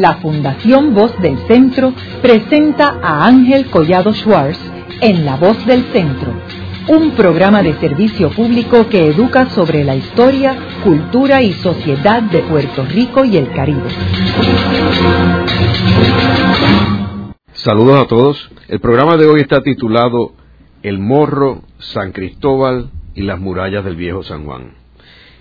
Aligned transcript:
la 0.00 0.14
Fundación 0.16 0.94
Voz 0.94 1.18
del 1.20 1.38
Centro 1.46 1.92
presenta 2.22 2.98
a 3.02 3.26
Ángel 3.26 3.66
Collado 3.66 4.12
Schwartz 4.14 4.58
en 5.00 5.24
La 5.24 5.36
Voz 5.36 5.64
del 5.66 5.84
Centro, 5.92 6.32
un 6.88 7.12
programa 7.12 7.62
de 7.62 7.74
servicio 7.74 8.30
público 8.30 8.88
que 8.88 9.06
educa 9.08 9.50
sobre 9.50 9.84
la 9.84 9.96
historia, 9.96 10.56
cultura 10.82 11.42
y 11.42 11.52
sociedad 11.54 12.22
de 12.22 12.40
Puerto 12.40 12.84
Rico 12.84 13.24
y 13.24 13.36
el 13.36 13.50
Caribe. 13.52 13.88
Saludos 17.52 18.02
a 18.02 18.06
todos. 18.06 18.50
El 18.68 18.80
programa 18.80 19.16
de 19.16 19.26
hoy 19.26 19.40
está 19.40 19.62
titulado 19.62 20.32
El 20.82 20.98
Morro, 20.98 21.62
San 21.78 22.12
Cristóbal 22.12 22.90
y 23.14 23.22
las 23.22 23.40
murallas 23.40 23.84
del 23.84 23.96
Viejo 23.96 24.22
San 24.22 24.44
Juan. 24.44 24.74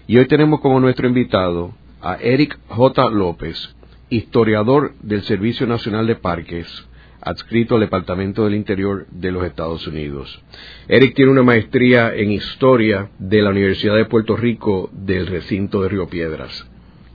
Y 0.08 0.18
hoy 0.18 0.28
tenemos 0.28 0.62
como 0.62 0.80
nuestro 0.80 1.08
invitado 1.08 1.74
a 2.02 2.16
Eric 2.16 2.58
J. 2.70 3.10
López, 3.10 3.77
historiador 4.10 4.94
del 5.02 5.24
Servicio 5.24 5.68
Nacional 5.68 6.08
de 6.08 6.16
Parques, 6.16 6.88
adscrito 7.22 7.76
al 7.76 7.82
Departamento 7.82 8.46
del 8.46 8.56
Interior 8.56 9.06
de 9.12 9.32
los 9.32 9.44
Estados 9.44 9.86
Unidos. 9.88 10.42
Eric 10.88 11.16
tiene 11.16 11.32
una 11.32 11.44
maestría 11.44 12.14
en 12.16 12.32
historia 12.32 13.10
de 13.20 13.42
la 13.42 13.50
Universidad 13.50 13.96
de 13.96 14.06
Puerto 14.06 14.38
Rico 14.38 14.90
del 14.94 15.28
recinto 15.28 15.82
de 15.82 15.90
Río 15.90 16.08
Piedras. 16.08 16.70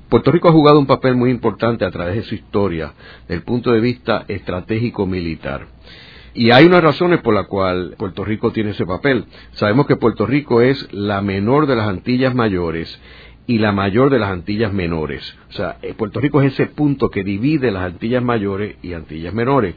Puerto 0.08 0.30
Rico 0.30 0.48
ha 0.48 0.52
jugado 0.52 0.78
un 0.78 0.86
papel 0.86 1.14
muy 1.14 1.30
importante 1.30 1.86
a 1.86 1.90
través 1.90 2.16
de 2.16 2.22
su 2.24 2.34
historia, 2.34 2.92
desde 3.22 3.36
el 3.36 3.42
punto 3.42 3.72
de 3.72 3.80
vista 3.80 4.26
estratégico 4.28 5.06
militar. 5.06 5.68
Y 6.34 6.50
hay 6.50 6.66
unas 6.66 6.82
razones 6.82 7.20
por 7.20 7.34
las 7.34 7.46
cuales 7.46 7.94
Puerto 7.96 8.24
Rico 8.24 8.52
tiene 8.52 8.70
ese 8.70 8.86
papel. 8.86 9.24
Sabemos 9.52 9.86
que 9.86 9.96
Puerto 9.96 10.26
Rico 10.26 10.62
es 10.62 10.90
la 10.92 11.20
menor 11.20 11.66
de 11.66 11.76
las 11.76 11.88
Antillas 11.88 12.34
mayores 12.34 12.98
y 13.46 13.58
la 13.58 13.72
mayor 13.72 14.10
de 14.10 14.18
las 14.18 14.30
Antillas 14.30 14.72
menores. 14.72 15.36
O 15.50 15.52
sea, 15.52 15.76
eh, 15.82 15.94
Puerto 15.94 16.20
Rico 16.20 16.40
es 16.42 16.52
ese 16.52 16.66
punto 16.66 17.10
que 17.10 17.24
divide 17.24 17.70
las 17.70 17.84
Antillas 17.84 18.22
mayores 18.22 18.76
y 18.82 18.92
Antillas 18.92 19.34
menores. 19.34 19.74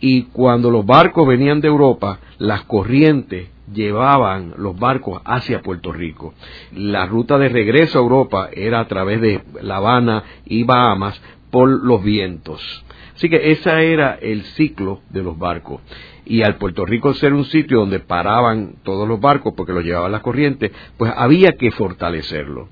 Y 0.00 0.24
cuando 0.24 0.70
los 0.70 0.84
barcos 0.84 1.26
venían 1.26 1.60
de 1.60 1.68
Europa, 1.68 2.18
las 2.38 2.62
corrientes 2.64 3.48
llevaban 3.72 4.54
los 4.58 4.78
barcos 4.78 5.22
hacia 5.24 5.62
Puerto 5.62 5.92
Rico. 5.92 6.34
La 6.72 7.06
ruta 7.06 7.38
de 7.38 7.48
regreso 7.48 7.98
a 7.98 8.02
Europa 8.02 8.48
era 8.52 8.80
a 8.80 8.88
través 8.88 9.20
de 9.20 9.42
La 9.62 9.76
Habana 9.76 10.22
y 10.44 10.64
Bahamas 10.64 11.20
por 11.50 11.68
los 11.68 12.02
vientos. 12.02 12.84
Así 13.14 13.30
que 13.30 13.50
ese 13.50 13.92
era 13.92 14.18
el 14.20 14.42
ciclo 14.42 15.00
de 15.08 15.22
los 15.22 15.38
barcos. 15.38 15.80
Y 16.26 16.42
al 16.42 16.56
Puerto 16.56 16.84
Rico 16.84 17.14
ser 17.14 17.32
un 17.32 17.44
sitio 17.44 17.78
donde 17.78 18.00
paraban 18.00 18.74
todos 18.82 19.08
los 19.08 19.20
barcos 19.20 19.54
porque 19.56 19.72
los 19.72 19.84
llevaban 19.84 20.12
las 20.12 20.20
corrientes, 20.20 20.72
pues 20.98 21.12
había 21.16 21.52
que 21.52 21.70
fortalecerlo. 21.70 22.68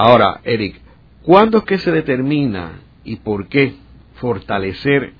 Ahora, 0.00 0.42
Eric, 0.44 0.76
¿cuándo 1.24 1.58
es 1.58 1.64
que 1.64 1.78
se 1.78 1.90
determina 1.90 2.82
y 3.02 3.16
por 3.16 3.48
qué 3.48 3.74
fortalecer 4.20 5.12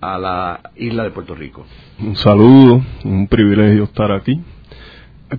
a 0.00 0.16
la 0.16 0.60
isla 0.76 1.04
de 1.04 1.10
Puerto 1.10 1.34
Rico? 1.34 1.66
Un 2.00 2.16
saludo, 2.16 2.82
un 3.04 3.26
privilegio 3.28 3.84
estar 3.84 4.10
aquí. 4.12 4.40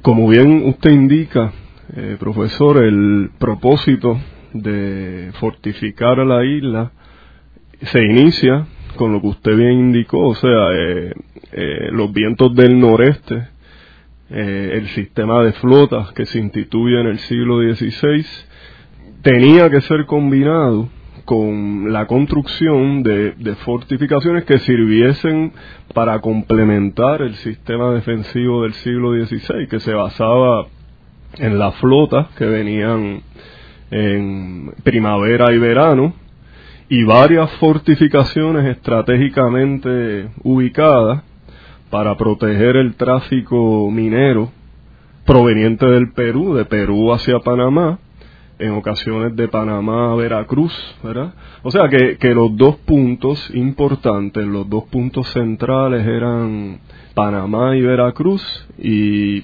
Como 0.03 0.27
bien 0.27 0.67
usted 0.67 0.91
indica, 0.91 1.51
eh, 1.95 2.17
profesor, 2.19 2.77
el 2.77 3.31
propósito 3.39 4.19
de 4.53 5.31
fortificar 5.39 6.19
a 6.19 6.25
la 6.25 6.45
isla 6.45 6.91
se 7.81 8.03
inicia 8.03 8.67
con 8.97 9.13
lo 9.13 9.19
que 9.19 9.27
usted 9.29 9.57
bien 9.57 9.79
indicó, 9.79 10.27
o 10.27 10.35
sea, 10.35 10.71
eh, 10.73 11.13
eh, 11.53 11.89
los 11.91 12.13
vientos 12.13 12.53
del 12.53 12.79
noreste, 12.79 13.47
el 14.29 14.87
sistema 14.89 15.43
de 15.43 15.53
flotas 15.53 16.11
que 16.13 16.25
se 16.27 16.37
instituye 16.37 16.99
en 16.99 17.07
el 17.07 17.17
siglo 17.17 17.61
XVI, 17.61 18.25
tenía 19.25 19.71
que 19.71 19.81
ser 19.81 20.05
combinado 20.05 20.87
con 21.25 21.91
la 21.91 22.05
construcción 22.05 23.01
de, 23.01 23.55
fortificaciones 23.65 24.43
que 24.43 24.59
sirviesen 24.59 25.51
para 25.95 26.21
complementar 26.21 27.23
el 27.23 27.33
sistema 27.37 27.91
defensivo 27.91 28.61
del 28.61 28.73
siglo 28.75 29.13
XVI, 29.13 29.67
que 29.67 29.79
se 29.79 29.95
basaba 29.95 30.67
en 31.39 31.57
las 31.57 31.73
flotas 31.77 32.27
que 32.37 32.45
venían 32.45 33.23
en 33.89 34.71
primavera 34.83 35.51
y 35.51 35.57
verano, 35.57 36.13
y 36.87 37.03
varias 37.03 37.49
fortificaciones 37.53 38.77
estratégicamente 38.77 40.29
ubicadas 40.43 41.23
para 41.89 42.15
proteger 42.15 42.75
el 42.75 42.93
tráfico 42.93 43.89
minero 43.89 44.51
proveniente 45.25 45.87
del 45.87 46.11
Perú, 46.11 46.53
de 46.53 46.65
Perú 46.65 47.11
hacia 47.11 47.39
Panamá, 47.39 47.97
en 48.59 48.71
ocasiones 48.71 49.35
de 49.35 49.47
Panamá 49.47 50.11
a 50.11 50.15
Veracruz, 50.15 50.73
¿verdad? 51.03 51.33
O 51.63 51.71
sea 51.71 51.89
que, 51.89 52.17
que 52.17 52.33
los 52.33 52.55
dos 52.55 52.77
puntos 52.77 53.51
importantes, 53.53 54.45
los 54.45 54.69
dos 54.69 54.85
puntos 54.85 55.27
centrales 55.29 56.05
eran 56.05 56.79
Panamá 57.13 57.75
y 57.75 57.81
Veracruz 57.81 58.41
y 58.77 59.43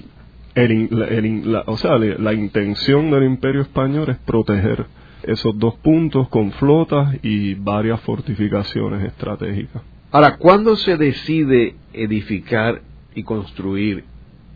el, 0.54 1.62
o 1.66 1.76
sea, 1.76 1.96
la 1.98 2.32
intención 2.32 3.10
del 3.10 3.24
imperio 3.24 3.62
español 3.62 4.10
es 4.10 4.18
proteger 4.18 4.86
esos 5.22 5.58
dos 5.58 5.74
puntos 5.76 6.28
con 6.28 6.52
flotas 6.52 7.16
y 7.22 7.54
varias 7.54 8.00
fortificaciones 8.00 9.04
estratégicas. 9.04 9.82
Ahora, 10.10 10.36
¿cuándo 10.36 10.76
se 10.76 10.96
decide 10.96 11.74
edificar 11.92 12.82
y 13.14 13.22
construir 13.22 14.04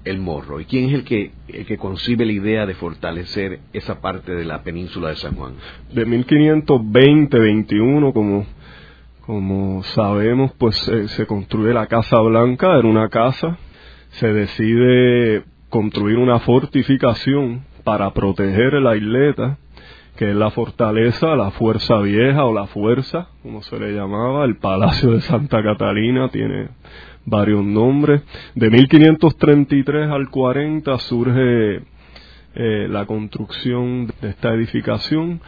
el 0.07 0.21
morro? 0.21 0.61
¿Y 0.61 0.65
quién 0.65 0.87
es 0.87 0.95
el 0.95 1.05
que, 1.05 1.33
el 1.49 1.67
que 1.67 1.77
concibe 1.77 2.25
la 2.25 2.33
idea 2.33 2.65
de 2.65 2.73
fortalecer 2.75 3.59
esa 3.73 4.01
parte 4.01 4.33
de 4.33 4.45
la 4.45 4.63
península 4.63 5.11
de 5.11 5.17
San 5.17 5.35
Juan? 5.35 5.55
De 5.93 6.07
1520-21, 6.07 8.13
como, 8.13 8.47
como 9.21 9.83
sabemos, 9.83 10.53
pues 10.57 10.77
se 10.77 11.27
construye 11.27 11.75
la 11.75 11.89
Casa 11.89 12.21
Blanca, 12.21 12.79
era 12.79 12.89
una 12.89 13.09
casa, 13.09 13.59
se 14.11 14.33
decide 14.33 15.43
construir 15.69 16.19
una 16.19 16.39
fortificación 16.39 17.65
para 17.85 18.13
proteger 18.13 18.75
la 18.75 18.97
isleta, 18.97 19.59
que 20.17 20.31
es 20.31 20.37
la 20.37 20.51
fortaleza, 20.51 21.37
la 21.37 21.51
fuerza 21.51 21.99
vieja 21.99 22.45
o 22.45 22.55
la 22.55 22.67
fuerza, 22.67 23.29
como 23.43 23.63
se 23.63 23.79
le 23.79 23.93
llamaba, 23.93 24.45
el 24.45 24.57
Palacio 24.57 25.11
de 25.11 25.21
Santa 25.21 25.63
Catalina 25.63 26.29
tiene 26.31 26.71
varios 27.27 27.65
nombres. 27.65 28.23
De 28.55 28.71
1533 28.71 30.09
al 30.09 30.31
40 30.31 30.99
surge 31.01 31.83
eh, 32.55 32.87
la 32.89 33.05
construcción 33.05 34.07
de 34.23 34.31
esta 34.31 34.55
edificación. 34.55 35.41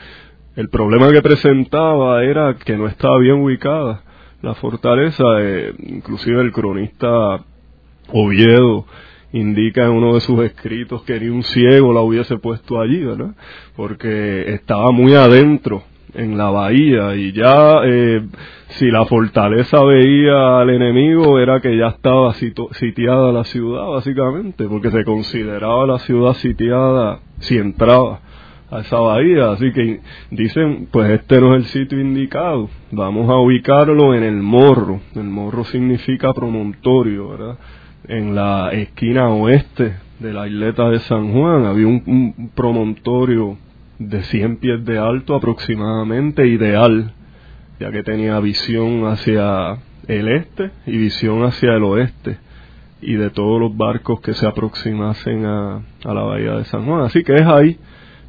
El 0.56 0.68
problema 0.68 1.10
que 1.12 1.22
presentaba 1.22 2.22
era 2.24 2.56
que 2.56 2.76
no 2.76 2.86
estaba 2.86 3.18
bien 3.18 3.36
ubicada 3.36 4.02
la 4.42 4.54
fortaleza, 4.54 5.24
eh, 5.40 5.72
inclusive 5.78 6.40
el 6.42 6.52
cronista 6.52 7.44
Oviedo 8.12 8.86
indica 9.32 9.84
en 9.84 9.90
uno 9.90 10.14
de 10.14 10.20
sus 10.20 10.40
escritos 10.40 11.02
que 11.02 11.20
ni 11.20 11.28
un 11.28 11.42
ciego 11.42 11.92
la 11.92 12.00
hubiese 12.00 12.38
puesto 12.38 12.80
allí, 12.80 13.04
¿verdad? 13.04 13.34
Porque 13.76 14.54
estaba 14.54 14.90
muy 14.90 15.14
adentro 15.14 15.82
en 16.14 16.38
la 16.38 16.50
bahía 16.50 17.14
y 17.16 17.32
ya 17.32 17.80
eh, 17.84 18.22
si 18.68 18.90
la 18.90 19.04
fortaleza 19.06 19.82
veía 19.82 20.60
al 20.60 20.70
enemigo 20.70 21.38
era 21.38 21.60
que 21.60 21.76
ya 21.76 21.88
estaba 21.88 22.34
sitiada 22.34 23.32
la 23.32 23.44
ciudad 23.44 23.86
básicamente 23.88 24.66
porque 24.68 24.90
se 24.90 25.04
consideraba 25.04 25.86
la 25.86 25.98
ciudad 26.00 26.34
sitiada 26.34 27.20
si 27.40 27.56
entraba 27.56 28.20
a 28.70 28.80
esa 28.80 28.98
bahía. 28.98 29.52
Así 29.52 29.72
que 29.72 30.00
dicen 30.30 30.88
pues 30.90 31.10
este 31.10 31.40
no 31.40 31.56
es 31.56 31.64
el 31.64 31.66
sitio 31.66 32.00
indicado. 32.00 32.68
Vamos 32.90 33.28
a 33.30 33.36
ubicarlo 33.36 34.14
en 34.14 34.22
el 34.22 34.36
morro. 34.36 35.00
El 35.14 35.24
morro 35.24 35.64
significa 35.64 36.32
promontorio 36.32 37.30
verdad 37.30 37.58
en 38.06 38.34
la 38.34 38.70
esquina 38.72 39.28
oeste 39.28 39.96
de 40.18 40.32
la 40.32 40.46
isleta 40.46 40.88
de 40.88 40.98
San 41.00 41.32
Juan. 41.32 41.66
Había 41.66 41.86
un 41.86 42.50
promontorio 42.54 43.56
de 43.98 44.22
100 44.22 44.56
pies 44.58 44.84
de 44.84 44.98
alto 44.98 45.34
aproximadamente, 45.34 46.46
ideal, 46.46 47.12
ya 47.80 47.90
que 47.90 48.02
tenía 48.02 48.38
visión 48.40 49.06
hacia 49.06 49.78
el 50.06 50.28
este 50.28 50.70
y 50.86 50.96
visión 50.96 51.44
hacia 51.44 51.74
el 51.74 51.84
oeste 51.84 52.38
y 53.00 53.14
de 53.14 53.30
todos 53.30 53.60
los 53.60 53.76
barcos 53.76 54.20
que 54.20 54.34
se 54.34 54.46
aproximasen 54.46 55.44
a, 55.44 55.82
a 56.04 56.14
la 56.14 56.22
bahía 56.22 56.54
de 56.54 56.64
San 56.64 56.84
Juan. 56.84 57.02
Así 57.02 57.22
que 57.22 57.34
es 57.34 57.46
ahí, 57.46 57.78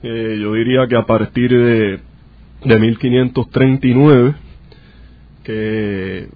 eh, 0.03 0.37
yo 0.39 0.53
diría 0.53 0.87
que 0.87 0.95
a 0.95 1.05
partir 1.05 1.49
de, 1.49 1.99
de 2.65 2.79
1539, 2.79 4.35
que 5.43 6.29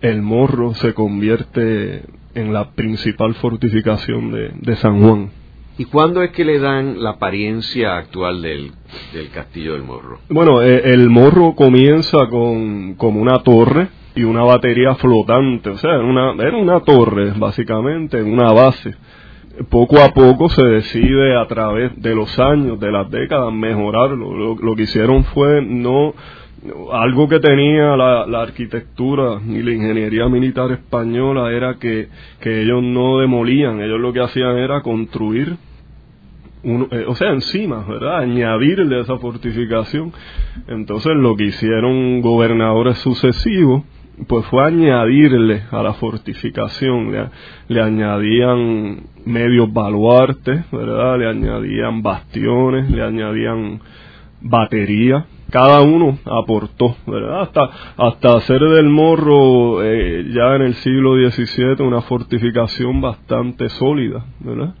el 0.00 0.22
morro 0.22 0.74
se 0.74 0.94
convierte 0.94 2.02
en 2.34 2.52
la 2.52 2.70
principal 2.70 3.34
fortificación 3.34 4.30
de, 4.30 4.52
de 4.54 4.76
San 4.76 5.00
Juan. 5.00 5.30
¿Y 5.80 5.86
cuándo 5.86 6.22
es 6.22 6.32
que 6.32 6.44
le 6.44 6.58
dan 6.58 7.02
la 7.02 7.12
apariencia 7.12 7.96
actual 7.96 8.42
del, 8.42 8.72
Castillo 9.32 9.72
del 9.72 9.82
Morro? 9.82 10.18
Bueno, 10.28 10.60
eh, 10.60 10.82
el 10.84 11.08
Morro 11.08 11.54
comienza 11.54 12.26
con 12.28 12.96
como 12.96 13.18
una 13.18 13.38
torre 13.38 13.88
y 14.14 14.24
una 14.24 14.42
batería 14.42 14.94
flotante, 14.96 15.70
o 15.70 15.78
sea, 15.78 15.92
era 15.92 16.58
una, 16.58 16.80
torre 16.80 17.32
básicamente, 17.34 18.22
una 18.22 18.52
base. 18.52 18.94
Poco 19.70 20.02
a 20.02 20.12
poco 20.12 20.50
se 20.50 20.66
decide 20.66 21.34
a 21.38 21.46
través 21.46 21.92
de 21.96 22.14
los 22.14 22.38
años, 22.38 22.78
de 22.78 22.92
las 22.92 23.10
décadas, 23.10 23.50
mejorarlo. 23.50 24.56
Lo, 24.56 24.76
que 24.76 24.82
hicieron 24.82 25.24
fue 25.24 25.62
no 25.62 26.12
algo 26.92 27.26
que 27.26 27.40
tenía 27.40 27.96
la, 27.96 28.26
la, 28.26 28.42
arquitectura 28.42 29.40
y 29.48 29.62
la 29.62 29.72
ingeniería 29.72 30.28
militar 30.28 30.72
española 30.72 31.50
era 31.50 31.78
que 31.78 32.10
ellos 32.44 32.82
no 32.82 33.18
demolían, 33.18 33.80
ellos 33.80 33.98
lo 33.98 34.12
que 34.12 34.20
hacían 34.20 34.58
era 34.58 34.82
construir 34.82 35.56
eh, 36.62 37.04
o 37.06 37.14
sea, 37.14 37.30
encima, 37.30 37.84
¿verdad? 37.88 38.18
Añadirle 38.18 39.00
esa 39.00 39.16
fortificación. 39.18 40.12
Entonces 40.68 41.12
lo 41.16 41.34
que 41.36 41.44
hicieron 41.44 42.20
gobernadores 42.20 42.98
sucesivos, 42.98 43.84
pues 44.26 44.44
fue 44.46 44.64
añadirle 44.64 45.62
a 45.70 45.82
la 45.82 45.94
fortificación, 45.94 47.30
le, 47.68 47.80
añadían 47.80 49.04
medios 49.24 49.72
baluartes, 49.72 50.70
¿verdad? 50.70 51.18
Le 51.18 51.28
añadían 51.28 52.02
bastiones, 52.02 52.90
le 52.90 53.02
añadían 53.02 53.80
baterías. 54.42 55.24
Cada 55.50 55.80
uno 55.80 56.18
aportó, 56.26 56.94
¿verdad? 57.06 57.40
Hasta, 57.40 57.70
hasta 57.96 58.36
hacer 58.36 58.60
del 58.60 58.88
morro 58.88 59.82
eh, 59.82 60.26
ya 60.32 60.54
en 60.56 60.62
el 60.62 60.74
siglo 60.74 61.14
XVII 61.16 61.84
una 61.84 62.02
fortificación 62.02 63.00
bastante 63.00 63.68
sólida, 63.70 64.24
¿verdad? 64.40 64.74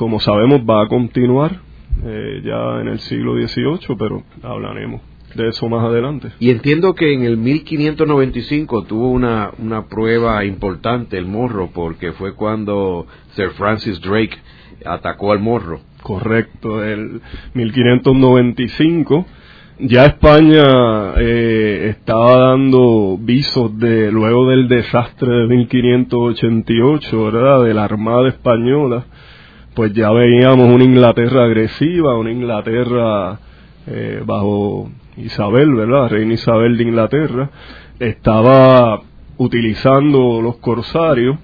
Como 0.00 0.18
sabemos, 0.18 0.62
va 0.62 0.82
a 0.82 0.88
continuar 0.88 1.60
eh, 2.02 2.40
ya 2.42 2.80
en 2.80 2.88
el 2.88 3.00
siglo 3.00 3.34
XVIII, 3.34 3.98
pero 3.98 4.22
hablaremos 4.42 5.02
de 5.34 5.48
eso 5.48 5.68
más 5.68 5.84
adelante. 5.84 6.28
Y 6.38 6.48
entiendo 6.48 6.94
que 6.94 7.12
en 7.12 7.22
el 7.24 7.36
1595 7.36 8.84
tuvo 8.84 9.10
una, 9.10 9.50
una 9.58 9.88
prueba 9.88 10.42
importante 10.46 11.18
el 11.18 11.26
morro, 11.26 11.68
porque 11.74 12.12
fue 12.12 12.34
cuando 12.34 13.06
Sir 13.32 13.50
Francis 13.50 14.00
Drake 14.00 14.38
atacó 14.86 15.32
al 15.32 15.40
morro. 15.40 15.80
Correcto, 16.02 16.82
el 16.82 17.20
1595 17.52 19.26
ya 19.80 20.06
España 20.06 21.12
eh, 21.18 21.88
estaba 21.90 22.38
dando 22.38 23.18
visos 23.20 23.78
de 23.78 24.10
luego 24.10 24.48
del 24.48 24.66
desastre 24.66 25.30
de 25.30 25.46
1588, 25.46 27.22
¿verdad? 27.22 27.64
De 27.64 27.74
la 27.74 27.84
Armada 27.84 28.28
española 28.28 29.04
pues 29.80 29.94
ya 29.94 30.10
veíamos 30.10 30.68
una 30.68 30.84
Inglaterra 30.84 31.44
agresiva, 31.44 32.14
una 32.14 32.30
Inglaterra 32.30 33.40
eh, 33.86 34.22
bajo 34.26 34.90
Isabel, 35.16 35.72
¿verdad? 35.72 36.10
Reina 36.10 36.34
Isabel 36.34 36.76
de 36.76 36.82
Inglaterra, 36.84 37.48
estaba 37.98 39.00
utilizando 39.38 40.42
los 40.42 40.58
corsarios 40.58 41.38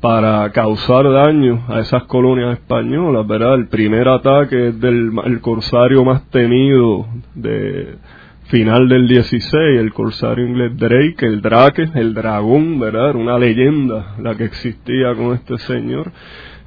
para 0.00 0.48
causar 0.52 1.10
daño 1.10 1.64
a 1.66 1.80
esas 1.80 2.04
colonias 2.04 2.52
españolas, 2.52 3.26
¿verdad? 3.26 3.56
El 3.56 3.66
primer 3.66 4.06
ataque 4.10 4.68
es 4.68 4.80
del 4.80 5.10
el 5.24 5.40
corsario 5.40 6.04
más 6.04 6.22
temido 6.30 7.08
de 7.34 7.96
final 8.44 8.88
del 8.88 9.08
16, 9.08 9.80
el 9.80 9.92
corsario 9.92 10.46
inglés 10.46 10.76
Drake, 10.76 11.26
el 11.26 11.42
Drake, 11.42 11.88
el 11.96 12.14
dragón, 12.14 12.78
¿verdad? 12.78 13.10
Era 13.10 13.18
una 13.18 13.36
leyenda 13.40 14.14
la 14.22 14.36
que 14.36 14.44
existía 14.44 15.16
con 15.16 15.32
este 15.32 15.58
señor 15.58 16.12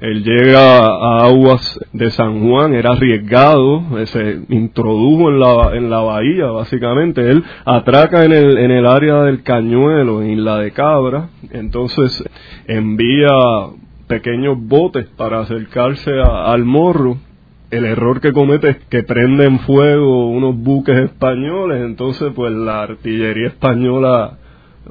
él 0.00 0.24
llega 0.24 0.78
a 0.78 1.26
aguas 1.26 1.78
de 1.92 2.10
San 2.10 2.40
Juan, 2.40 2.74
era 2.74 2.92
arriesgado, 2.92 3.82
se 4.06 4.40
introdujo 4.48 5.28
en 5.28 5.38
la, 5.38 5.76
en 5.76 5.90
la 5.90 6.00
bahía, 6.00 6.46
básicamente. 6.46 7.20
Él 7.20 7.44
atraca 7.66 8.24
en 8.24 8.32
el, 8.32 8.56
en 8.56 8.70
el 8.70 8.86
área 8.86 9.22
del 9.24 9.42
Cañuelo, 9.42 10.22
en 10.22 10.42
la 10.42 10.58
de 10.58 10.70
Cabra, 10.70 11.28
entonces 11.50 12.24
envía 12.66 13.28
pequeños 14.06 14.56
botes 14.58 15.06
para 15.16 15.40
acercarse 15.40 16.10
al 16.20 16.64
morro. 16.64 17.18
El 17.70 17.84
error 17.84 18.20
que 18.20 18.32
comete 18.32 18.70
es 18.70 18.76
que 18.88 19.02
prenden 19.02 19.60
fuego 19.60 20.28
unos 20.30 20.56
buques 20.56 20.96
españoles, 20.96 21.82
entonces 21.84 22.32
pues 22.34 22.52
la 22.52 22.82
artillería 22.82 23.48
española 23.48 24.38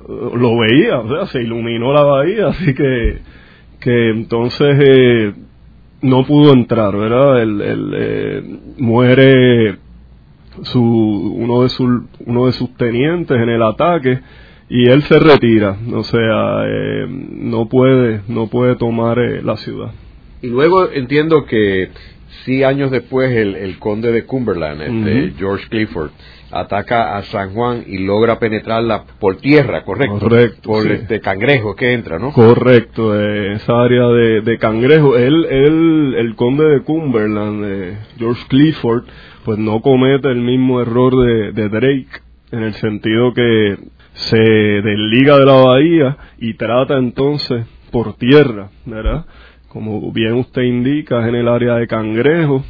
lo 0.08 0.58
veía, 0.58 1.00
o 1.00 1.10
sea, 1.10 1.26
se 1.26 1.42
iluminó 1.42 1.92
la 1.94 2.04
bahía, 2.04 2.48
así 2.48 2.74
que 2.74 3.39
que 3.80 4.10
entonces 4.10 4.78
eh, 4.80 5.34
no 6.02 6.26
pudo 6.26 6.54
entrar, 6.54 6.96
¿verdad? 6.96 7.42
El, 7.42 7.94
eh, 7.96 8.44
muere 8.78 9.78
su, 10.64 10.82
uno, 10.82 11.64
de 11.64 11.70
sus, 11.70 12.02
uno 12.26 12.46
de 12.48 12.52
sus 12.54 12.76
tenientes 12.76 13.38
en 13.38 13.50
el 13.50 13.64
ataque 13.64 14.20
y 14.70 14.90
él 14.90 15.02
se 15.04 15.20
retira, 15.20 15.78
o 15.94 16.04
sea, 16.04 16.64
eh, 16.68 17.08
no 17.08 17.68
puede, 17.68 18.22
no 18.28 18.48
puede 18.48 18.76
tomar 18.76 19.18
la 19.18 19.58
ciudad. 19.58 19.92
Y 20.42 20.48
luego 20.48 20.90
entiendo 20.92 21.46
que 21.46 21.90
sí 22.46 22.64
años 22.64 22.92
después 22.92 23.32
el, 23.32 23.56
el 23.56 23.80
conde 23.80 24.12
de 24.12 24.26
Cumberland, 24.26 24.82
este, 24.82 25.34
George 25.38 25.68
Clifford, 25.70 26.12
ataca 26.52 27.18
a 27.18 27.24
San 27.24 27.54
Juan 27.54 27.84
y 27.88 28.00
logra 28.00 28.40
penetrarla 28.40 29.04
por 29.20 29.38
tierra, 29.38 29.84
¿correcto? 29.84 30.20
Correcto. 30.20 30.70
Por 30.70 30.92
este 30.92 31.20
cangrejo 31.20 31.76
que 31.76 31.94
entra, 31.94 32.20
¿no? 32.20 32.32
Correcto, 32.32 33.20
esa 33.20 33.82
área 33.82 34.08
de, 34.08 34.58
cangrejo. 34.60 35.18
Él, 35.18 35.46
él, 35.50 36.16
el 36.18 36.36
conde 36.36 36.66
de 36.66 36.82
Cumberland, 36.82 37.98
George 38.18 38.44
Clifford, 38.48 39.04
pues 39.46 39.60
no 39.60 39.82
comete 39.82 40.30
el 40.30 40.42
mismo 40.42 40.82
error 40.82 41.14
de, 41.16 41.52
de 41.52 41.70
Drake, 41.70 42.22
en 42.52 42.64
el 42.64 42.74
sentido 42.74 43.34
que 43.34 43.78
se 44.14 44.38
desliga 44.38 45.38
de 45.38 45.46
la 45.46 45.54
bahía 45.54 46.18
y 46.40 46.56
trata 46.56 46.98
entonces 46.98 47.66
por 47.92 48.16
tierra, 48.18 48.70
¿verdad? 48.86 49.26
Como 49.70 50.12
bien 50.12 50.34
usted 50.34 50.64
indica, 50.64 51.22
es 51.22 51.28
en 51.28 51.36
el 51.36 51.48
área 51.48 51.76
de 51.76 51.88
cangrejo, 51.88 52.64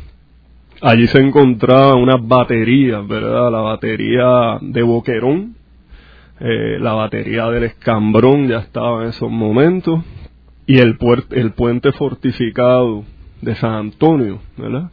Allí 0.81 1.07
se 1.07 1.19
encontraba 1.19 1.95
unas 1.95 2.25
baterías, 2.25 3.05
¿verdad? 3.05 3.51
La 3.51 3.59
batería 3.59 4.57
de 4.61 4.81
Boquerón, 4.81 5.55
eh, 6.39 6.77
la 6.79 6.93
batería 6.93 7.47
del 7.47 7.65
Escambrón 7.65 8.47
ya 8.47 8.59
estaba 8.59 9.03
en 9.03 9.09
esos 9.09 9.29
momentos, 9.29 10.01
y 10.65 10.77
el, 10.77 10.97
el 11.31 11.51
puente 11.51 11.91
fortificado 11.91 13.03
de 13.41 13.55
San 13.55 13.73
Antonio, 13.73 14.39
¿verdad? 14.55 14.89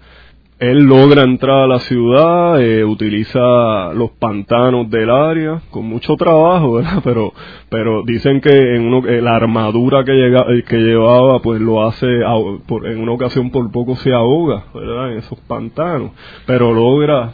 Él 0.59 0.85
logra 0.85 1.23
entrar 1.23 1.65
a 1.65 1.67
la 1.67 1.81
ciudad, 1.81 2.63
eh, 2.63 2.83
utiliza 2.83 3.93
los 3.93 4.13
pantanos 4.13 4.89
del 4.89 5.11
área 5.11 5.61
con 5.71 5.85
mucho 5.85 6.17
trabajo, 6.17 6.75
¿verdad? 6.75 7.01
Pero, 7.05 7.33
pero 7.69 8.03
dicen 8.05 8.41
que 8.41 8.77
en 8.77 8.87
uno, 8.87 9.07
eh, 9.07 9.21
la 9.21 9.37
armadura 9.37 10.03
que, 10.05 10.13
llega, 10.13 10.47
eh, 10.49 10.65
que 10.67 10.79
llevaba, 10.79 11.41
pues 11.41 11.61
lo 11.61 11.87
hace, 11.87 12.07
en 12.07 13.01
una 13.01 13.13
ocasión 13.13 13.51
por 13.51 13.71
poco 13.71 13.97
se 13.97 14.15
ahoga, 14.15 14.65
¿verdad? 14.73 15.13
En 15.13 15.19
esos 15.19 15.39
pantanos. 15.41 16.13
Pero 16.47 16.73
logra 16.73 17.33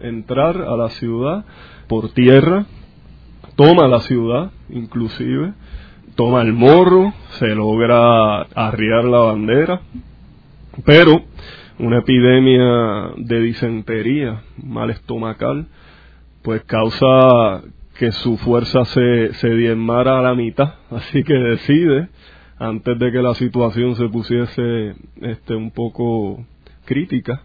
entrar 0.00 0.56
a 0.56 0.76
la 0.76 0.88
ciudad 0.90 1.44
por 1.88 2.10
tierra, 2.10 2.66
toma 3.54 3.86
la 3.86 4.00
ciudad, 4.00 4.50
inclusive, 4.68 5.52
toma 6.16 6.42
el 6.42 6.52
morro, 6.52 7.12
se 7.38 7.54
logra 7.54 8.42
arriar 8.42 9.04
la 9.04 9.20
bandera, 9.20 9.80
pero 10.84 11.22
una 11.78 11.98
epidemia 11.98 13.12
de 13.16 13.40
disentería, 13.40 14.42
mal 14.62 14.90
estomacal, 14.90 15.66
pues 16.42 16.62
causa 16.64 17.62
que 17.98 18.12
su 18.12 18.36
fuerza 18.36 18.84
se, 18.84 19.34
se 19.34 19.50
diezmara 19.50 20.18
a 20.18 20.22
la 20.22 20.34
mitad. 20.34 20.74
Así 20.90 21.22
que 21.24 21.34
decide, 21.34 22.08
antes 22.58 22.98
de 22.98 23.12
que 23.12 23.22
la 23.22 23.34
situación 23.34 23.96
se 23.96 24.08
pusiese 24.08 24.94
este, 25.20 25.54
un 25.54 25.70
poco 25.70 26.44
crítica, 26.84 27.42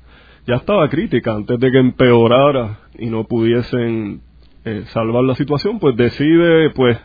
ya 0.48 0.56
estaba 0.56 0.90
crítica, 0.90 1.34
antes 1.34 1.60
de 1.60 1.72
que 1.72 1.80
empeorara 1.80 2.80
y 2.98 3.08
no 3.08 3.26
pudiesen 3.26 4.22
eh, 4.66 4.84
salvar 4.88 5.24
la 5.24 5.36
situación, 5.36 5.80
pues 5.80 5.96
decide 5.96 6.72
pues 6.72 6.98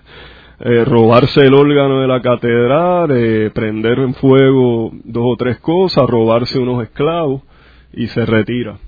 eh, 0.64 0.82
robarse 0.86 1.42
el 1.42 1.52
órgano 1.52 2.00
de 2.00 2.08
la 2.08 2.22
catedral, 2.22 3.10
eh, 3.10 3.50
prender 3.50 3.98
en 3.98 4.14
fuego 4.14 4.92
dos 5.04 5.24
o 5.26 5.36
tres 5.36 5.58
cosas, 5.58 6.08
robarse 6.08 6.58
unos 6.58 6.82
esclavos 6.82 7.42
y 7.92 8.06
se 8.06 8.24
retira. 8.24 8.78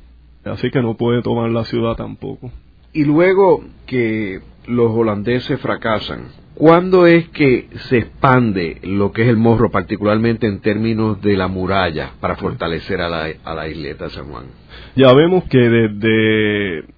Así 0.45 0.71
que 0.71 0.81
no 0.81 0.97
puede 0.97 1.21
tomar 1.21 1.51
la 1.51 1.65
ciudad 1.65 1.95
tampoco. 1.95 2.51
Y 2.95 3.05
luego 3.05 3.63
que 3.85 4.41
los 4.67 4.91
holandeses 4.93 5.61
fracasan, 5.61 6.29
¿cuándo 6.55 7.07
es 7.07 7.29
que 7.29 7.69
se 7.91 7.99
expande 7.99 8.79
lo 8.83 9.13
que 9.13 9.23
es 9.23 9.29
el 9.29 9.37
morro, 9.37 9.71
particularmente 9.71 10.47
en 10.47 10.61
términos 10.61 11.21
de 11.21 11.37
la 11.37 11.49
muralla, 11.49 12.13
para 12.21 12.37
fortalecer 12.37 13.03
a 13.03 13.11
la, 13.11 13.29
a 13.45 13.55
la 13.55 13.69
isleta 13.69 14.05
de 14.05 14.11
San 14.11 14.31
Juan? 14.31 14.47
Ya 14.95 15.13
vemos 15.13 15.45
que 15.45 15.59
desde 15.59 16.96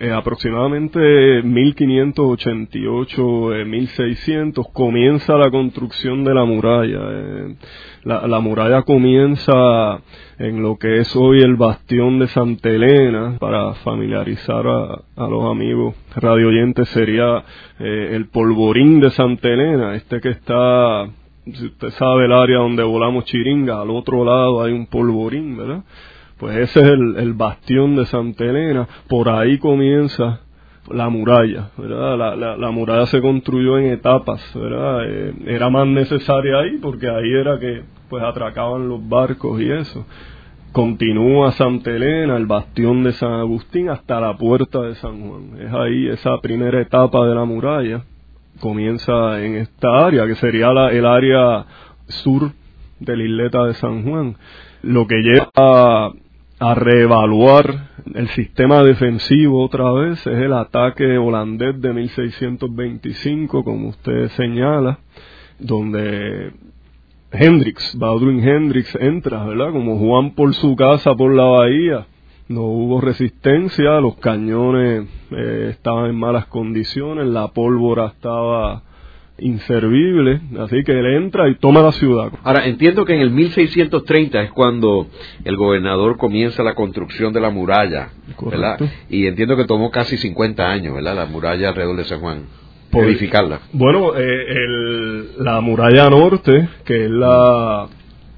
eh, 0.00 0.12
aproximadamente 0.12 1.42
1588, 1.42 3.66
1600, 3.66 4.64
eh, 4.64 4.68
comienza 4.72 5.36
la 5.36 5.50
construcción 5.50 6.22
de 6.22 6.34
la 6.34 6.44
muralla. 6.44 7.00
Eh, 7.10 7.56
la, 8.04 8.38
muralla 8.38 8.82
comienza 8.82 10.00
en 10.38 10.62
lo 10.62 10.78
que 10.78 11.00
es 11.00 11.16
hoy 11.16 11.40
el 11.40 11.56
bastión 11.56 12.20
de 12.20 12.28
Santa 12.28 12.68
Elena, 12.68 13.38
para 13.40 13.74
familiarizar 13.74 14.64
a, 14.68 15.02
los 15.28 15.50
amigos 15.50 15.96
radioyentes, 16.14 16.88
sería 16.90 17.42
el 17.80 18.28
polvorín 18.28 19.00
de 19.00 19.10
Santa 19.10 19.48
Elena, 19.48 19.96
este 19.96 20.20
que 20.20 20.30
está, 20.30 21.08
si 21.44 21.66
usted 21.66 21.90
sabe 21.90 22.26
el 22.26 22.32
área 22.32 22.58
donde 22.58 22.84
volamos 22.84 23.24
chiringa, 23.24 23.82
al 23.82 23.90
otro 23.90 24.24
lado 24.24 24.62
hay 24.62 24.72
un 24.72 24.86
polvorín, 24.86 25.56
¿verdad? 25.56 25.82
Pues 26.38 26.56
ese 26.56 26.80
es 26.80 26.86
el, 26.86 27.32
bastión 27.34 27.96
de 27.96 28.06
Santa 28.06 28.44
Elena, 28.44 28.86
por 29.08 29.28
ahí 29.28 29.58
comienza 29.58 30.40
la 30.88 31.08
muralla, 31.08 31.70
¿verdad? 31.76 32.16
La, 32.36 32.56
la, 32.56 32.70
muralla 32.70 33.06
se 33.06 33.20
construyó 33.20 33.76
en 33.78 33.86
etapas, 33.92 34.40
¿verdad? 34.54 35.04
Eh, 35.06 35.34
era 35.46 35.68
más 35.68 35.86
necesaria 35.86 36.60
ahí 36.60 36.78
porque 36.80 37.08
ahí 37.08 37.30
era 37.32 37.58
que 37.58 37.82
pues 38.08 38.22
atracaban 38.22 38.88
los 38.88 39.06
barcos 39.06 39.60
y 39.60 39.70
eso. 39.70 40.06
Continúa 40.72 41.52
Santa 41.52 41.90
Elena, 41.90 42.36
el 42.36 42.46
bastión 42.46 43.02
de 43.02 43.12
San 43.12 43.32
Agustín, 43.32 43.88
hasta 43.88 44.20
la 44.20 44.36
puerta 44.36 44.82
de 44.82 44.94
San 44.96 45.20
Juan. 45.20 45.58
Es 45.60 45.72
ahí 45.72 46.08
esa 46.08 46.38
primera 46.40 46.80
etapa 46.80 47.26
de 47.26 47.34
la 47.34 47.44
muralla. 47.44 48.04
Comienza 48.60 49.42
en 49.42 49.56
esta 49.56 50.06
área, 50.06 50.26
que 50.26 50.34
sería 50.36 50.72
la, 50.72 50.90
el 50.90 51.06
área 51.06 51.64
sur 52.06 52.52
de 53.00 53.16
la 53.16 53.24
isleta 53.24 53.64
de 53.64 53.74
San 53.74 54.04
Juan. 54.04 54.36
Lo 54.82 55.06
que 55.06 55.16
lleva 55.16 55.50
a, 55.56 56.12
a 56.60 56.74
reevaluar 56.74 57.88
el 58.14 58.28
sistema 58.30 58.82
defensivo 58.82 59.64
otra 59.64 59.92
vez 59.92 60.18
es 60.26 60.38
el 60.38 60.52
ataque 60.52 61.16
holandés 61.16 61.80
de 61.80 61.92
1625, 61.92 63.62
como 63.62 63.88
usted 63.88 64.28
señala, 64.30 64.98
donde 65.58 66.52
Hendrix, 67.30 67.96
Baudruin 67.96 68.46
Hendrix 68.46 68.94
entra, 68.96 69.44
¿verdad? 69.44 69.72
Como 69.72 69.98
Juan 69.98 70.34
por 70.34 70.54
su 70.54 70.74
casa 70.74 71.14
por 71.14 71.34
la 71.34 71.44
bahía. 71.44 72.06
No 72.48 72.62
hubo 72.62 73.00
resistencia, 73.00 74.00
los 74.00 74.16
cañones 74.16 75.06
eh, 75.30 75.68
estaban 75.70 76.06
en 76.10 76.16
malas 76.16 76.46
condiciones, 76.46 77.26
la 77.26 77.48
pólvora 77.48 78.06
estaba 78.06 78.82
inservible, 79.38 80.40
así 80.58 80.82
que 80.84 80.92
él 80.92 81.06
entra 81.06 81.48
y 81.48 81.56
toma 81.56 81.80
la 81.80 81.92
ciudad. 81.92 82.30
Ahora, 82.42 82.66
entiendo 82.66 83.04
que 83.04 83.14
en 83.14 83.20
el 83.20 83.30
1630 83.30 84.42
es 84.42 84.50
cuando 84.52 85.06
el 85.44 85.56
gobernador 85.56 86.16
comienza 86.16 86.62
la 86.62 86.74
construcción 86.74 87.32
de 87.32 87.40
la 87.40 87.50
muralla, 87.50 88.10
¿verdad? 88.40 88.78
Y 89.08 89.26
entiendo 89.26 89.56
que 89.56 89.64
tomó 89.64 89.90
casi 89.90 90.16
50 90.16 90.68
años, 90.68 90.94
¿verdad? 90.94 91.14
La 91.14 91.26
muralla 91.26 91.68
alrededor 91.68 91.96
de 91.96 92.04
San 92.04 92.20
Juan. 92.20 92.42
Edificarla. 92.90 93.60
Bueno, 93.72 94.12
eh, 94.16 95.34
la 95.38 95.60
muralla 95.60 96.08
norte, 96.08 96.68
que 96.84 97.04
es 97.04 97.10
la, 97.10 97.86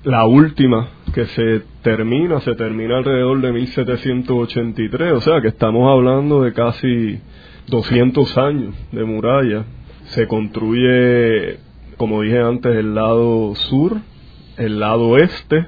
la 0.02 0.26
última 0.26 0.88
que 1.14 1.25
se 1.26 1.62
termina, 1.83 2.40
se 2.40 2.54
termina 2.57 2.99
alrededor 2.99 3.40
de 3.40 3.52
1783, 3.52 5.12
o 5.12 5.21
sea 5.21 5.40
que 5.40 5.49
estamos 5.49 5.90
hablando 5.90 6.42
de 6.42 6.52
casi 6.52 7.21
200 7.69 8.38
años 8.38 8.75
de 8.92 9.04
muralla 9.04 9.64
se 10.11 10.26
construye, 10.26 11.59
como 11.97 12.23
dije 12.23 12.40
antes, 12.40 12.75
el 12.76 12.95
lado 12.95 13.55
sur, 13.55 13.99
el 14.57 14.81
lado 14.81 15.17
este, 15.19 15.67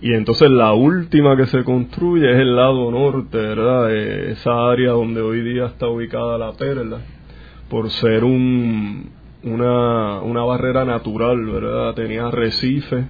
y 0.00 0.14
entonces 0.14 0.50
la 0.50 0.72
última 0.72 1.36
que 1.36 1.46
se 1.46 1.62
construye 1.62 2.30
es 2.32 2.38
el 2.38 2.56
lado 2.56 2.90
norte, 2.90 3.36
¿verdad? 3.36 3.94
esa 3.94 4.70
área 4.70 4.92
donde 4.92 5.20
hoy 5.20 5.42
día 5.42 5.66
está 5.66 5.86
ubicada 5.88 6.38
la 6.38 6.52
perla, 6.52 6.98
por 7.68 7.90
ser 7.90 8.24
un, 8.24 9.10
una, 9.44 10.20
una 10.20 10.44
barrera 10.44 10.84
natural, 10.84 11.44
¿verdad? 11.44 11.94
Tenía 11.94 12.26
arrecife, 12.26 13.04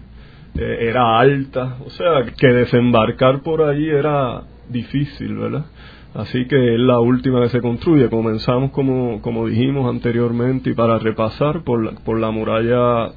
eh, 0.58 0.76
era 0.80 1.18
alta, 1.18 1.78
o 1.86 1.90
sea, 1.90 2.24
que 2.36 2.48
desembarcar 2.48 3.42
por 3.42 3.62
allí 3.62 3.88
era 3.88 4.42
difícil, 4.68 5.36
¿verdad? 5.36 5.66
Así 6.14 6.46
que 6.46 6.74
es 6.74 6.80
la 6.80 7.00
última 7.00 7.40
que 7.42 7.48
se 7.48 7.60
construye. 7.60 8.10
Comenzamos, 8.10 8.70
como, 8.72 9.22
como 9.22 9.46
dijimos 9.46 9.88
anteriormente, 9.88 10.70
y 10.70 10.74
para 10.74 10.98
repasar, 10.98 11.62
por 11.62 11.84
la, 11.84 11.92
por 11.92 12.18
la 12.18 12.30
muralla 12.30 13.12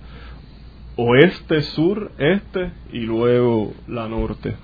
oeste, 0.96 1.62
sur, 1.62 2.12
este 2.18 2.72
y 2.94 3.02
luego 3.02 3.74
la 3.88 4.08
norte. 4.08 4.56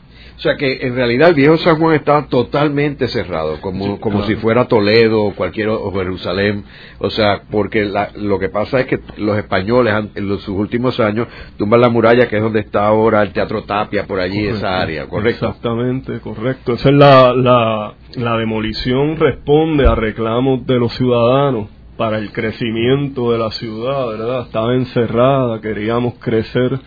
O 0.42 0.44
sea 0.44 0.58
que 0.58 0.80
en 0.82 0.96
realidad 0.96 1.30
el 1.30 1.36
viejo 1.36 1.56
San 1.58 1.78
Juan 1.78 1.94
estaba 1.94 2.26
totalmente 2.26 3.08
cerrado, 3.10 3.62
como, 3.62 4.00
como 4.00 4.24
si 4.24 4.34
fuera 4.38 4.68
Toledo 4.68 5.22
o 5.24 5.36
cualquier 5.36 5.70
o 5.70 5.92
Jerusalén. 5.92 6.64
O 6.98 7.12
sea, 7.12 7.44
porque 7.52 7.88
lo 8.16 8.40
que 8.40 8.50
pasa 8.50 8.80
es 8.80 8.88
que 8.88 9.00
los 9.18 9.38
españoles 9.38 9.94
en 10.16 10.28
los, 10.28 10.42
sus 10.42 10.58
últimos 10.58 11.00
años 11.00 11.28
tumban 11.60 11.80
la 11.80 11.90
muralla, 11.90 12.28
que 12.28 12.38
es 12.38 12.42
donde 12.42 12.62
está 12.62 12.88
ahora 12.88 13.22
el 13.22 13.34
Teatro 13.34 13.66
Tapia, 13.66 14.08
por 14.08 14.20
allí, 14.20 14.48
esa 14.48 14.82
área, 14.82 15.06
¿correcto? 15.06 15.46
Exactamente, 15.46 16.20
correcto. 16.22 16.74
Esa 16.74 16.90
es 16.90 16.96
la, 16.96 17.36
la, 17.36 17.94
la 18.16 18.38
demolición 18.38 19.18
responde 19.18 19.86
a 19.86 19.94
reclamos 19.94 20.66
de 20.66 20.80
los 20.80 20.92
ciudadanos 20.94 21.68
para 21.98 22.18
el 22.18 22.32
crecimiento 22.32 23.32
de 23.32 23.38
la 23.38 23.52
ciudad, 23.52 24.08
¿verdad? 24.08 24.42
Estaba 24.48 24.74
encerrada, 24.74 25.62
queríamos 25.62 26.16
crecer 26.16 26.80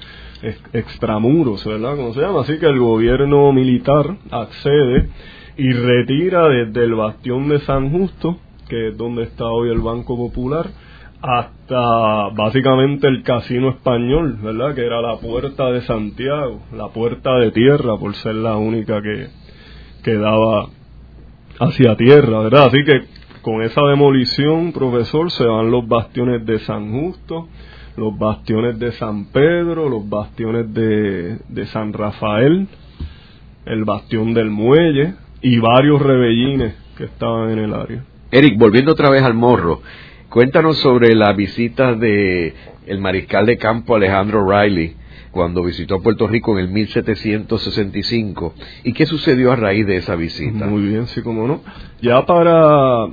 extramuros, 0.73 1.65
¿verdad? 1.65 1.97
Como 1.97 2.15
se 2.15 2.21
llama. 2.21 2.41
Así 2.41 2.59
que 2.59 2.67
el 2.67 2.79
gobierno 2.79 3.53
militar 3.53 4.17
accede 4.31 5.09
y 5.57 5.73
retira 5.73 6.49
desde 6.49 6.85
el 6.85 6.95
bastión 6.95 7.49
de 7.49 7.61
San 7.61 7.91
Justo, 7.91 8.39
que 8.69 8.89
es 8.89 8.97
donde 8.97 9.25
está 9.25 9.47
hoy 9.47 9.71
el 9.71 9.81
Banco 9.81 10.17
Popular, 10.17 10.67
hasta 11.21 12.29
básicamente 12.35 13.09
el 13.09 13.23
casino 13.23 13.71
español, 13.71 14.39
¿verdad? 14.43 14.75
Que 14.75 14.85
era 14.85 15.01
la 15.01 15.17
puerta 15.17 15.71
de 15.71 15.81
Santiago, 15.83 16.61
la 16.73 16.89
puerta 16.89 17.39
de 17.39 17.51
tierra, 17.51 17.97
por 17.97 18.15
ser 18.15 18.35
la 18.35 18.57
única 18.57 19.01
que, 19.01 19.29
que 20.03 20.15
daba 20.17 20.69
hacia 21.61 21.97
tierra, 21.97 22.41
¿verdad? 22.41 22.67
Así 22.67 22.85
que 22.85 23.05
con 23.41 23.63
esa 23.63 23.83
demolición, 23.87 24.73
profesor, 24.73 25.31
se 25.31 25.45
van 25.45 25.71
los 25.71 25.87
bastiones 25.87 26.45
de 26.45 26.59
San 26.61 26.93
Justo, 26.93 27.49
los 27.97 28.19
bastiones 28.19 28.79
de 28.79 28.93
San 28.93 29.27
Pedro, 29.27 29.89
los 29.89 30.09
bastiones 30.09 30.73
de, 30.75 31.39
de 31.49 31.67
San 31.67 31.93
Rafael, 31.93 32.67
el 33.67 33.85
bastión 33.85 34.35
del 34.35 34.51
muelle 34.51 35.15
y 35.41 35.59
varios 35.59 36.01
rebellines 36.03 36.75
que 36.97 37.05
estaban 37.05 37.51
en 37.51 37.59
el 37.59 37.75
área. 37.75 38.05
Eric, 38.31 38.59
volviendo 38.59 38.93
otra 38.93 39.11
vez 39.11 39.23
al 39.23 39.35
morro, 39.35 39.83
cuéntanos 40.29 40.79
sobre 40.79 41.15
la 41.15 41.33
visita 41.33 41.95
de 41.95 42.55
el 42.87 42.99
mariscal 42.99 43.47
de 43.47 43.57
campo 43.57 43.97
Alejandro 43.97 44.47
Riley 44.47 44.97
cuando 45.31 45.63
visitó 45.63 46.01
Puerto 46.01 46.27
Rico 46.29 46.57
en 46.59 46.65
el 46.65 46.71
1765 46.71 48.55
y 48.85 48.93
qué 48.93 49.05
sucedió 49.05 49.53
a 49.53 49.57
raíz 49.57 49.87
de 49.87 49.97
esa 49.97 50.15
visita. 50.15 50.67
Muy 50.67 50.83
bien, 50.83 51.07
sí, 51.09 51.23
como 51.23 51.47
no. 51.49 51.61
Ya 52.01 52.25
para 52.25 53.09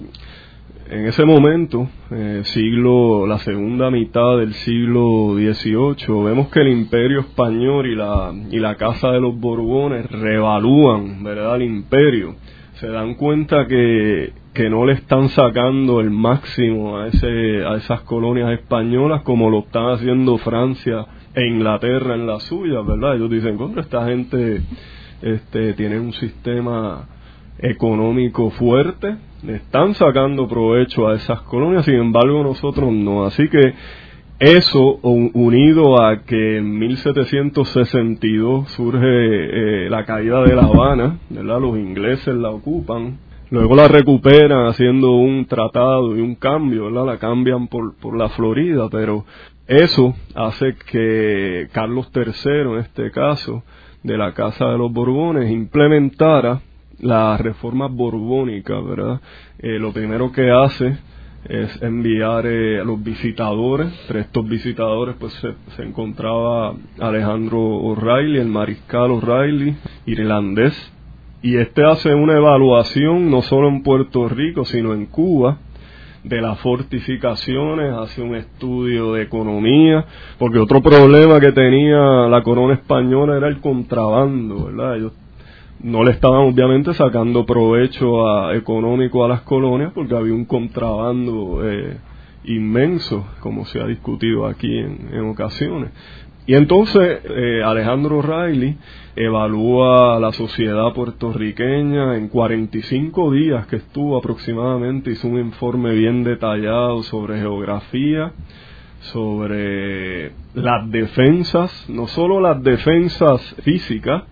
en 0.92 1.08
ese 1.08 1.24
momento, 1.24 1.88
eh, 2.12 2.42
siglo, 2.44 3.26
la 3.26 3.38
segunda 3.40 3.90
mitad 3.90 4.38
del 4.38 4.54
siglo 4.56 5.36
XVIII, 5.36 6.24
vemos 6.26 6.50
que 6.50 6.60
el 6.60 6.68
imperio 6.68 7.22
español 7.22 7.88
y 7.88 7.96
la, 7.96 8.34
y 8.52 8.60
la 8.60 8.76
Casa 8.76 9.10
de 9.12 9.22
los 9.22 9.40
Borbones 9.40 10.12
revalúan, 10.12 11.24
¿verdad?, 11.24 11.56
el 11.56 11.62
imperio. 11.62 12.36
Se 12.74 12.90
dan 12.90 13.16
cuenta 13.16 13.68
que, 13.68 14.34
que 14.54 14.70
no 14.70 14.86
le 14.86 14.94
están 14.94 15.30
sacando 15.30 16.02
el 16.02 16.12
máximo 16.12 16.98
a, 16.98 17.08
ese, 17.08 17.64
a 17.66 17.76
esas 17.76 18.02
colonias 18.02 18.52
españolas 18.52 19.22
como 19.22 19.50
lo 19.50 19.60
están 19.60 19.92
haciendo 19.92 20.38
Francia 20.40 21.06
e 21.34 21.48
Inglaterra 21.48 22.16
en 22.16 22.28
las 22.28 22.44
suyas, 22.44 22.86
¿verdad? 22.86 23.16
Ellos 23.16 23.30
dicen, 23.30 23.56
contra 23.56 23.82
esta 23.82 24.06
gente 24.08 24.62
este, 25.22 25.74
tiene 25.74 26.02
un 26.02 26.12
sistema 26.12 27.08
económico 27.60 28.50
fuerte, 28.50 29.16
están 29.48 29.96
sacando 29.96 30.48
provecho 30.48 31.08
a 31.08 31.16
esas 31.16 31.42
colonias, 31.42 31.86
sin 31.86 31.96
embargo 31.96 32.44
nosotros 32.44 32.92
no. 32.92 33.26
Así 33.26 33.48
que 33.50 33.74
eso 34.40 35.00
unido 35.04 36.02
a 36.02 36.24
que 36.24 36.58
en 36.58 36.80
1762 36.80 38.72
surge 38.72 39.06
eh, 39.06 39.90
la 39.90 40.06
caída 40.06 40.42
de 40.44 40.56
La 40.56 40.64
Habana, 40.64 41.20
¿verdad? 41.30 41.62
los 41.62 41.78
ingleses 41.78 42.34
la 42.36 42.50
ocupan, 42.50 43.20
luego 43.50 43.76
la 43.76 43.88
recuperan 43.88 44.68
haciendo 44.68 45.12
un 45.12 45.46
tratado 45.46 46.18
y 46.18 46.22
un 46.22 46.36
cambio, 46.36 46.86
¿verdad? 46.86 47.06
la 47.06 47.18
cambian 47.20 47.68
por, 47.68 47.96
por 47.98 48.18
la 48.18 48.30
Florida, 48.30 48.90
pero 48.90 49.26
eso 49.68 50.16
hace 50.34 50.76
que 50.92 51.68
Carlos 51.72 52.12
III, 52.14 52.72
en 52.74 52.78
este 52.80 53.12
caso, 53.12 53.64
de 54.04 54.18
la 54.18 54.34
Casa 54.34 54.66
de 54.66 54.78
los 54.78 54.92
Borbones, 54.92 55.52
implementara 55.52 56.62
la 57.02 57.38
reforma 57.38 57.88
borbónica, 57.88 58.80
¿verdad? 58.80 59.20
Eh, 59.60 59.80
lo 59.80 59.92
primero 59.92 60.32
que 60.32 60.50
hace 60.52 60.98
es 61.46 61.82
enviar 61.82 62.46
eh, 62.46 62.80
a 62.80 62.84
los 62.84 63.04
visitadores. 63.04 63.88
Entre 64.02 64.22
estos 64.22 64.48
visitadores, 64.48 65.16
pues 65.20 65.34
se, 65.34 65.84
encontraba 65.84 66.74
Alejandro 67.00 67.60
O'Reilly, 67.60 68.40
el 68.40 68.48
mariscal 68.48 69.12
O'Reilly, 69.12 69.76
irlandés. 70.06 70.74
Y 71.42 71.58
este 71.58 71.84
hace 71.84 72.14
una 72.14 72.38
evaluación 72.38 73.32
no 73.32 73.42
solo 73.42 73.68
en 73.68 73.82
Puerto 73.82 74.30
Rico, 74.30 74.64
sino 74.64 74.94
en 74.94 75.08
Cuba, 75.08 75.58
de 76.24 76.40
las 76.40 76.60
fortificaciones, 76.60 77.92
hace 77.94 78.22
un 78.22 78.36
estudio 78.36 79.14
de 79.14 79.24
economía, 79.24 80.06
porque 80.38 80.60
otro 80.60 80.80
problema 80.84 81.40
que 81.40 81.52
tenía 81.52 81.98
la 82.30 82.44
corona 82.44 82.76
española 82.76 83.38
era 83.38 83.48
el 83.48 83.60
contrabando, 83.60 84.66
¿verdad? 84.66 84.98
Ellos 84.98 85.14
no 85.84 86.04
le 86.04 86.12
estaban 86.12 86.42
obviamente 86.42 86.94
sacando 86.94 87.46
provecho 87.46 88.28
a, 88.28 88.56
económico 88.56 89.26
a 89.26 89.28
las 89.28 89.42
colonias 89.42 89.92
porque 89.94 90.16
había 90.16 90.34
un 90.34 90.46
contrabando 90.46 91.62
eh, 91.64 91.98
inmenso, 92.46 93.26
como 93.40 93.66
se 93.66 93.80
ha 93.80 93.88
discutido 93.88 94.46
aquí 94.46 94.78
en, 94.78 95.30
ocasiones. 95.30 95.92
Y 96.48 96.56
entonces 96.56 97.22
eh, 97.24 97.62
Alejandro 97.64 98.22
Riley 98.22 98.78
evalúa 99.16 100.20
la 100.20 100.32
sociedad 100.32 100.94
puertorriqueña 100.94 102.18
en 102.18 102.30
45 102.30 103.32
días 103.32 103.68
que 103.68 103.78
estuvo 103.78 104.18
aproximadamente, 104.18 105.12
hizo 105.12 105.28
un 105.28 105.40
informe 105.40 105.94
bien 105.94 106.24
detallado 106.24 107.04
sobre 107.04 107.40
geografía, 107.40 108.34
sobre 109.02 110.32
las 110.54 110.90
defensas, 110.92 111.90
no 111.90 112.08
solo 112.08 112.40
las 112.40 112.62
defensas 112.64 113.42
físicas, 113.64 114.24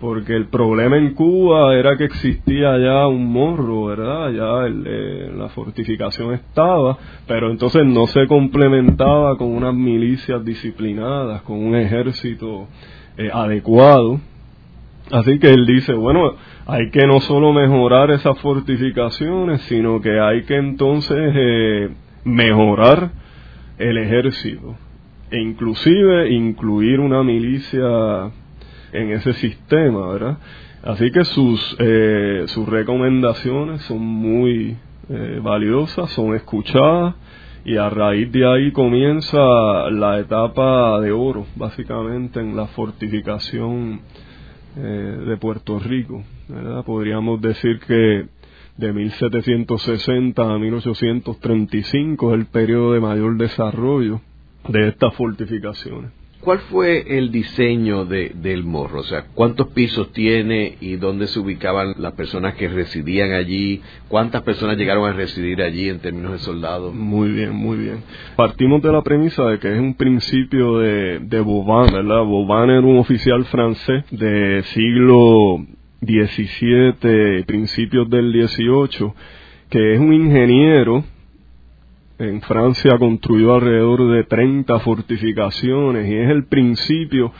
porque 0.00 0.34
el 0.34 0.46
problema 0.46 0.96
en 0.96 1.12
Cuba 1.12 1.74
era 1.74 1.96
que 1.98 2.04
existía 2.04 2.78
ya 2.78 3.06
un 3.06 3.30
morro, 3.30 3.84
¿verdad? 3.84 4.30
Ya 4.32 4.66
eh, 4.66 5.30
la 5.36 5.50
fortificación 5.50 6.32
estaba, 6.32 6.96
pero 7.26 7.50
entonces 7.50 7.84
no 7.84 8.06
se 8.06 8.26
complementaba 8.26 9.36
con 9.36 9.48
unas 9.48 9.74
milicias 9.74 10.42
disciplinadas, 10.42 11.42
con 11.42 11.58
un 11.58 11.76
ejército 11.76 12.66
eh, 13.18 13.28
adecuado. 13.30 14.20
Así 15.12 15.38
que 15.38 15.50
él 15.50 15.66
dice, 15.66 15.92
bueno, 15.92 16.34
hay 16.66 16.90
que 16.90 17.06
no 17.06 17.20
solo 17.20 17.52
mejorar 17.52 18.10
esas 18.10 18.38
fortificaciones, 18.38 19.60
sino 19.62 20.00
que 20.00 20.18
hay 20.18 20.44
que 20.44 20.56
entonces 20.56 21.18
eh, 21.34 21.90
mejorar 22.24 23.10
el 23.76 23.98
ejército 23.98 24.76
e 25.30 25.40
inclusive 25.40 26.30
incluir 26.30 27.00
una 27.00 27.22
milicia 27.22 28.30
en 28.92 29.12
ese 29.12 29.32
sistema, 29.34 30.08
¿verdad? 30.12 30.38
Así 30.82 31.10
que 31.10 31.24
sus, 31.24 31.76
eh, 31.78 32.44
sus 32.46 32.68
recomendaciones 32.68 33.82
son 33.82 34.00
muy 34.00 34.76
eh, 35.08 35.40
valiosas, 35.42 36.10
son 36.10 36.34
escuchadas 36.34 37.14
y 37.64 37.76
a 37.76 37.90
raíz 37.90 38.32
de 38.32 38.46
ahí 38.46 38.72
comienza 38.72 39.38
la 39.90 40.18
etapa 40.18 41.00
de 41.00 41.12
oro, 41.12 41.46
básicamente 41.56 42.40
en 42.40 42.56
la 42.56 42.66
fortificación 42.68 44.00
eh, 44.76 44.80
de 45.26 45.36
Puerto 45.36 45.78
Rico. 45.78 46.22
¿verdad? 46.48 46.84
Podríamos 46.84 47.40
decir 47.42 47.78
que 47.80 48.26
de 48.76 48.92
1760 48.92 50.42
a 50.42 50.58
1835 50.58 52.32
es 52.32 52.40
el 52.40 52.46
periodo 52.46 52.94
de 52.94 53.00
mayor 53.00 53.36
desarrollo 53.36 54.22
de 54.68 54.88
estas 54.88 55.14
fortificaciones. 55.14 56.19
¿Cuál 56.40 56.58
fue 56.70 57.18
el 57.18 57.30
diseño 57.30 58.06
de, 58.06 58.32
del 58.34 58.64
morro? 58.64 59.00
O 59.00 59.04
sea, 59.04 59.26
¿cuántos 59.34 59.68
pisos 59.68 60.10
tiene 60.12 60.76
y 60.80 60.96
dónde 60.96 61.26
se 61.26 61.38
ubicaban 61.38 61.94
las 61.98 62.14
personas 62.14 62.54
que 62.54 62.66
residían 62.66 63.32
allí? 63.32 63.82
¿Cuántas 64.08 64.40
personas 64.42 64.78
llegaron 64.78 65.06
a 65.06 65.12
residir 65.12 65.60
allí 65.60 65.90
en 65.90 65.98
términos 65.98 66.32
de 66.32 66.38
soldados? 66.38 66.94
Muy 66.94 67.30
bien, 67.30 67.54
muy 67.54 67.76
bien. 67.76 68.02
Partimos 68.36 68.80
de 68.80 68.90
la 68.90 69.02
premisa 69.02 69.44
de 69.48 69.58
que 69.58 69.70
es 69.70 69.78
un 69.78 69.92
principio 69.94 70.78
de, 70.78 71.18
de 71.18 71.40
Vauban, 71.40 71.92
¿verdad? 71.92 72.24
Vauban 72.24 72.70
era 72.70 72.80
un 72.80 72.96
oficial 72.96 73.44
francés 73.44 74.04
de 74.10 74.62
siglo 74.72 75.58
XVII, 76.00 77.44
principios 77.44 78.08
del 78.08 78.32
XVIII, 78.32 79.12
que 79.68 79.94
es 79.94 80.00
un 80.00 80.14
ingeniero 80.14 81.04
en 82.20 82.42
Francia 82.42 82.98
construyó 82.98 83.54
alrededor 83.54 84.10
de 84.12 84.24
30 84.24 84.78
fortificaciones 84.80 86.08
y 86.08 86.14
es 86.14 86.30
el 86.30 86.44
principio 86.44 87.32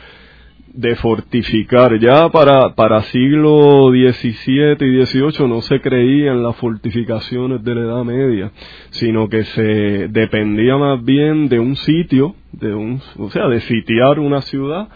de 0.72 0.96
fortificar. 0.96 1.98
Ya 1.98 2.28
para, 2.30 2.74
para 2.74 3.02
siglo 3.02 3.90
XVII 3.90 4.76
y 4.80 5.04
XVIII 5.04 5.48
no 5.48 5.60
se 5.60 5.80
creía 5.80 6.32
en 6.32 6.42
las 6.42 6.56
fortificaciones 6.56 7.62
de 7.62 7.74
la 7.74 7.80
Edad 7.82 8.04
Media, 8.04 8.52
sino 8.90 9.28
que 9.28 9.44
se 9.44 10.08
dependía 10.08 10.76
más 10.76 11.04
bien 11.04 11.48
de 11.48 11.58
un 11.58 11.76
sitio, 11.76 12.34
de 12.52 12.74
un, 12.74 13.00
o 13.18 13.30
sea, 13.30 13.48
de 13.48 13.60
sitiar 13.60 14.18
una 14.18 14.40
ciudad, 14.42 14.88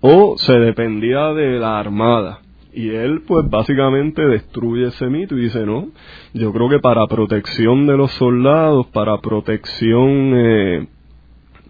o 0.00 0.36
se 0.36 0.54
dependía 0.54 1.32
de 1.32 1.58
la 1.58 1.78
armada. 1.78 2.40
Y 2.74 2.88
él 2.88 3.22
pues 3.26 3.48
básicamente 3.50 4.22
destruye 4.22 4.88
ese 4.88 5.06
mito 5.06 5.36
y 5.36 5.42
dice, 5.42 5.66
no, 5.66 5.88
yo 6.32 6.52
creo 6.52 6.70
que 6.70 6.78
para 6.78 7.06
protección 7.06 7.86
de 7.86 7.96
los 7.96 8.10
soldados, 8.12 8.86
para 8.88 9.18
protección 9.18 10.32
eh, 10.34 10.86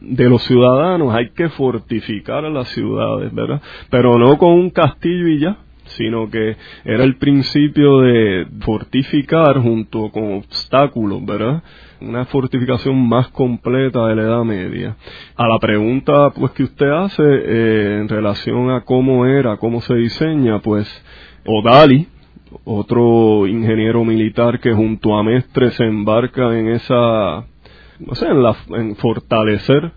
de 0.01 0.29
los 0.29 0.43
ciudadanos 0.45 1.15
hay 1.15 1.31
que 1.31 1.49
fortificar 1.51 2.45
a 2.45 2.51
las 2.51 2.69
ciudades, 2.69 3.33
¿verdad? 3.35 3.61
Pero 3.91 4.19
no 4.19 4.39
con 4.39 4.53
un 4.53 4.71
castillo 4.71 5.29
y 5.29 5.41
ya, 5.41 5.59
sino 5.97 6.31
que 6.31 6.57
era 6.85 7.05
el 7.05 7.17
principio 7.17 8.01
de 8.01 8.47
fortificar 8.61 9.59
junto 9.59 10.11
con 10.11 10.35
obstáculos, 10.35 11.25
¿verdad? 11.25 11.63
Una 12.09 12.25
fortificación 12.27 13.09
más 13.09 13.29
completa 13.29 14.07
de 14.09 14.17
la 14.17 14.23
Edad 14.23 14.45
Media. 14.45 14.97
A 15.37 15.47
la 15.47 15.59
pregunta 15.59 16.31
pues 16.31 16.53
que 16.53 16.65
usted 16.65 16.91
hace 16.91 17.23
eh, 17.23 17.99
en 18.01 18.09
relación 18.09 18.71
a 18.71 18.81
cómo 18.81 19.25
era, 19.27 19.57
cómo 19.57 19.81
se 19.81 19.95
diseña, 19.95 20.59
pues 20.61 20.89
Odali, 21.47 22.09
otro 22.65 23.47
ingeniero 23.47 24.05
militar 24.05 24.61
que 24.61 24.73
junto 24.73 25.17
a 25.17 25.23
Mestre 25.23 25.71
se 25.71 25.85
embarca 25.85 26.59
en 26.59 26.69
esa, 26.69 27.47
no 28.01 28.15
sé, 28.15 28.27
en, 28.27 28.43
la, 28.43 28.57
en 28.71 28.97
fortalecer 28.97 29.93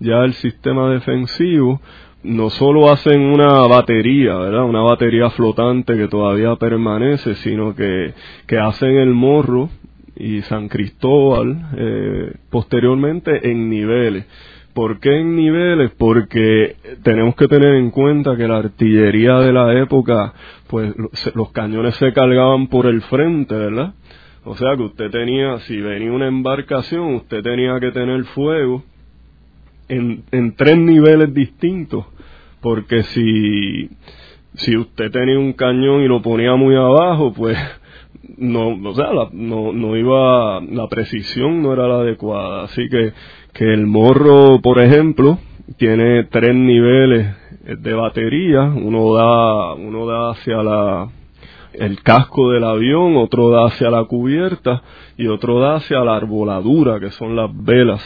ya 0.00 0.24
el 0.24 0.34
sistema 0.34 0.90
defensivo, 0.90 1.80
no 2.22 2.50
solo 2.50 2.90
hacen 2.90 3.20
una 3.20 3.66
batería, 3.68 4.34
¿verdad? 4.36 4.64
Una 4.64 4.82
batería 4.82 5.30
flotante 5.30 5.96
que 5.96 6.08
todavía 6.08 6.56
permanece, 6.56 7.34
sino 7.36 7.74
que, 7.74 8.12
que 8.46 8.58
hacen 8.58 8.96
el 8.96 9.14
morro 9.14 9.70
y 10.18 10.42
San 10.42 10.68
Cristóbal 10.68 11.70
eh, 11.76 12.32
posteriormente 12.50 13.50
en 13.50 13.70
niveles. 13.70 14.26
¿Por 14.74 15.00
qué 15.00 15.20
en 15.20 15.34
niveles? 15.34 15.90
Porque 15.98 16.76
tenemos 17.02 17.34
que 17.36 17.48
tener 17.48 17.74
en 17.74 17.90
cuenta 17.90 18.36
que 18.36 18.46
la 18.46 18.58
artillería 18.58 19.38
de 19.38 19.52
la 19.52 19.72
época, 19.80 20.34
pues 20.68 20.94
los 21.34 21.50
cañones 21.52 21.96
se 21.96 22.12
cargaban 22.12 22.68
por 22.68 22.86
el 22.86 23.00
frente, 23.02 23.54
¿verdad? 23.54 23.94
O 24.44 24.54
sea 24.56 24.76
que 24.76 24.82
usted 24.82 25.10
tenía, 25.10 25.58
si 25.60 25.80
venía 25.80 26.12
una 26.12 26.28
embarcación, 26.28 27.14
usted 27.14 27.42
tenía 27.42 27.78
que 27.80 27.90
tener 27.90 28.24
fuego 28.26 28.84
en, 29.88 30.22
en 30.30 30.54
tres 30.54 30.78
niveles 30.78 31.34
distintos, 31.34 32.06
porque 32.60 33.02
si, 33.04 33.90
si 34.54 34.76
usted 34.76 35.10
tenía 35.10 35.38
un 35.38 35.54
cañón 35.54 36.02
y 36.02 36.08
lo 36.08 36.22
ponía 36.22 36.54
muy 36.54 36.76
abajo, 36.76 37.32
pues 37.32 37.58
no, 38.36 38.68
o 38.68 38.94
sea, 38.94 39.12
la, 39.12 39.28
no, 39.32 39.72
no 39.72 39.96
iba, 39.96 40.60
la 40.60 40.86
precisión 40.88 41.62
no 41.62 41.72
era 41.72 41.88
la 41.88 42.00
adecuada. 42.00 42.64
Así 42.64 42.88
que, 42.88 43.12
que 43.52 43.72
el 43.72 43.86
morro, 43.86 44.60
por 44.60 44.80
ejemplo, 44.80 45.38
tiene 45.76 46.24
tres 46.24 46.54
niveles 46.54 47.34
de 47.64 47.92
batería, 47.94 48.62
uno 48.62 49.14
da, 49.14 49.74
uno 49.74 50.06
da 50.06 50.30
hacia 50.30 50.62
la, 50.62 51.08
el 51.74 52.02
casco 52.02 52.50
del 52.50 52.64
avión, 52.64 53.16
otro 53.16 53.50
da 53.50 53.66
hacia 53.66 53.90
la 53.90 54.04
cubierta 54.04 54.82
y 55.16 55.26
otro 55.26 55.60
da 55.60 55.76
hacia 55.76 56.00
la 56.00 56.16
arboladura, 56.16 57.00
que 57.00 57.10
son 57.10 57.36
las 57.36 57.50
velas 57.52 58.02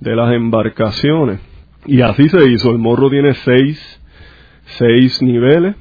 de 0.00 0.16
las 0.16 0.32
embarcaciones. 0.32 1.40
Y 1.86 2.00
así 2.00 2.28
se 2.28 2.50
hizo. 2.50 2.70
El 2.70 2.78
morro 2.78 3.08
tiene 3.10 3.34
seis, 3.34 4.02
seis 4.78 5.22
niveles. 5.22 5.76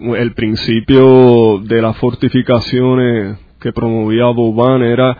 El 0.00 0.34
principio 0.34 1.58
de 1.58 1.82
las 1.82 1.96
fortificaciones 1.98 3.38
que 3.60 3.72
promovía 3.72 4.26
Boban 4.26 4.82
era 4.82 5.16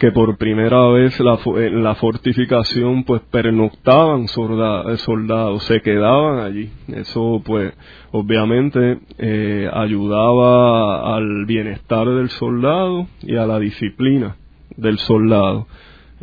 que 0.00 0.12
por 0.12 0.38
primera 0.38 0.88
vez 0.88 1.20
la, 1.20 1.38
en 1.56 1.84
la 1.84 1.94
fortificación 1.94 3.04
pues 3.04 3.20
pernoctaban 3.30 4.24
eh, 4.24 4.96
soldados, 4.96 5.62
se 5.64 5.82
quedaban 5.82 6.40
allí. 6.40 6.70
Eso 6.88 7.42
pues 7.44 7.74
obviamente 8.10 8.98
eh, 9.18 9.68
ayudaba 9.70 11.16
al 11.16 11.44
bienestar 11.44 12.08
del 12.08 12.30
soldado 12.30 13.08
y 13.22 13.36
a 13.36 13.46
la 13.46 13.58
disciplina 13.58 14.36
del 14.74 14.98
soldado. 14.98 15.66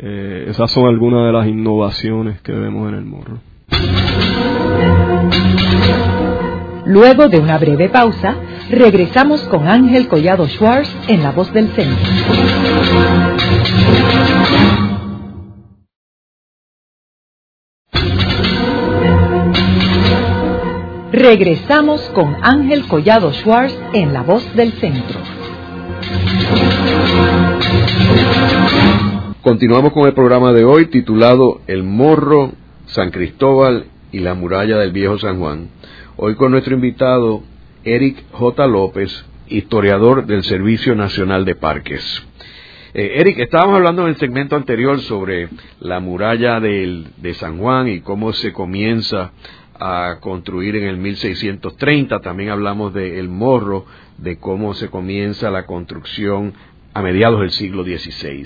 Eh, 0.00 0.46
esas 0.48 0.72
son 0.72 0.86
algunas 0.86 1.26
de 1.26 1.32
las 1.32 1.46
innovaciones 1.46 2.40
que 2.42 2.52
vemos 2.52 2.88
en 2.88 2.94
el 2.96 3.04
morro. 3.04 3.38
Luego 6.88 7.28
de 7.28 7.38
una 7.38 7.58
breve 7.58 7.90
pausa, 7.90 8.34
regresamos 8.70 9.42
con 9.42 9.68
Ángel 9.68 10.08
Collado 10.08 10.48
Schwartz 10.48 10.88
en 11.06 11.22
La 11.22 11.32
Voz 11.32 11.52
del 11.52 11.68
Centro. 11.72 12.08
Regresamos 21.12 22.00
con 22.14 22.36
Ángel 22.40 22.86
Collado 22.88 23.34
Schwartz 23.34 23.78
en 23.92 24.14
La 24.14 24.22
Voz 24.22 24.56
del 24.56 24.72
Centro. 24.72 25.20
Continuamos 29.42 29.92
con 29.92 30.06
el 30.06 30.14
programa 30.14 30.54
de 30.54 30.64
hoy 30.64 30.86
titulado 30.86 31.60
El 31.66 31.82
Morro, 31.82 32.52
San 32.86 33.10
Cristóbal 33.10 33.84
y 34.10 34.20
la 34.20 34.32
Muralla 34.32 34.78
del 34.78 34.92
Viejo 34.92 35.18
San 35.18 35.38
Juan. 35.38 35.68
Hoy 36.20 36.34
con 36.34 36.50
nuestro 36.50 36.74
invitado 36.74 37.44
Eric 37.84 38.24
J. 38.32 38.66
López, 38.66 39.24
historiador 39.46 40.26
del 40.26 40.42
Servicio 40.42 40.96
Nacional 40.96 41.44
de 41.44 41.54
Parques. 41.54 42.26
Eh, 42.92 43.12
Eric, 43.18 43.38
estábamos 43.38 43.76
hablando 43.76 44.02
en 44.02 44.08
el 44.08 44.16
segmento 44.16 44.56
anterior 44.56 44.98
sobre 45.02 45.48
la 45.78 46.00
muralla 46.00 46.58
de 46.58 47.34
San 47.34 47.58
Juan 47.58 47.86
y 47.86 48.00
cómo 48.00 48.32
se 48.32 48.52
comienza 48.52 49.30
a 49.78 50.16
construir 50.20 50.74
en 50.74 50.88
el 50.88 50.96
1630. 50.96 52.18
También 52.18 52.50
hablamos 52.50 52.92
de 52.92 53.20
El 53.20 53.28
Morro, 53.28 53.86
de 54.16 54.40
cómo 54.40 54.74
se 54.74 54.88
comienza 54.88 55.52
la 55.52 55.66
construcción 55.66 56.52
a 56.94 57.00
mediados 57.00 57.38
del 57.38 57.52
siglo 57.52 57.84
XVI. 57.84 58.44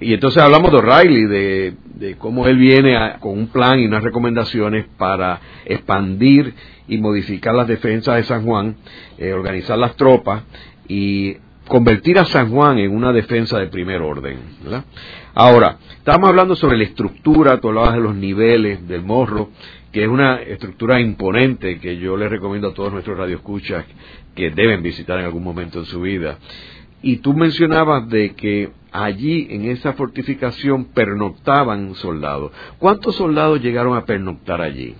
Y 0.00 0.14
entonces 0.14 0.42
hablamos 0.42 0.72
de 0.72 0.78
O'Reilly, 0.78 1.26
de, 1.26 2.16
cómo 2.18 2.46
él 2.46 2.56
viene 2.56 2.96
con 3.20 3.38
un 3.38 3.48
plan 3.48 3.78
y 3.78 3.84
unas 3.84 4.02
recomendaciones 4.02 4.86
para 4.96 5.40
expandir 5.66 6.54
y 6.90 6.98
modificar 6.98 7.54
las 7.54 7.68
defensas 7.68 8.16
de 8.16 8.24
San 8.24 8.44
Juan, 8.44 8.74
eh, 9.16 9.32
organizar 9.32 9.78
las 9.78 9.94
tropas 9.96 10.42
y 10.88 11.36
convertir 11.68 12.18
a 12.18 12.24
San 12.24 12.50
Juan 12.50 12.78
en 12.78 12.94
una 12.94 13.12
defensa 13.12 13.60
de 13.60 13.68
primer 13.68 14.02
orden. 14.02 14.38
Ahora, 15.34 15.78
estamos 15.98 16.28
hablando 16.28 16.56
sobre 16.56 16.76
la 16.76 16.84
estructura, 16.84 17.60
tú 17.60 17.68
hablabas 17.68 17.94
de 17.94 18.00
los 18.00 18.16
niveles 18.16 18.88
del 18.88 19.02
morro, 19.02 19.50
que 19.92 20.02
es 20.02 20.08
una 20.08 20.42
estructura 20.42 21.00
imponente 21.00 21.78
que 21.78 21.96
yo 21.96 22.16
les 22.16 22.28
recomiendo 22.28 22.68
a 22.68 22.74
todos 22.74 22.92
nuestros 22.92 23.16
radioescuchas 23.16 23.84
que 24.34 24.50
deben 24.50 24.82
visitar 24.82 25.20
en 25.20 25.26
algún 25.26 25.44
momento 25.44 25.78
en 25.78 25.84
su 25.84 26.00
vida. 26.00 26.38
Y 27.02 27.18
tú 27.18 27.34
mencionabas 27.34 28.08
de 28.08 28.34
que 28.34 28.70
allí 28.90 29.46
en 29.50 29.66
esa 29.66 29.92
fortificación 29.92 30.86
pernoctaban 30.86 31.94
soldados. 31.94 32.50
¿Cuántos 32.78 33.14
soldados 33.14 33.62
llegaron 33.62 33.96
a 33.96 34.04
pernoctar 34.04 34.60
allí? 34.60 34.96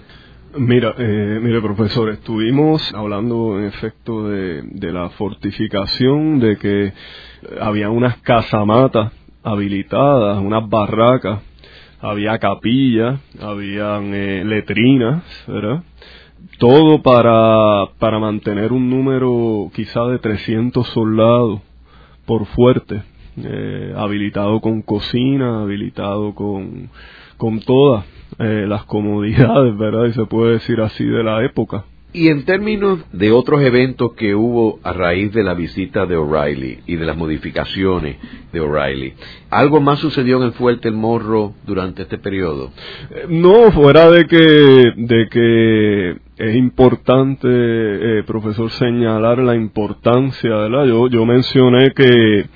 Mira, 0.57 0.97
eh, 0.99 1.39
mire 1.41 1.61
profesor, 1.61 2.09
estuvimos 2.11 2.93
hablando 2.93 3.57
en 3.57 3.67
efecto 3.67 4.29
de, 4.29 4.93
la 4.93 5.09
fortificación, 5.11 6.41
de 6.41 6.57
que 6.57 6.93
había 7.61 7.89
unas 7.89 8.17
casamatas 8.17 9.13
habilitadas, 9.45 10.41
unas 10.41 10.69
barracas, 10.69 11.41
había 12.01 12.37
capillas, 12.41 13.21
habían 13.41 14.13
eh, 14.13 14.45
letrinas, 14.45 15.23
¿verdad? 15.47 15.85
Todo 16.59 17.01
para, 17.01 17.93
para 18.01 18.19
mantener 18.19 18.73
un 18.73 18.91
número 18.91 19.71
quizá 19.73 20.05
de 20.07 20.19
300 20.19 20.85
soldados 20.89 21.61
por 22.27 22.47
fuerte, 22.47 23.05
eh, 23.37 23.95
habilitado 23.97 24.61
con 24.61 24.83
cocina, 24.83 25.63
habilitado 25.63 26.35
con, 26.35 26.91
con 27.37 27.61
todas 27.61 28.05
eh, 28.41 28.65
las 28.67 28.85
comodidades, 28.85 29.77
¿verdad? 29.77 30.07
Y 30.07 30.13
se 30.15 30.25
puede 30.25 30.55
decir 30.55 30.81
así 30.81 31.05
de 31.05 31.23
la 31.23 31.45
época. 31.45 31.85
Y 32.13 32.29
en 32.29 32.45
términos 32.45 32.99
de 33.13 33.31
otros 33.31 33.61
eventos 33.61 34.15
que 34.15 34.35
hubo 34.35 34.81
a 34.83 34.93
raíz 34.93 35.33
de 35.33 35.45
la 35.45 35.55
visita 35.55 36.07
de 36.07 36.17
O'Reilly 36.17 36.79
y 36.87 36.97
de 36.97 37.05
las 37.05 37.17
modificaciones 37.17 38.17
de 38.53 38.61
O'Reilly, 38.61 39.13
¿algo 39.51 39.81
más 39.81 40.01
sucedió 40.01 40.39
en 40.39 40.45
el 40.45 40.53
Fuerte 40.53 40.89
El 40.89 40.95
Morro 40.95 41.53
durante 41.67 42.03
este 42.03 42.19
periodo? 42.19 42.73
Eh, 43.11 43.27
no, 43.29 43.71
fuera 43.71 44.11
de 44.11 44.27
que, 44.27 44.37
de 44.97 45.29
que 45.31 46.17
es 46.39 46.57
importante, 46.57 47.47
eh, 47.47 48.25
profesor, 48.27 48.71
señalar 48.71 49.39
la 49.39 49.55
importancia, 49.55 50.51
¿verdad? 50.51 50.87
Yo, 50.87 51.07
yo 51.07 51.25
mencioné 51.27 51.93
que, 51.95 52.47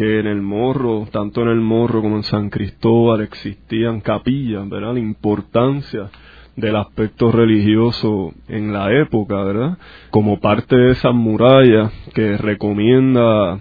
que 0.00 0.18
en 0.18 0.26
el 0.26 0.40
Morro, 0.40 1.06
tanto 1.12 1.42
en 1.42 1.48
el 1.48 1.60
Morro 1.60 2.00
como 2.00 2.16
en 2.16 2.22
San 2.22 2.48
Cristóbal 2.48 3.20
existían 3.20 4.00
capillas, 4.00 4.66
¿verdad? 4.66 4.94
La 4.94 4.98
importancia 4.98 6.08
del 6.56 6.76
aspecto 6.76 7.30
religioso 7.30 8.32
en 8.48 8.72
la 8.72 8.90
época, 8.98 9.44
¿verdad? 9.44 9.76
Como 10.08 10.40
parte 10.40 10.74
de 10.74 10.92
esas 10.92 11.12
murallas 11.12 11.92
que 12.14 12.38
recomienda 12.38 13.58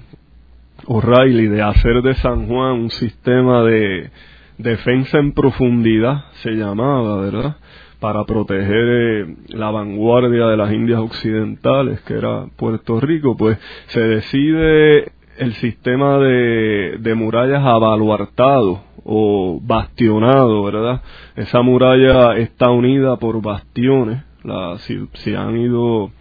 O'Reilly 0.85 1.47
de 1.47 1.61
hacer 1.61 2.01
de 2.03 2.13
San 2.13 2.47
Juan 2.47 2.83
un 2.83 2.89
sistema 2.89 3.63
de 3.63 4.09
defensa 4.57 5.17
en 5.17 5.33
profundidad, 5.33 6.23
se 6.35 6.51
llamaba, 6.51 7.19
¿verdad? 7.19 7.57
para 7.99 8.23
proteger 8.23 8.69
eh, 8.71 9.35
la 9.49 9.71
vanguardia 9.71 10.45
de 10.45 10.55
las 10.55 10.71
Indias 10.71 11.01
Occidentales, 11.01 11.99
que 12.03 12.13
era 12.13 12.45
Puerto 12.55 12.97
Rico, 13.01 13.35
pues 13.35 13.57
se 13.87 13.99
decide 13.99 15.18
el 15.39 15.53
sistema 15.55 16.17
de, 16.17 16.97
de 16.99 17.15
murallas 17.15 17.65
abaluartado 17.65 18.81
o 19.03 19.59
bastionado, 19.61 20.63
¿verdad? 20.63 21.01
Esa 21.35 21.61
muralla 21.61 22.37
está 22.37 22.69
unida 22.69 23.17
por 23.17 23.41
bastiones. 23.41 24.23
La, 24.43 24.77
si, 24.79 25.35
han 25.35 25.57
ido 25.57 26.11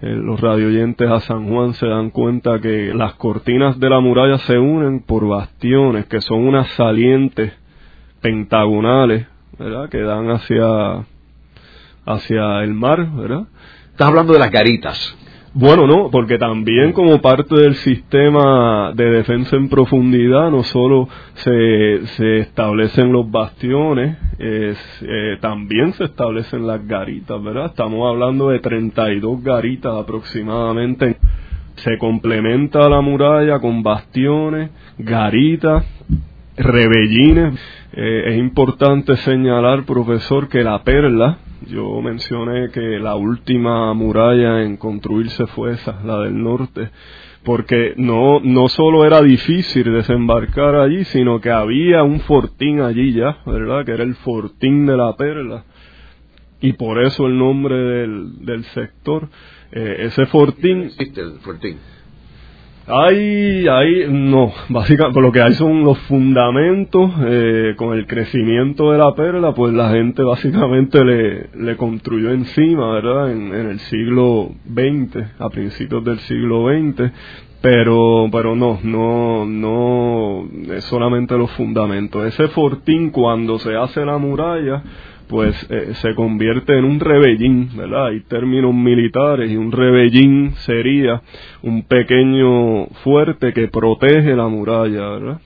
eh, 0.00 0.08
los 0.08 0.40
radioyentes 0.40 1.08
a 1.10 1.20
San 1.20 1.48
Juan 1.48 1.74
se 1.74 1.86
dan 1.86 2.10
cuenta 2.10 2.60
que 2.60 2.92
las 2.94 3.14
cortinas 3.14 3.78
de 3.80 3.88
la 3.88 4.00
muralla 4.00 4.38
se 4.38 4.58
unen 4.58 5.00
por 5.00 5.26
bastiones, 5.26 6.06
que 6.06 6.20
son 6.20 6.46
unas 6.46 6.68
salientes 6.72 7.52
pentagonales, 8.20 9.26
¿verdad? 9.58 9.88
Que 9.88 10.02
dan 10.02 10.30
hacia 10.30 11.06
hacia 12.04 12.62
el 12.62 12.74
mar, 12.74 13.10
¿verdad? 13.14 13.46
Estás 13.90 14.08
hablando 14.08 14.32
de 14.32 14.38
las 14.38 14.50
garitas. 14.50 15.16
Bueno, 15.58 15.86
no, 15.86 16.10
porque 16.10 16.36
también 16.36 16.92
como 16.92 17.18
parte 17.22 17.54
del 17.54 17.76
sistema 17.76 18.92
de 18.94 19.10
defensa 19.10 19.56
en 19.56 19.70
profundidad, 19.70 20.50
no 20.50 20.62
solo 20.62 21.08
se, 21.32 22.06
se 22.08 22.40
establecen 22.40 23.10
los 23.10 23.30
bastiones, 23.30 24.18
eh, 24.38 25.38
también 25.40 25.94
se 25.94 26.04
establecen 26.04 26.66
las 26.66 26.86
garitas, 26.86 27.42
¿verdad? 27.42 27.66
Estamos 27.70 28.06
hablando 28.06 28.50
de 28.50 28.58
32 28.58 29.42
garitas 29.42 29.94
aproximadamente. 29.94 31.16
Se 31.76 31.96
complementa 31.96 32.86
la 32.90 33.00
muralla 33.00 33.58
con 33.58 33.82
bastiones, 33.82 34.70
garitas, 34.98 35.86
rebellines. 36.58 37.58
Eh, 37.94 38.24
es 38.26 38.36
importante 38.36 39.16
señalar, 39.16 39.84
profesor, 39.86 40.50
que 40.50 40.62
la 40.62 40.82
perla, 40.82 41.38
yo 41.62 42.00
mencioné 42.00 42.70
que 42.70 42.98
la 42.98 43.14
última 43.14 43.92
muralla 43.94 44.62
en 44.62 44.76
construirse 44.76 45.46
fue 45.48 45.72
esa, 45.72 46.00
la 46.04 46.20
del 46.20 46.42
norte, 46.42 46.90
porque 47.44 47.94
no, 47.96 48.40
no 48.40 48.68
solo 48.68 49.04
era 49.04 49.22
difícil 49.22 49.92
desembarcar 49.92 50.74
allí, 50.74 51.04
sino 51.04 51.40
que 51.40 51.50
había 51.50 52.02
un 52.02 52.20
fortín 52.20 52.80
allí 52.80 53.12
ya, 53.12 53.38
¿verdad? 53.46 53.84
Que 53.84 53.92
era 53.92 54.04
el 54.04 54.16
fortín 54.16 54.86
de 54.86 54.96
la 54.96 55.16
perla. 55.16 55.64
Y 56.60 56.72
por 56.72 57.02
eso 57.02 57.26
el 57.26 57.38
nombre 57.38 57.76
del, 57.76 58.44
del 58.44 58.64
sector. 58.66 59.28
Eh, 59.72 59.96
ese 60.00 60.26
fortín... 60.26 60.84
Existe 60.84 61.20
el 61.20 61.38
fortín 61.40 61.78
hay, 62.88 63.66
hay, 63.66 64.06
no, 64.08 64.52
básicamente 64.68 65.20
lo 65.20 65.32
que 65.32 65.42
hay 65.42 65.54
son 65.54 65.82
los 65.82 65.98
fundamentos, 66.00 67.10
eh, 67.26 67.74
con 67.76 67.96
el 67.98 68.06
crecimiento 68.06 68.92
de 68.92 68.98
la 68.98 69.12
perla, 69.14 69.52
pues 69.54 69.74
la 69.74 69.90
gente 69.90 70.22
básicamente 70.22 71.04
le, 71.04 71.48
le 71.56 71.76
construyó 71.76 72.30
encima, 72.30 72.92
¿verdad? 72.92 73.32
En, 73.32 73.52
el 73.52 73.80
siglo 73.80 74.50
XX, 74.72 75.16
a 75.40 75.48
principios 75.48 76.04
del 76.04 76.20
siglo 76.20 76.68
XX, 76.68 77.10
pero, 77.60 78.28
pero 78.30 78.54
no, 78.54 78.78
no, 78.84 79.44
no 79.46 80.48
es 80.72 80.84
solamente 80.84 81.36
los 81.36 81.50
fundamentos. 81.52 82.24
Ese 82.24 82.46
fortín 82.48 83.10
cuando 83.10 83.58
se 83.58 83.74
hace 83.74 84.04
la 84.04 84.18
muralla, 84.18 84.84
pues 85.28 85.54
eh, 85.70 85.94
se 85.94 86.14
convierte 86.14 86.76
en 86.78 86.84
un 86.84 87.00
rebellín, 87.00 87.70
¿verdad? 87.76 88.06
Hay 88.06 88.20
términos 88.20 88.74
militares 88.74 89.50
y 89.50 89.56
un 89.56 89.72
rebellín 89.72 90.52
sería 90.56 91.22
un 91.62 91.82
pequeño 91.82 92.86
fuerte 93.02 93.52
que 93.52 93.68
protege 93.68 94.34
la 94.36 94.48
muralla, 94.48 95.10
¿verdad? 95.10 95.40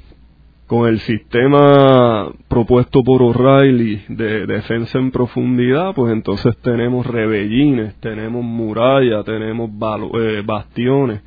Con 0.66 0.88
el 0.88 1.00
sistema 1.00 2.30
propuesto 2.48 3.02
por 3.02 3.22
O'Reilly 3.22 4.02
de 4.08 4.46
defensa 4.46 4.98
en 4.98 5.10
profundidad, 5.10 5.94
pues 5.94 6.12
entonces 6.12 6.56
tenemos 6.58 7.06
rebellines, 7.06 7.94
tenemos 8.00 8.44
murallas, 8.44 9.24
tenemos 9.24 9.70
eh, 10.14 10.42
bastiones, 10.44 11.22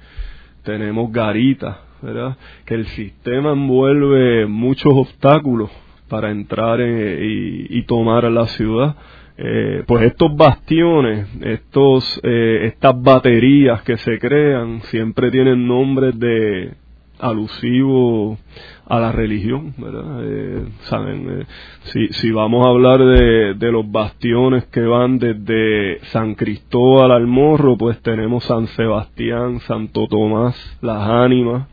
tenemos 0.64 1.12
garitas, 1.12 1.76
¿verdad? 2.02 2.38
Que 2.66 2.76
el 2.76 2.86
sistema 2.88 3.52
envuelve 3.52 4.46
muchos 4.46 4.94
obstáculos 4.94 5.70
para 6.14 6.30
entrar 6.30 6.80
y, 6.80 7.82
tomar 7.88 8.26
la 8.26 8.46
ciudad. 8.46 8.96
Eh, 9.36 9.84
pues 9.88 10.04
estos 10.04 10.36
bastiones, 10.36 11.28
estos, 11.42 12.22
eh, 12.22 12.68
estas 12.68 13.02
baterías 13.02 13.82
que 13.82 13.98
se 13.98 14.20
crean, 14.20 14.82
siempre 14.92 15.32
tienen 15.32 15.68
nombres 15.68 16.20
de 16.20 16.76
alusivos 17.18 18.38
a 18.86 19.00
la 19.00 19.12
religión, 19.12 19.74
¿verdad? 19.76 20.20
Eh, 20.22 20.66
saben, 20.84 21.48
si, 21.86 22.10
si 22.10 22.30
vamos 22.30 22.64
a 22.64 22.70
hablar 22.70 23.00
de, 23.00 23.56
de 23.56 23.72
los 23.72 23.90
bastiones 23.92 24.66
que 24.66 24.82
van 24.82 25.18
desde 25.18 25.98
San 26.12 26.36
Cristóbal 26.36 27.12
al 27.12 27.26
Morro, 27.26 27.76
pues 27.76 28.00
tenemos 28.04 28.44
San 28.44 28.68
Sebastián, 28.68 29.62
Santo 29.62 30.06
Tomás, 30.08 30.56
las 30.80 31.10
Ánimas, 31.10 31.68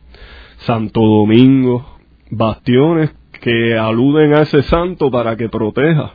Santo 0.65 0.99
Domingo, 1.01 1.85
bastiones 2.31 3.20
que 3.41 3.77
aluden 3.77 4.33
a 4.33 4.41
ese 4.43 4.61
santo 4.63 5.11
para 5.11 5.35
que 5.35 5.49
proteja 5.49 6.13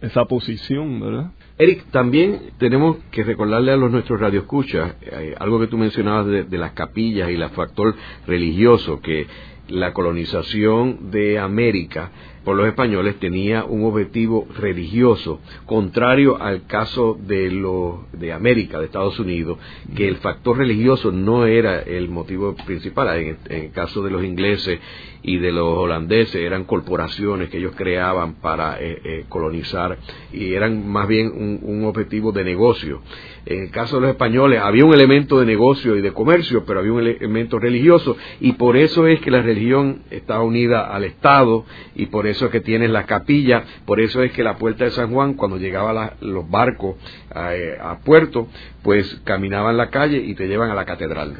esa 0.00 0.26
posición, 0.26 1.00
¿verdad? 1.00 1.32
Eric, 1.58 1.86
también 1.90 2.50
tenemos 2.58 2.98
que 3.10 3.24
recordarle 3.24 3.72
a 3.72 3.76
los 3.76 3.90
nuestros 3.90 4.20
radioescuchas 4.20 4.94
eh, 5.00 5.34
algo 5.38 5.58
que 5.58 5.68
tú 5.68 5.78
mencionabas 5.78 6.26
de, 6.26 6.58
las 6.58 6.72
capillas 6.72 7.30
y 7.30 7.34
el 7.34 7.48
factor 7.48 7.94
religioso, 8.26 9.00
que 9.00 9.26
la 9.68 9.94
colonización 9.94 11.10
de 11.10 11.38
América 11.38 12.10
por 12.44 12.56
los 12.56 12.68
españoles 12.68 13.16
tenía 13.18 13.64
un 13.64 13.84
objetivo 13.84 14.46
religioso, 14.56 15.40
contrario 15.64 16.40
al 16.40 16.66
caso 16.66 17.18
de, 17.20 17.50
lo, 17.50 18.06
de 18.12 18.32
América, 18.32 18.78
de 18.78 18.84
Estados 18.84 19.18
Unidos, 19.18 19.58
que 19.96 20.06
el 20.06 20.18
factor 20.18 20.58
religioso 20.58 21.10
no 21.10 21.46
era 21.46 21.80
el 21.80 22.08
motivo 22.08 22.54
principal. 22.54 23.18
En, 23.18 23.38
el 23.48 23.72
caso 23.72 24.00
de 24.04 24.10
los 24.10 24.22
ingleses 24.22 24.78
y 25.26 25.38
de 25.38 25.52
los 25.52 25.66
holandeses 25.76 26.36
eran 26.36 26.64
corporaciones 26.64 27.50
que 27.50 27.58
ellos 27.58 27.74
creaban 27.76 28.36
para 28.36 28.80
eh, 28.80 28.98
eh, 29.04 29.24
colonizar 29.28 29.98
y 30.32 30.54
eran 30.54 30.88
más 30.88 31.08
bien 31.08 31.26
un, 31.26 31.58
un 31.62 31.84
objetivo 31.84 32.30
de 32.32 32.44
negocio. 32.44 33.02
En 33.44 33.64
el 33.64 33.70
caso 33.70 33.96
de 33.96 34.02
los 34.02 34.10
españoles 34.10 34.60
había 34.62 34.84
un 34.84 34.94
elemento 34.94 35.38
de 35.38 35.46
negocio 35.46 35.96
y 35.96 36.00
de 36.00 36.12
comercio, 36.12 36.64
pero 36.64 36.78
había 36.78 36.92
un 36.92 37.00
elemento 37.00 37.58
religioso 37.58 38.16
y 38.40 38.52
por 38.52 38.76
eso 38.76 39.06
es 39.08 39.20
que 39.20 39.30
la 39.32 39.42
religión 39.42 40.02
está 40.10 40.40
unida 40.40 40.94
al 40.94 41.04
Estado 41.04 41.64
y 41.96 42.06
por 42.06 42.26
eso 42.26 42.46
es 42.46 42.50
que 42.52 42.60
tienes 42.60 42.90
la 42.90 43.04
capilla, 43.04 43.64
por 43.84 44.00
eso 44.00 44.22
es 44.22 44.32
que 44.32 44.44
la 44.44 44.56
puerta 44.56 44.84
de 44.84 44.90
San 44.92 45.12
Juan, 45.12 45.34
cuando 45.34 45.58
llegaban 45.58 46.12
los 46.20 46.48
barcos 46.48 46.96
eh, 47.34 47.76
a, 47.80 47.98
puerto, 47.98 48.48
pues 48.86 49.20
caminaban 49.24 49.76
la 49.76 49.90
calle 49.90 50.18
y 50.18 50.34
te 50.36 50.46
llevan 50.46 50.70
a 50.70 50.74
la 50.74 50.84
catedral. 50.84 51.34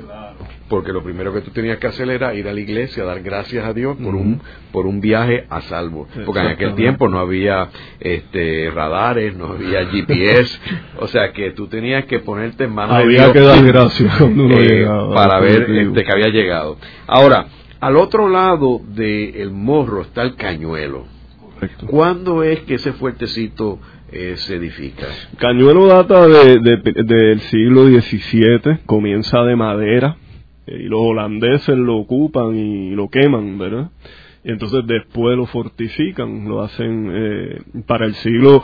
Porque 0.68 0.92
lo 0.92 1.04
primero 1.04 1.32
que 1.32 1.42
tú 1.42 1.52
tenías 1.52 1.78
que 1.78 1.87
hacer 1.87 2.11
era 2.11 2.35
ir 2.35 2.48
a 2.48 2.52
la 2.52 2.59
iglesia, 2.59 3.04
dar 3.04 3.22
gracias 3.22 3.64
a 3.64 3.72
Dios 3.72 3.96
por 3.96 4.16
un 4.16 4.40
por 4.72 4.85
un 4.85 5.00
viaje 5.00 5.46
a 5.48 5.61
salvo. 5.61 6.09
Porque 6.24 6.40
en 6.40 6.48
aquel 6.48 6.74
tiempo 6.74 7.09
no 7.09 7.20
había 7.20 7.68
este 8.00 8.68
radares, 8.74 9.37
no 9.37 9.52
había 9.52 9.87
GPS, 9.92 10.59
o 10.98 11.06
sea 11.06 11.32
que 11.32 11.52
tú 11.52 11.68
tenías 11.68 12.04
que 12.06 12.18
ponerte 12.18 12.64
en 12.64 12.74
manos 12.74 12.98
de 12.98 13.06
Dios. 13.06 13.30
que 13.30 13.40
dar 13.40 13.64
gracias 13.64 14.20
eh, 14.20 14.88
para 15.14 15.38
ver 15.38 15.70
este, 15.70 16.02
que 16.02 16.12
había 16.12 16.28
llegado. 16.28 16.78
Ahora, 17.06 17.46
al 17.78 17.96
otro 17.96 18.28
lado 18.28 18.80
del 18.88 19.52
morro 19.52 20.02
está 20.02 20.22
el 20.22 20.35
cañuelo. 20.35 21.06
¿Cuándo 21.87 22.42
es 22.42 22.61
que 22.61 22.74
ese 22.74 22.92
fuertecito 22.92 23.78
Cañuelo 25.38 25.87
data 25.87 26.27
de, 26.29 26.59
del 26.59 27.40
siglo 27.40 27.87
XVII, 27.87 28.79
comienza 28.87 29.42
de 29.42 29.57
madera, 29.57 30.16
eh, 30.66 30.83
y 30.85 30.85
los 30.85 31.01
holandeses 31.01 31.77
lo 31.77 31.97
ocupan 31.97 32.55
y 32.57 32.90
lo 32.90 33.09
queman, 33.09 33.59
¿verdad? 33.59 33.90
Y 34.46 34.52
entonces 34.52 34.87
después 34.87 35.37
lo 35.37 35.46
fortifican, 35.46 36.48
lo 36.48 36.62
hacen 36.62 37.11
eh, 37.12 37.62
para 37.87 38.06
el 38.06 38.14
siglo, 38.14 38.62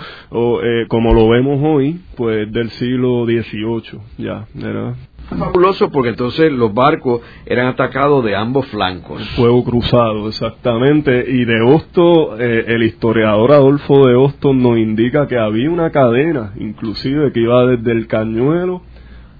como 0.89 1.13
lo 1.13 1.29
vemos 1.29 1.61
hoy, 1.63 2.01
pues 2.17 2.51
del 2.53 2.71
siglo 2.71 3.27
XVIII, 3.27 4.01
ya, 4.17 4.47
¿verdad? 4.55 4.95
fabuloso 5.39 5.91
porque 5.91 6.11
entonces 6.11 6.53
los 6.53 6.73
barcos 6.75 7.21
eran 7.47 7.69
atacados 7.69 8.25
de 8.25 8.37
ambos 8.37 8.67
flancos. 8.67 9.23
Fuego 9.31 9.65
cruzado, 9.65 10.29
exactamente. 10.29 11.25
Y 11.29 11.45
de 11.45 11.61
Hosto, 11.63 12.39
eh, 12.39 12.65
el 12.69 12.83
historiador 12.83 13.53
Adolfo 13.53 14.07
de 14.07 14.15
Hosto 14.15 14.53
nos 14.53 14.79
indica 14.79 15.27
que 15.27 15.39
había 15.39 15.71
una 15.71 15.91
cadena, 15.91 16.53
inclusive 16.59 17.33
que 17.33 17.41
iba 17.41 17.67
desde 17.67 17.93
el 17.93 18.07
cañuelo 18.07 18.83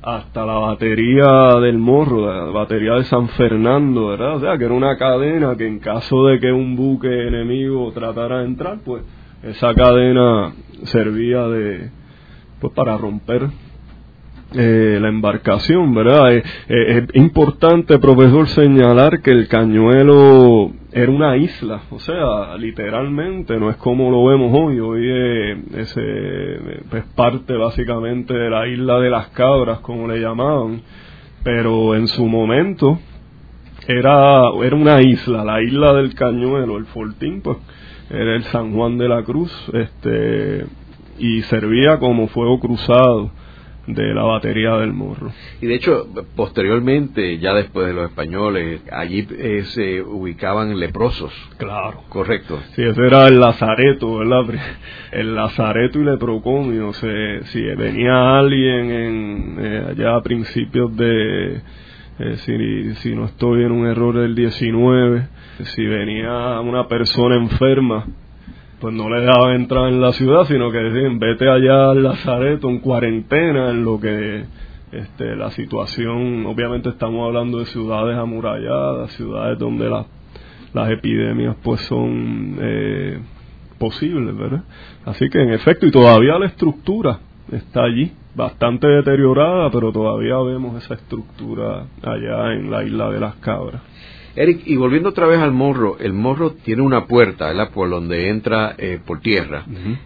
hasta 0.03 0.45
la 0.45 0.55
batería 0.55 1.61
del 1.61 1.79
morro, 1.79 2.27
la 2.27 2.51
batería 2.51 2.95
de 2.95 3.05
San 3.05 3.29
Fernando, 3.31 4.09
¿verdad? 4.09 4.37
O 4.37 4.41
sea, 4.41 4.59
que 4.59 4.65
era 4.65 4.75
una 4.75 4.97
cadena 4.97 5.57
que 5.57 5.67
en 5.67 5.79
caso 5.79 6.27
de 6.27 6.41
que 6.41 6.51
un 6.51 6.75
buque 6.75 7.29
enemigo 7.29 7.93
tratara 7.93 8.41
de 8.41 8.47
entrar, 8.47 8.79
pues 8.85 9.05
esa 9.43 9.73
cadena 9.75 10.53
servía 10.85 11.47
de 11.47 11.91
pues 12.61 12.73
para 12.75 12.97
romper 12.97 13.49
eh, 14.55 14.99
la 15.01 15.09
embarcación, 15.09 15.95
¿verdad? 15.95 16.35
Eh, 16.35 16.43
eh, 16.69 17.07
es 17.09 17.17
importante, 17.17 17.99
profesor, 17.99 18.47
señalar 18.49 19.23
que 19.23 19.31
el 19.31 19.49
cañuelo 19.49 20.73
era 20.93 21.11
una 21.11 21.37
isla, 21.37 21.83
o 21.91 21.99
sea, 21.99 22.57
literalmente, 22.59 23.57
no 23.59 23.71
es 23.71 23.77
como 23.77 24.11
lo 24.11 24.27
vemos 24.27 24.53
hoy, 24.53 24.79
hoy 24.79 25.57
es, 25.75 25.97
es 25.97 27.05
parte 27.17 27.55
básicamente 27.57 28.35
de 28.35 28.51
la 28.51 28.67
isla 28.67 28.99
de 29.01 29.09
las 29.09 29.29
cabras, 29.29 29.81
como 29.81 30.07
le 30.07 30.21
llamaban, 30.21 30.83
pero 31.43 31.95
en 31.95 32.09
su 32.09 32.27
momento 32.27 32.99
era, 33.89 34.43
era 34.63 34.77
una 34.77 35.01
isla, 35.01 35.45
la 35.45 35.63
isla 35.63 35.95
del 35.95 36.15
cañuelo, 36.15 36.77
el 36.77 36.85
fortín, 36.87 37.41
pues 37.41 37.57
era 38.11 38.37
el 38.37 38.43
San 38.45 38.75
Juan 38.75 38.99
de 38.99 39.09
la 39.09 39.23
Cruz, 39.23 39.51
este, 39.73 40.67
y 41.19 41.41
servía 41.43 41.99
como 41.99 42.29
fuego 42.29 42.61
cruzado 42.61 43.31
de 43.87 44.15
la 44.15 44.23
batería 44.23 44.77
del 44.77 44.93
morro. 44.93 45.33
Y 45.61 45.67
de 45.67 45.75
hecho, 45.75 46.07
posteriormente, 46.37 47.39
ya 47.39 47.53
después 47.53 47.89
de 47.89 47.95
los 47.95 48.11
españoles, 48.11 48.81
allí 48.93 49.27
eh, 49.31 49.65
se 49.65 50.03
ubicaban 50.03 50.79
leprosos. 50.79 51.33
Claro. 51.59 52.03
Correcto. 52.09 52.61
Sí, 52.75 52.83
ese 52.83 53.07
era 53.07 53.27
el 53.27 53.41
lazareto, 53.41 54.19
¿verdad? 54.19 54.45
El 55.11 55.35
lazareto 55.35 55.99
y 55.99 56.05
leprocomio. 56.05 56.93
Si 56.93 57.61
venía 57.77 58.39
alguien 58.39 58.91
en, 58.91 59.57
eh, 59.61 59.85
allá 59.91 60.17
a 60.17 60.23
principios 60.23 60.97
de, 60.97 61.61
eh, 62.19 62.37
si, 62.39 62.95
si 62.97 63.15
no 63.15 63.25
estoy 63.25 63.65
en 63.65 63.73
un 63.73 63.87
error 63.87 64.17
del 64.17 64.35
19, 64.35 65.27
si 65.65 65.85
venía 65.85 66.61
una 66.61 66.87
persona 66.87 67.37
enferma, 67.37 68.07
pues 68.83 68.93
no 68.97 69.09
le 69.09 69.25
daba 69.25 69.55
entrar 69.55 69.91
en 69.91 70.01
la 70.01 70.11
ciudad, 70.11 70.43
sino 70.47 70.73
que 70.73 70.79
decían, 70.79 71.21
vete 71.21 71.49
allá 71.49 71.93
al 71.93 72.03
Lazareto 72.03 72.69
en 72.69 72.81
cuarentena, 72.81 73.71
en 73.71 73.85
lo 73.85 74.01
que 74.01 74.45
este, 74.91 75.37
la 75.37 75.53
situación, 75.53 76.45
obviamente 76.47 76.89
estamos 76.89 77.25
hablando 77.29 77.61
de 77.61 77.67
ciudades 77.67 78.19
amuralladas, 78.19 79.13
ciudades 79.13 79.57
donde 79.61 79.89
las 79.89 80.91
epidemias 80.91 81.55
pues 81.63 81.81
son 81.83 82.59
eh, 82.61 83.21
posibles, 83.79 84.37
¿verdad? 84.37 84.65
Así 85.05 85.31
que 85.31 85.41
en 85.41 85.53
efecto, 85.53 85.87
y 85.87 85.93
todavía 85.93 86.37
la 86.41 86.47
estructura 86.47 87.21
está 87.53 87.85
allí, 87.85 88.11
bastante 88.35 88.89
deteriorada, 88.89 89.71
pero 89.71 89.93
todavía 89.93 90.41
vemos 90.41 90.83
esa 90.83 90.95
estructura 90.95 91.87
allá 92.03 92.55
en 92.55 92.69
la 92.69 92.83
isla 92.83 93.11
de 93.11 93.21
las 93.21 93.37
cabras. 93.37 93.81
Eric, 94.35 94.63
y 94.65 94.77
volviendo 94.77 95.11
otra 95.11 95.27
vez 95.27 95.39
al 95.39 95.53
morro, 95.53 95.97
el 96.01 96.13
morro 96.13 96.53
tiene 96.65 96.83
una 96.83 97.07
puerta, 97.07 97.49
¿verdad? 97.49 97.71
Por 97.71 97.91
donde 97.91 98.29
entra 98.29 98.75
eh, 98.79 98.99
por 99.05 99.21
tierra. 99.21 99.65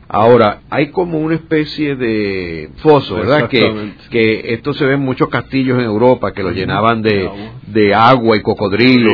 Ahora, 0.08 0.62
hay 0.70 0.90
como 0.90 1.18
una 1.18 1.36
especie 1.36 1.94
de 1.96 2.70
foso, 2.76 3.16
¿verdad? 3.16 3.48
Que, 3.48 3.92
que 4.10 4.54
esto 4.54 4.72
se 4.74 4.84
ve 4.84 4.94
en 4.94 5.00
muchos 5.00 5.28
castillos 5.28 5.78
en 5.78 5.84
Europa 5.84 6.32
que 6.32 6.42
lo 6.42 6.50
llenaban 6.50 7.02
de, 7.02 7.30
de 7.68 7.94
agua 7.94 8.36
y 8.36 8.42
cocodrilo 8.42 9.12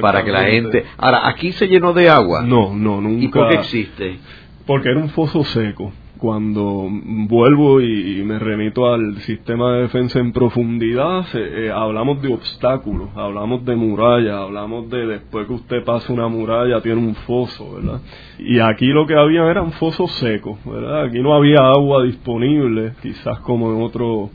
para 0.00 0.24
que 0.24 0.30
la 0.30 0.44
gente... 0.44 0.84
Ahora, 0.98 1.28
¿aquí 1.28 1.52
se 1.52 1.66
llenó 1.66 1.92
de 1.92 2.10
agua? 2.10 2.42
No, 2.42 2.74
no, 2.74 3.00
nunca. 3.00 3.24
¿Y 3.24 3.28
por 3.28 3.48
qué 3.48 3.54
existe? 3.56 4.18
Porque 4.66 4.90
era 4.90 5.00
un 5.00 5.08
foso 5.10 5.42
seco 5.44 5.92
cuando 6.20 6.86
vuelvo 6.90 7.80
y, 7.80 8.22
me 8.22 8.38
remito 8.38 8.92
al 8.92 9.16
sistema 9.22 9.72
de 9.72 9.82
defensa 9.82 10.18
en 10.18 10.32
profundidad, 10.32 11.24
eh, 11.34 11.72
hablamos 11.74 12.20
de 12.20 12.32
obstáculos, 12.32 13.08
hablamos 13.16 13.64
de 13.64 13.74
murallas, 13.74 14.34
hablamos 14.34 14.90
de 14.90 15.06
después 15.06 15.46
que 15.46 15.54
usted 15.54 15.84
pasa 15.84 16.12
una 16.12 16.28
muralla 16.28 16.80
tiene 16.82 16.98
un 16.98 17.14
foso, 17.14 17.74
¿verdad? 17.74 18.00
Y 18.38 18.60
aquí 18.60 18.86
lo 18.86 19.06
que 19.06 19.14
había 19.14 19.50
eran 19.50 19.72
fosos 19.72 20.12
secos, 20.12 20.58
¿verdad? 20.64 21.06
Aquí 21.06 21.20
no 21.20 21.34
había 21.34 21.58
agua 21.60 22.04
disponible, 22.04 22.92
quizás 23.02 23.40
como 23.40 23.72
en 23.72 23.82
otro 23.82 24.30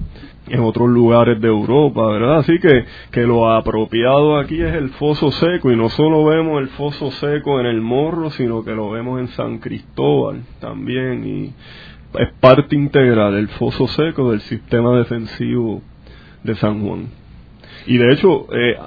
en 0.48 0.60
otros 0.60 0.90
lugares 0.90 1.42
de 1.42 1.48
Europa, 1.48 2.06
¿verdad? 2.08 2.38
Así 2.38 2.60
que, 2.60 2.86
que 3.12 3.22
lo 3.22 3.50
apropiado 3.50 4.38
aquí 4.38 4.62
es 4.62 4.74
el 4.76 4.90
foso 4.92 5.32
seco 5.32 5.72
y 5.72 5.76
no 5.76 5.90
solo 5.90 6.24
vemos 6.26 6.62
el 6.62 6.70
foso 6.70 7.12
seco 7.12 7.60
en 7.60 7.66
el 7.66 7.82
Morro, 7.82 8.30
sino 8.30 8.64
que 8.64 8.72
lo 8.72 8.92
vemos 8.92 9.20
en 9.20 9.28
San 9.30 9.58
Cristóbal 9.60 10.44
también 10.60 11.26
y 11.28 11.54
es 12.20 12.32
parte 12.40 12.76
integral 12.76 13.36
el 13.36 13.48
foso 13.50 13.88
seco 13.88 14.32
del 14.32 14.42
sistema 14.42 14.98
defensivo 14.98 15.82
de 16.44 16.56
San 16.56 16.86
Juan. 16.86 17.08
Y 17.88 17.98
de 17.98 18.14
hecho, 18.14 18.48
eh, 18.54 18.78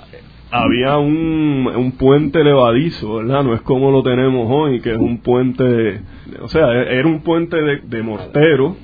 había 0.51 0.97
un, 0.99 1.71
un 1.75 1.93
puente 1.93 2.43
levadizo, 2.43 3.17
¿verdad? 3.17 3.45
No 3.45 3.55
es 3.55 3.61
como 3.63 3.91
lo 3.91 4.03
tenemos 4.03 4.49
hoy, 4.51 4.81
que 4.81 4.93
es 4.93 4.99
un 4.99 5.19
puente, 5.19 6.01
o 6.41 6.49
sea, 6.49 6.73
era 6.73 7.07
un 7.07 7.21
puente 7.21 7.57
de 7.57 8.03
mortero, 8.03 8.77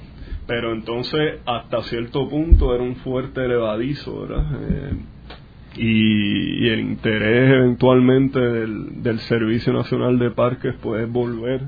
pero 0.47 0.73
entonces 0.73 1.41
hasta 1.47 1.83
cierto 1.83 2.29
punto 2.29 2.75
era 2.75 2.83
un 2.83 2.97
fuerte 2.97 3.45
elevadizo, 3.45 4.23
¿verdad? 4.23 4.47
Eh, 4.63 4.97
y, 5.77 6.69
el 6.69 6.81
interés 6.81 7.51
eventualmente 7.51 8.39
del, 8.39 9.03
del, 9.03 9.19
Servicio 9.21 9.73
Nacional 9.73 10.19
de 10.19 10.31
Parques 10.31 10.75
pues 10.81 11.11
volver 11.11 11.63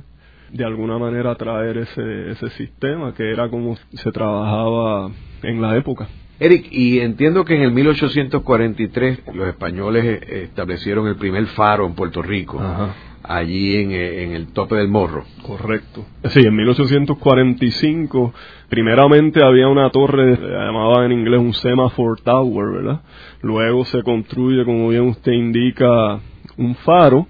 de 0.53 0.65
alguna 0.65 0.97
manera 0.97 1.33
a 1.33 1.35
traer 1.35 1.79
ese, 1.79 2.31
ese 2.31 2.51
sistema 2.51 3.13
que 3.15 3.31
era 3.31 3.49
como 3.49 3.77
se 3.77 4.13
trabajaba 4.13 5.11
en 5.43 5.61
la 5.61 5.77
época. 5.77 6.09
Eric, 6.39 6.69
y 6.71 7.01
entiendo 7.01 7.45
que 7.45 7.57
en 7.57 7.63
el 7.63 7.73
1843 7.73 9.23
los 9.35 9.49
españoles 9.49 10.23
establecieron 10.29 11.09
el 11.09 11.17
primer 11.17 11.47
faro 11.47 11.87
en 11.87 11.95
Puerto 11.95 12.23
Rico. 12.23 12.61
Ajá 12.61 12.95
allí 13.29 13.77
eh, 13.77 14.25
en, 14.25 14.33
el 14.33 14.53
tope 14.53 14.77
del 14.77 14.89
morro. 14.89 15.25
Correcto. 15.43 16.05
Sí, 16.31 16.41
en 16.41 16.55
1845 16.55 18.33
primeramente 18.69 19.45
había 19.45 19.69
una 19.69 19.91
torre, 19.91 20.37
se 20.37 20.43
llamaba 20.43 21.05
en 21.05 21.13
inglés 21.13 21.41
un 21.41 21.55
semaphore 21.55 22.23
tower, 22.23 22.73
¿verdad? 22.73 23.01
Luego 23.43 23.85
se 23.85 24.03
construye, 24.03 24.65
como 24.65 24.89
bien 24.89 25.09
usted 25.09 25.33
indica, 25.33 26.21
un 26.57 26.75
faro. 26.77 27.27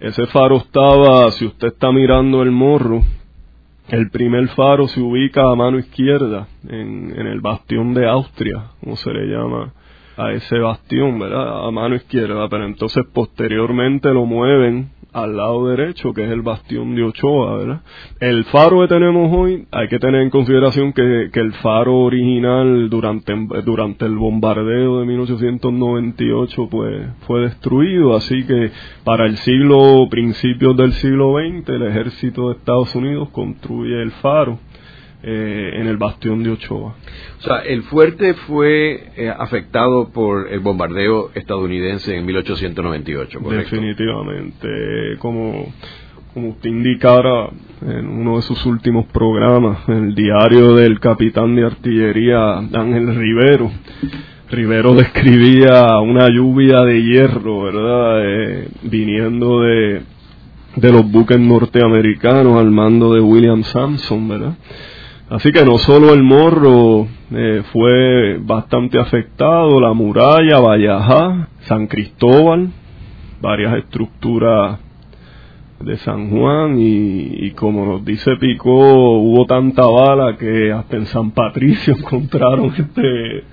Ese 0.00 0.26
faro 0.26 0.58
estaba, 0.58 1.30
si 1.32 1.44
usted 1.46 1.68
está 1.68 1.90
mirando 1.90 2.42
el 2.42 2.52
morro, 2.52 3.02
el 3.88 4.10
primer 4.10 4.48
faro 4.48 4.86
se 4.86 5.00
ubica 5.00 5.50
a 5.50 5.56
mano 5.56 5.78
izquierda, 5.78 6.46
en, 6.68 7.12
en 7.18 7.26
el 7.26 7.40
bastión 7.40 7.94
de 7.94 8.08
Austria, 8.08 8.64
como 8.80 8.96
se 8.96 9.10
le 9.12 9.26
llama 9.26 9.72
a 10.18 10.32
ese 10.32 10.58
bastión, 10.58 11.18
¿verdad? 11.18 11.66
A 11.66 11.70
mano 11.70 11.94
izquierda, 11.94 12.48
pero 12.48 12.66
entonces 12.66 13.04
posteriormente 13.12 14.12
lo 14.12 14.26
mueven 14.26 14.90
al 15.12 15.36
lado 15.36 15.68
derecho, 15.68 16.12
que 16.12 16.24
es 16.24 16.30
el 16.30 16.42
bastión 16.42 16.94
de 16.94 17.02
Ochoa, 17.02 17.56
¿verdad? 17.56 17.80
El 18.20 18.44
faro 18.44 18.80
que 18.80 18.88
tenemos 18.88 19.30
hoy, 19.34 19.66
hay 19.70 19.88
que 19.88 19.98
tener 19.98 20.22
en 20.22 20.30
consideración 20.30 20.92
que, 20.92 21.30
que 21.32 21.40
el 21.40 21.52
faro 21.54 21.96
original 22.00 22.90
durante, 22.90 23.34
durante 23.64 24.04
el 24.04 24.16
bombardeo 24.16 25.00
de 25.00 25.06
1898 25.06 26.68
pues 26.70 27.06
fue 27.26 27.40
destruido, 27.40 28.16
así 28.16 28.44
que 28.44 28.70
para 29.04 29.26
el 29.26 29.36
siglo, 29.38 30.06
principios 30.10 30.76
del 30.76 30.92
siglo 30.92 31.34
XX, 31.38 31.68
el 31.70 31.82
ejército 31.84 32.48
de 32.48 32.56
Estados 32.56 32.94
Unidos 32.94 33.30
construye 33.30 34.02
el 34.02 34.10
faro 34.12 34.58
eh, 35.20 35.70
en 35.74 35.88
el 35.88 35.96
bastión 35.96 36.44
de 36.44 36.50
Ochoa. 36.50 36.94
O 37.38 37.42
sea, 37.42 37.58
el 37.58 37.82
fuerte 37.82 38.34
fue 38.34 39.10
eh, 39.16 39.28
afectado 39.36 40.10
por 40.10 40.48
el 40.48 40.60
bombardeo 40.60 41.32
estadounidense 41.34 42.16
en 42.16 42.24
1898, 42.24 43.40
¿correcto? 43.40 43.74
Definitivamente. 43.74 44.68
Como, 45.18 45.72
como 46.32 46.50
usted 46.50 46.70
indicara 46.70 47.50
en 47.82 48.06
uno 48.06 48.36
de 48.36 48.42
sus 48.42 48.64
últimos 48.64 49.06
programas, 49.06 49.88
en 49.88 50.04
el 50.04 50.14
diario 50.14 50.76
del 50.76 51.00
capitán 51.00 51.56
de 51.56 51.66
artillería 51.66 52.58
Ángel 52.58 53.14
Rivero, 53.16 53.72
Rivero 54.50 54.94
describía 54.94 55.98
una 55.98 56.28
lluvia 56.28 56.82
de 56.82 57.02
hierro, 57.02 57.64
¿verdad? 57.64 58.24
Eh, 58.24 58.68
viniendo 58.82 59.62
de, 59.62 60.02
de 60.76 60.92
los 60.92 61.10
buques 61.10 61.38
norteamericanos 61.40 62.56
al 62.56 62.70
mando 62.70 63.12
de 63.12 63.20
William 63.20 63.64
Sampson, 63.64 64.28
¿verdad? 64.28 64.54
Así 65.30 65.52
que 65.52 65.62
no 65.62 65.76
solo 65.76 66.14
el 66.14 66.22
morro 66.22 67.06
eh, 67.30 67.62
fue 67.70 68.38
bastante 68.38 68.98
afectado, 68.98 69.78
la 69.78 69.92
muralla, 69.92 70.58
Vallajá, 70.58 71.48
San 71.60 71.86
Cristóbal, 71.86 72.70
varias 73.42 73.76
estructuras 73.76 74.78
de 75.80 75.98
San 75.98 76.30
Juan 76.30 76.78
y, 76.78 77.46
y, 77.46 77.50
como 77.50 77.84
nos 77.84 78.04
dice 78.06 78.36
Picó, 78.40 79.18
hubo 79.18 79.44
tanta 79.44 79.86
bala 79.86 80.36
que 80.38 80.72
hasta 80.72 80.96
en 80.96 81.06
San 81.06 81.32
Patricio 81.32 81.94
encontraron 81.98 82.72
este 82.74 83.44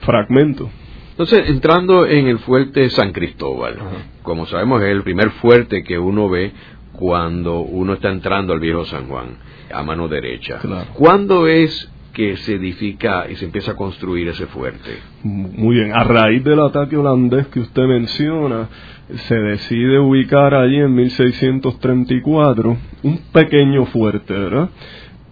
fragmento. 0.00 0.70
Entonces, 1.10 1.50
entrando 1.50 2.06
en 2.06 2.28
el 2.28 2.38
fuerte 2.38 2.88
San 2.88 3.12
Cristóbal, 3.12 3.74
Ajá. 3.74 4.06
como 4.22 4.46
sabemos 4.46 4.82
es 4.82 4.88
el 4.88 5.02
primer 5.02 5.30
fuerte 5.32 5.84
que 5.84 5.98
uno 5.98 6.30
ve 6.30 6.50
cuando 7.00 7.60
uno 7.60 7.94
está 7.94 8.10
entrando 8.10 8.52
al 8.52 8.60
viejo 8.60 8.84
San 8.84 9.08
Juan 9.08 9.38
a 9.72 9.82
mano 9.82 10.06
derecha. 10.06 10.58
Claro. 10.58 10.90
¿Cuándo 10.92 11.48
es 11.48 11.90
que 12.12 12.36
se 12.36 12.56
edifica 12.56 13.26
y 13.30 13.36
se 13.36 13.46
empieza 13.46 13.72
a 13.72 13.76
construir 13.76 14.28
ese 14.28 14.46
fuerte? 14.46 14.98
Muy 15.22 15.76
bien, 15.76 15.92
a 15.94 16.04
raíz 16.04 16.44
del 16.44 16.60
ataque 16.60 16.96
holandés 16.96 17.46
que 17.48 17.60
usted 17.60 17.84
menciona, 17.84 18.68
se 19.28 19.34
decide 19.34 19.98
ubicar 19.98 20.54
allí 20.54 20.76
en 20.76 20.94
1634 20.94 22.76
un 23.02 23.18
pequeño 23.32 23.86
fuerte, 23.86 24.34
¿verdad? 24.34 24.68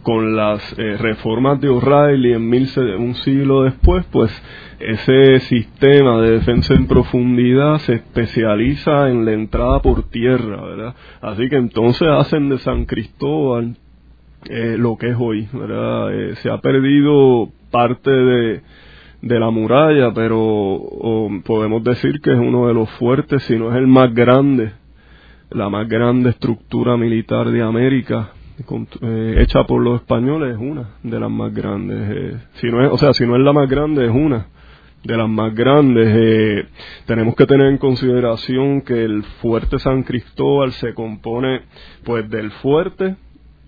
Con 0.02 0.36
las 0.36 0.62
eh, 0.78 0.96
reformas 0.96 1.60
de 1.60 1.68
O'Reilly 1.68 2.32
en 2.32 2.48
mil, 2.48 2.68
un 2.98 3.14
siglo 3.16 3.64
después, 3.64 4.06
pues 4.10 4.30
ese 4.78 5.40
sistema 5.40 6.20
de 6.20 6.32
defensa 6.32 6.74
en 6.74 6.86
profundidad 6.86 7.78
se 7.78 7.94
especializa 7.94 9.10
en 9.10 9.24
la 9.24 9.32
entrada 9.32 9.82
por 9.82 10.04
tierra, 10.04 10.62
¿verdad? 10.62 10.94
Así 11.20 11.48
que 11.48 11.56
entonces 11.56 12.08
hacen 12.08 12.48
de 12.48 12.58
San 12.58 12.84
Cristóbal 12.84 13.76
eh, 14.48 14.76
lo 14.78 14.96
que 14.96 15.10
es 15.10 15.16
hoy, 15.18 15.48
¿verdad? 15.52 16.14
Eh, 16.14 16.36
se 16.36 16.50
ha 16.50 16.58
perdido 16.58 17.48
parte 17.70 18.10
de, 18.10 18.62
de 19.20 19.40
la 19.40 19.50
muralla, 19.50 20.12
pero 20.14 20.38
o, 20.40 21.28
podemos 21.44 21.82
decir 21.82 22.20
que 22.20 22.32
es 22.32 22.38
uno 22.38 22.68
de 22.68 22.74
los 22.74 22.88
fuertes, 22.92 23.42
si 23.44 23.56
no 23.58 23.70
es 23.70 23.76
el 23.76 23.86
más 23.86 24.14
grande, 24.14 24.72
la 25.50 25.68
más 25.68 25.88
grande 25.88 26.30
estructura 26.30 26.96
militar 26.96 27.50
de 27.50 27.62
América, 27.62 28.30
eh, 29.02 29.34
hecha 29.38 29.64
por 29.64 29.82
los 29.82 30.00
españoles, 30.00 30.54
es 30.54 30.60
una 30.60 30.90
de 31.02 31.20
las 31.20 31.30
más 31.30 31.52
grandes. 31.54 31.98
Eh, 32.10 32.36
si 32.54 32.68
no 32.68 32.84
es, 32.84 32.92
o 32.92 32.98
sea, 32.98 33.12
si 33.14 33.26
no 33.26 33.36
es 33.36 33.42
la 33.42 33.52
más 33.52 33.68
grande, 33.68 34.04
es 34.04 34.10
una 34.10 34.46
de 35.04 35.16
las 35.16 35.28
más 35.28 35.54
grandes. 35.54 36.08
Eh, 36.08 36.66
tenemos 37.06 37.34
que 37.34 37.46
tener 37.46 37.66
en 37.66 37.78
consideración 37.78 38.82
que 38.82 39.04
el 39.04 39.22
fuerte 39.40 39.78
San 39.78 40.02
Cristóbal 40.02 40.72
se 40.72 40.94
compone, 40.94 41.62
pues, 42.04 42.28
del 42.28 42.50
fuerte, 42.50 43.16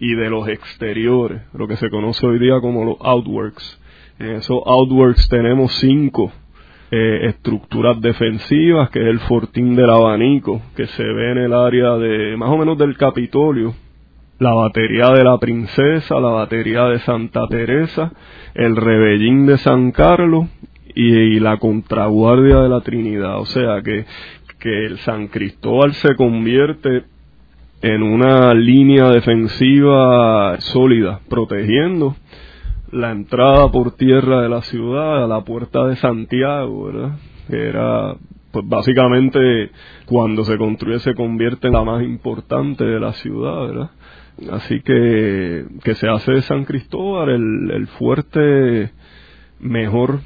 y 0.00 0.14
de 0.14 0.30
los 0.30 0.48
exteriores, 0.48 1.42
lo 1.52 1.68
que 1.68 1.76
se 1.76 1.90
conoce 1.90 2.26
hoy 2.26 2.38
día 2.38 2.58
como 2.60 2.84
los 2.84 2.96
outworks. 3.00 3.78
En 4.18 4.36
esos 4.36 4.60
outworks 4.64 5.28
tenemos 5.28 5.72
cinco 5.78 6.32
eh, 6.90 7.26
estructuras 7.28 8.00
defensivas, 8.00 8.88
que 8.90 9.00
es 9.00 9.06
el 9.06 9.20
fortín 9.20 9.76
del 9.76 9.90
abanico, 9.90 10.62
que 10.74 10.86
se 10.86 11.04
ve 11.04 11.32
en 11.32 11.38
el 11.38 11.52
área 11.52 11.96
de 11.96 12.34
más 12.36 12.48
o 12.48 12.56
menos 12.56 12.78
del 12.78 12.96
Capitolio, 12.96 13.74
la 14.40 14.54
batería 14.54 15.10
de 15.10 15.22
la 15.22 15.38
Princesa, 15.38 16.18
la 16.18 16.30
batería 16.30 16.84
de 16.86 16.98
Santa 17.00 17.46
Teresa, 17.46 18.10
el 18.54 18.74
rebellín 18.74 19.44
de 19.44 19.58
San 19.58 19.92
Carlos 19.92 20.46
y, 20.94 21.38
la 21.40 21.58
contraguardia 21.58 22.60
de 22.60 22.68
la 22.70 22.80
Trinidad. 22.80 23.38
O 23.38 23.44
sea 23.44 23.82
que, 23.82 24.06
que 24.58 24.86
el 24.86 24.98
San 25.00 25.28
Cristóbal 25.28 25.92
se 25.92 26.16
convierte 26.16 27.04
en 27.82 28.02
una 28.02 28.54
línea 28.54 29.10
defensiva 29.10 30.58
sólida, 30.60 31.20
protegiendo 31.28 32.16
la 32.92 33.10
entrada 33.10 33.70
por 33.70 33.92
tierra 33.92 34.40
de 34.40 34.48
la 34.48 34.62
ciudad 34.62 35.22
a 35.22 35.26
la 35.26 35.42
puerta 35.42 35.86
de 35.86 35.96
Santiago, 35.96 36.86
¿verdad? 36.86 37.18
Era, 37.50 38.16
pues 38.52 38.66
básicamente, 38.66 39.70
cuando 40.06 40.44
se 40.44 40.56
construye 40.56 40.98
se 40.98 41.14
convierte 41.14 41.66
en 41.66 41.74
la 41.74 41.84
más 41.84 42.02
importante 42.02 42.84
de 42.84 42.98
la 42.98 43.12
ciudad, 43.12 43.66
¿verdad? 43.66 43.90
Así 44.50 44.80
que, 44.80 45.66
que 45.84 45.94
se 45.94 46.08
hace 46.08 46.32
de 46.32 46.42
San 46.42 46.64
Cristóbal 46.64 47.28
el, 47.28 47.70
el 47.72 47.86
fuerte 47.88 48.90
mejor 49.58 50.20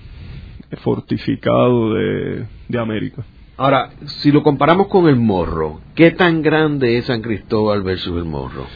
fortificado 0.79 1.95
de, 1.95 2.47
de 2.69 2.79
América. 2.79 3.25
Ahora, 3.57 3.90
si 4.07 4.33
lo 4.33 4.43
comparamos 4.43 4.88
con 4.88 5.09
el 5.09 5.17
Morro, 5.17 5.81
¿qué 5.95 6.11
tan 6.11 6.43
grande 6.43 6.99
es 6.99 7.07
San 7.07 7.23
Cristóbal 7.23 7.83
versus 7.83 8.17
el 8.17 8.25
Morro? 8.25 8.67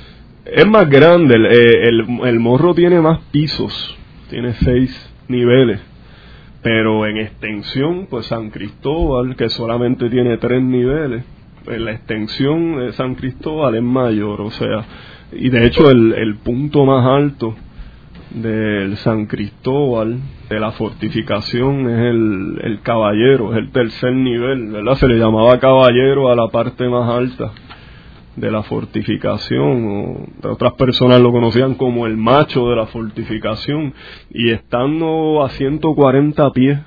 Es 0.45 0.67
más 0.67 0.88
grande, 0.88 1.35
el, 1.35 1.47
el, 1.47 2.21
el 2.25 2.41
Morro 2.41 2.75
tiene 2.75 3.01
más 3.01 3.21
pisos, 3.33 3.97
tiene 4.31 4.55
seis 4.55 5.14
niveles, 5.29 5.81
pero 6.62 7.07
en 7.07 7.19
extensión, 7.19 8.07
pues 8.09 8.27
San 8.27 8.51
Cristóbal, 8.51 9.37
que 9.37 9.49
solamente 9.49 10.09
tiene 10.09 10.38
tres 10.38 10.62
niveles, 10.62 11.25
pues 11.64 11.81
la 11.81 11.93
extensión 11.93 12.79
de 12.79 12.93
San 12.93 13.14
Cristóbal 13.17 13.75
es 13.75 13.83
mayor, 13.83 14.41
o 14.41 14.51
sea, 14.53 14.87
y 15.33 15.51
de 15.51 15.67
hecho 15.67 15.91
el, 15.91 16.14
el 16.14 16.37
punto 16.37 16.85
más 16.85 17.05
alto 17.07 17.55
del 18.31 18.97
San 18.99 19.27
Cristóbal, 19.27 20.19
de 20.49 20.61
la 20.61 20.73
fortificación, 20.73 21.88
es 21.88 21.99
el, 21.99 22.61
el 22.62 22.81
caballero, 22.81 23.53
es 23.53 23.59
el 23.59 23.71
tercer 23.71 24.12
nivel, 24.12 24.71
¿verdad? 24.73 24.95
Se 24.95 25.09
le 25.09 25.19
llamaba 25.19 25.59
caballero 25.59 26.31
a 26.31 26.37
la 26.37 26.49
parte 26.49 26.88
más 26.88 27.09
alta 27.09 27.53
de 28.37 28.51
la 28.51 28.62
fortificación, 28.62 30.29
o 30.43 30.51
otras 30.51 30.75
personas 30.75 31.21
lo 31.21 31.33
conocían 31.33 31.75
como 31.75 32.07
el 32.07 32.17
macho 32.17 32.69
de 32.69 32.77
la 32.77 32.87
fortificación, 32.87 33.95
y 34.31 34.51
estando 34.51 35.43
a 35.45 35.49
140 35.51 36.51
pies 36.53 36.79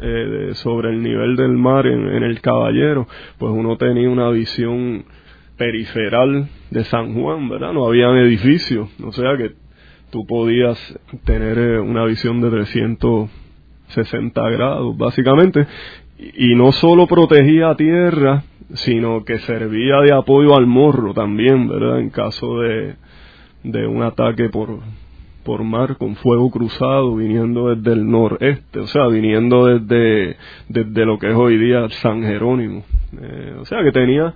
eh, 0.00 0.50
sobre 0.54 0.90
el 0.90 1.02
nivel 1.02 1.36
del 1.36 1.52
mar 1.52 1.86
en, 1.86 2.08
en 2.08 2.22
el 2.22 2.40
caballero, 2.40 3.06
pues 3.38 3.52
uno 3.52 3.76
tenía 3.76 4.10
una 4.10 4.28
visión 4.30 5.04
periferal 5.56 6.48
de 6.70 6.84
San 6.84 7.14
Juan, 7.14 7.48
¿verdad? 7.48 7.72
No 7.72 7.86
habían 7.86 8.16
edificios, 8.16 8.88
o 9.02 9.12
sea 9.12 9.36
que 9.36 9.52
tú 10.10 10.26
podías 10.26 10.78
tener 11.24 11.58
eh, 11.58 11.80
una 11.80 12.04
visión 12.04 12.40
de 12.40 12.50
360 12.50 14.50
grados, 14.50 14.96
básicamente, 14.96 15.66
y 16.18 16.54
no 16.54 16.72
solo 16.72 17.06
protegía 17.06 17.74
tierra, 17.74 18.44
sino 18.74 19.24
que 19.24 19.38
servía 19.38 20.00
de 20.00 20.12
apoyo 20.12 20.56
al 20.56 20.66
morro 20.66 21.14
también, 21.14 21.68
¿verdad? 21.68 22.00
En 22.00 22.10
caso 22.10 22.60
de, 22.60 22.94
de 23.64 23.86
un 23.86 24.02
ataque 24.02 24.48
por, 24.48 24.80
por 25.44 25.64
mar 25.64 25.96
con 25.96 26.16
fuego 26.16 26.50
cruzado 26.50 27.16
viniendo 27.16 27.74
desde 27.74 27.92
el 27.92 28.08
noreste, 28.08 28.80
o 28.80 28.86
sea, 28.86 29.06
viniendo 29.08 29.66
desde, 29.66 30.36
desde 30.68 31.04
lo 31.04 31.18
que 31.18 31.30
es 31.30 31.34
hoy 31.34 31.58
día 31.58 31.88
San 31.88 32.22
Jerónimo. 32.22 32.84
Eh, 33.20 33.56
o 33.60 33.64
sea, 33.64 33.82
que 33.82 33.92
tenía 33.92 34.34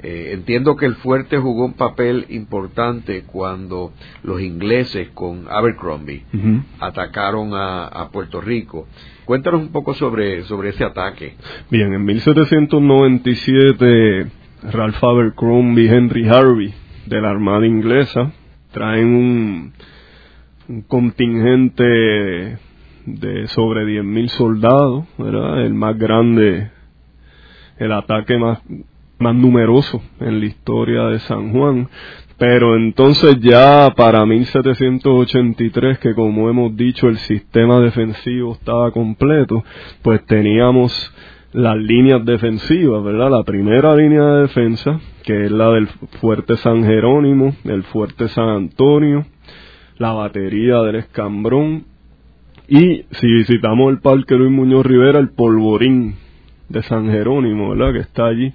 eh, 0.00 0.30
entiendo 0.32 0.76
que 0.76 0.86
el 0.86 0.94
fuerte 0.96 1.38
jugó 1.38 1.64
un 1.64 1.74
papel 1.74 2.26
importante 2.28 3.22
cuando 3.24 3.92
los 4.22 4.40
ingleses 4.40 5.08
con 5.10 5.46
Abercrombie 5.50 6.22
atacaron 6.78 7.50
a, 7.52 8.08
Puerto 8.12 8.40
Rico. 8.40 8.86
Cuéntanos 9.24 9.60
un 9.60 9.72
poco 9.72 9.94
sobre, 9.94 10.44
sobre 10.44 10.68
ese 10.70 10.84
ataque. 10.84 11.34
Bien, 11.70 11.92
en 11.92 12.04
1797 12.04 14.26
Ralph 14.72 15.02
Abercrombie 15.02 15.84
y 15.84 15.88
Henry 15.88 16.28
Harvey 16.28 16.72
de 17.06 17.20
la 17.20 17.30
Armada 17.30 17.66
Inglesa 17.66 18.30
traen 18.70 19.06
un, 19.06 19.72
un 20.68 20.82
contingente 20.82 22.58
de 23.04 23.48
sobre 23.48 23.84
10.000 23.84 24.28
soldados, 24.28 25.06
¿verdad? 25.18 25.64
El 25.64 25.74
más 25.74 25.98
grande, 25.98 26.70
el 27.78 27.90
ataque 27.92 28.38
más 28.38 28.60
más 29.18 29.34
numeroso 29.34 30.02
en 30.20 30.40
la 30.40 30.46
historia 30.46 31.04
de 31.04 31.18
San 31.20 31.52
Juan. 31.52 31.88
Pero 32.38 32.76
entonces 32.76 33.36
ya 33.40 33.92
para 33.96 34.24
1783, 34.24 35.98
que 35.98 36.14
como 36.14 36.48
hemos 36.48 36.76
dicho 36.76 37.08
el 37.08 37.18
sistema 37.18 37.80
defensivo 37.80 38.52
estaba 38.52 38.92
completo, 38.92 39.64
pues 40.02 40.24
teníamos 40.26 41.12
las 41.52 41.76
líneas 41.76 42.24
defensivas, 42.24 43.02
¿verdad? 43.02 43.30
La 43.30 43.42
primera 43.42 43.96
línea 43.96 44.22
de 44.22 44.40
defensa, 44.42 45.00
que 45.24 45.46
es 45.46 45.50
la 45.50 45.70
del 45.70 45.88
fuerte 46.20 46.56
San 46.58 46.84
Jerónimo, 46.84 47.56
el 47.64 47.82
fuerte 47.84 48.28
San 48.28 48.48
Antonio, 48.48 49.26
la 49.96 50.12
batería 50.12 50.80
del 50.82 50.96
Escambrón, 50.96 51.84
y 52.68 53.06
si 53.12 53.26
visitamos 53.26 53.90
el 53.90 54.00
Parque 54.00 54.34
Luis 54.34 54.52
Muñoz 54.52 54.84
Rivera, 54.84 55.18
el 55.18 55.30
polvorín 55.30 56.16
de 56.68 56.82
San 56.82 57.10
Jerónimo, 57.10 57.70
¿verdad? 57.70 57.94
Que 57.94 58.00
está 58.00 58.26
allí. 58.26 58.52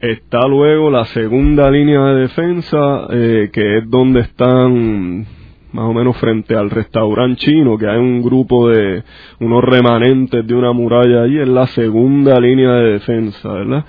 Está 0.00 0.46
luego 0.46 0.92
la 0.92 1.04
segunda 1.06 1.68
línea 1.72 2.00
de 2.04 2.20
defensa, 2.20 3.08
eh, 3.10 3.50
que 3.52 3.78
es 3.78 3.90
donde 3.90 4.20
están 4.20 5.26
más 5.72 5.84
o 5.86 5.92
menos 5.92 6.16
frente 6.18 6.54
al 6.54 6.70
restaurante 6.70 7.40
chino, 7.40 7.76
que 7.76 7.88
hay 7.88 7.98
un 7.98 8.22
grupo 8.22 8.68
de 8.68 9.02
unos 9.40 9.64
remanentes 9.64 10.46
de 10.46 10.54
una 10.54 10.72
muralla 10.72 11.24
allí, 11.24 11.40
es 11.40 11.48
la 11.48 11.66
segunda 11.66 12.38
línea 12.38 12.74
de 12.74 12.92
defensa, 12.92 13.52
¿verdad? 13.52 13.84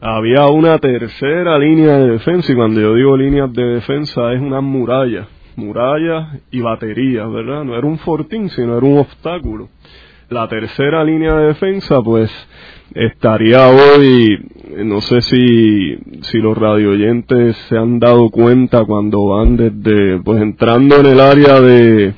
Había 0.00 0.46
una 0.46 0.78
tercera 0.78 1.58
línea 1.58 1.98
de 1.98 2.12
defensa, 2.12 2.50
y 2.50 2.56
cuando 2.56 2.80
yo 2.80 2.94
digo 2.94 3.14
líneas 3.18 3.52
de 3.52 3.62
defensa 3.62 4.32
es 4.32 4.40
una 4.40 4.62
muralla, 4.62 5.28
murallas 5.56 6.38
y 6.50 6.62
baterías, 6.62 7.30
¿verdad? 7.30 7.64
No 7.64 7.76
era 7.76 7.86
un 7.86 7.98
fortín, 7.98 8.48
sino 8.48 8.78
era 8.78 8.86
un 8.86 8.98
obstáculo. 9.00 9.68
La 10.30 10.48
tercera 10.48 11.04
línea 11.04 11.34
de 11.34 11.48
defensa, 11.48 12.00
pues, 12.02 12.30
estaría 12.94 13.68
hoy, 13.68 14.38
no 14.84 15.00
sé 15.00 15.20
si, 15.22 15.96
si 16.22 16.38
los 16.38 16.56
radioyentes 16.56 17.56
se 17.68 17.76
han 17.76 17.98
dado 17.98 18.30
cuenta 18.30 18.84
cuando 18.84 19.26
van 19.26 19.56
desde, 19.56 20.20
pues 20.22 20.42
entrando 20.42 20.96
en 20.96 21.06
el 21.06 21.20
área 21.20 21.60
de, 21.60 22.14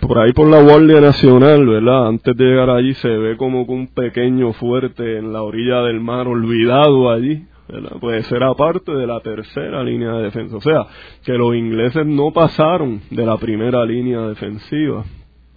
por 0.00 0.18
ahí 0.18 0.32
por 0.32 0.48
la 0.48 0.60
Guardia 0.62 1.00
Nacional, 1.00 1.64
¿verdad? 1.66 2.08
Antes 2.08 2.36
de 2.36 2.44
llegar 2.44 2.70
allí 2.70 2.92
se 2.94 3.08
ve 3.08 3.36
como 3.36 3.62
un 3.62 3.86
pequeño 3.86 4.52
fuerte 4.54 5.18
en 5.18 5.32
la 5.32 5.42
orilla 5.42 5.82
del 5.82 6.00
mar 6.00 6.26
olvidado 6.26 7.10
allí, 7.10 7.44
¿verdad? 7.68 7.96
Pues 8.00 8.30
era 8.32 8.52
parte 8.54 8.92
de 8.92 9.06
la 9.06 9.20
tercera 9.20 9.84
línea 9.84 10.12
de 10.14 10.24
defensa. 10.24 10.56
O 10.56 10.60
sea, 10.60 10.86
que 11.24 11.34
los 11.34 11.54
ingleses 11.54 12.04
no 12.04 12.32
pasaron 12.32 13.00
de 13.10 13.24
la 13.24 13.36
primera 13.36 13.84
línea 13.84 14.22
defensiva. 14.22 15.04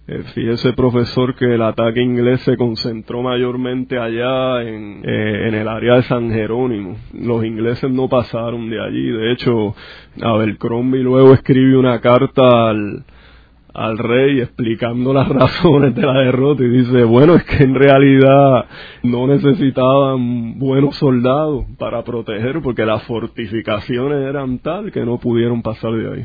Eh, 0.08 0.22
fíjese, 0.34 0.72
profesor, 0.72 1.34
que 1.34 1.54
el 1.54 1.62
ataque 1.62 2.00
inglés 2.00 2.40
se 2.42 2.56
concentró 2.56 3.22
mayormente 3.22 3.98
allá 3.98 4.62
en, 4.62 5.02
eh, 5.04 5.48
en 5.48 5.54
el 5.54 5.66
área 5.66 5.96
de 5.96 6.02
San 6.02 6.30
Jerónimo. 6.30 6.96
Los 7.12 7.44
ingleses 7.44 7.90
no 7.90 8.08
pasaron 8.08 8.70
de 8.70 8.80
allí. 8.80 9.10
De 9.10 9.32
hecho, 9.32 9.74
Abercrombie 10.22 11.02
luego 11.02 11.34
escribe 11.34 11.76
una 11.76 12.00
carta 12.00 12.70
al, 12.70 13.04
al 13.74 13.98
rey 13.98 14.40
explicando 14.40 15.12
las 15.12 15.28
razones 15.40 15.92
de 15.96 16.02
la 16.02 16.20
derrota 16.20 16.62
y 16.62 16.68
dice, 16.68 17.02
bueno, 17.02 17.34
es 17.34 17.42
que 17.42 17.64
en 17.64 17.74
realidad 17.74 18.66
no 19.02 19.26
necesitaban 19.26 20.56
buenos 20.56 20.94
soldados 20.96 21.64
para 21.78 22.04
proteger 22.04 22.62
porque 22.62 22.86
las 22.86 23.02
fortificaciones 23.02 24.24
eran 24.24 24.60
tal 24.60 24.92
que 24.92 25.04
no 25.04 25.18
pudieron 25.18 25.62
pasar 25.62 25.90
de 25.94 26.14
ahí. 26.14 26.24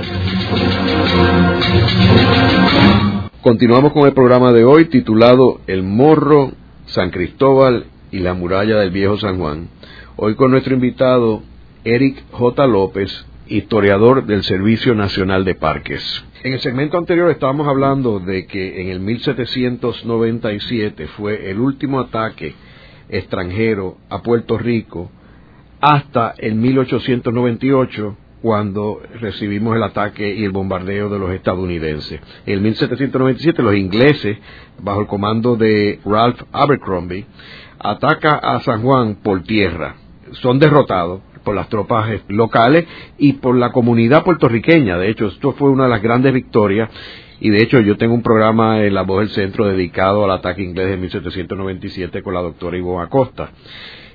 Continuamos 3.42 3.92
con 3.92 4.06
el 4.06 4.12
programa 4.12 4.52
de 4.52 4.64
hoy 4.64 4.84
titulado 4.86 5.60
El 5.66 5.82
Morro, 5.82 6.52
San 6.86 7.10
Cristóbal 7.10 7.86
y 8.10 8.20
la 8.20 8.32
muralla 8.34 8.78
del 8.78 8.90
Viejo 8.90 9.18
San 9.18 9.38
Juan. 9.38 9.68
Hoy 10.16 10.34
con 10.36 10.52
nuestro 10.52 10.74
invitado 10.74 11.42
Eric 11.84 12.22
J. 12.30 12.66
López, 12.66 13.26
historiador 13.52 14.24
del 14.24 14.42
Servicio 14.42 14.94
Nacional 14.94 15.44
de 15.44 15.54
Parques. 15.54 16.24
En 16.42 16.54
el 16.54 16.60
segmento 16.60 16.96
anterior 16.96 17.30
estábamos 17.30 17.68
hablando 17.68 18.18
de 18.18 18.46
que 18.46 18.80
en 18.80 18.88
el 18.88 19.00
1797 19.00 21.06
fue 21.08 21.50
el 21.50 21.60
último 21.60 22.00
ataque 22.00 22.54
extranjero 23.08 23.98
a 24.08 24.22
Puerto 24.22 24.56
Rico 24.56 25.10
hasta 25.80 26.34
el 26.38 26.54
1898 26.54 28.16
cuando 28.40 29.02
recibimos 29.20 29.76
el 29.76 29.82
ataque 29.82 30.34
y 30.34 30.44
el 30.44 30.50
bombardeo 30.50 31.08
de 31.08 31.18
los 31.18 31.30
estadounidenses. 31.30 32.20
En 32.46 32.62
1797 32.62 33.62
los 33.62 33.76
ingleses, 33.76 34.38
bajo 34.80 35.02
el 35.02 35.06
comando 35.06 35.56
de 35.56 36.00
Ralph 36.04 36.40
Abercrombie, 36.52 37.26
ataca 37.78 38.36
a 38.36 38.60
San 38.60 38.82
Juan 38.82 39.16
por 39.16 39.42
tierra. 39.42 39.96
Son 40.32 40.58
derrotados, 40.58 41.20
por 41.42 41.54
las 41.54 41.68
tropas 41.68 42.10
eh, 42.10 42.22
locales 42.28 42.86
y 43.18 43.34
por 43.34 43.56
la 43.56 43.72
comunidad 43.72 44.24
puertorriqueña. 44.24 44.98
De 44.98 45.10
hecho, 45.10 45.26
esto 45.26 45.52
fue 45.52 45.70
una 45.70 45.84
de 45.84 45.90
las 45.90 46.02
grandes 46.02 46.32
victorias 46.32 46.90
y 47.40 47.50
de 47.50 47.62
hecho 47.62 47.80
yo 47.80 47.96
tengo 47.96 48.14
un 48.14 48.22
programa 48.22 48.84
en 48.84 48.94
La 48.94 49.02
Voz 49.02 49.20
del 49.20 49.30
Centro 49.30 49.66
dedicado 49.66 50.24
al 50.24 50.30
ataque 50.30 50.62
inglés 50.62 50.88
de 50.88 50.96
1797 50.96 52.22
con 52.22 52.34
la 52.34 52.40
doctora 52.40 52.78
Ivonne 52.78 53.04
Acosta. 53.04 53.50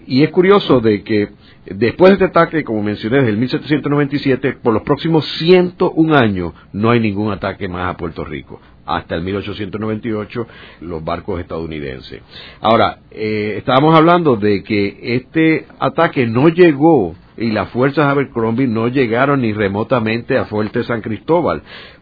Y 0.06 0.24
es 0.24 0.30
curioso 0.30 0.80
de 0.80 1.04
que 1.04 1.30
después 1.66 2.12
de 2.12 2.14
este 2.14 2.26
ataque, 2.26 2.64
como 2.64 2.82
mencioné, 2.82 3.18
desde 3.18 3.32
el 3.32 3.38
1797, 3.38 4.54
por 4.64 4.74
los 4.74 4.84
próximos 4.84 5.26
101 5.40 6.16
años 6.16 6.54
no 6.72 6.90
hay 6.90 7.02
ningún 7.02 7.34
ataque 7.34 7.68
más 7.68 7.94
a 7.94 7.98
Puerto 7.98 8.24
Rico. 8.24 8.62
Hasta 8.88 9.16
el 9.16 9.22
1898 9.24 10.48
los 10.82 11.04
barcos 11.04 11.40
estadounidenses. 11.40 12.22
Ahora, 12.62 13.00
eh, 13.12 13.56
estábamos 13.58 13.96
hablando 13.96 14.36
de 14.36 14.64
que 14.64 15.00
este 15.02 15.68
ataque 15.80 16.26
no 16.26 16.50
llegó 16.50 17.16
y 17.38 17.52
las 17.52 17.70
fuerzas 17.70 18.06
Abercrombie 18.06 18.68
no 18.68 18.88
llegaron 18.88 19.42
ni 19.42 19.54
remotamente 19.54 20.38
a 20.38 20.46
Fuerte 20.46 20.84
San 20.84 21.02
Cristóbal, 21.02 21.62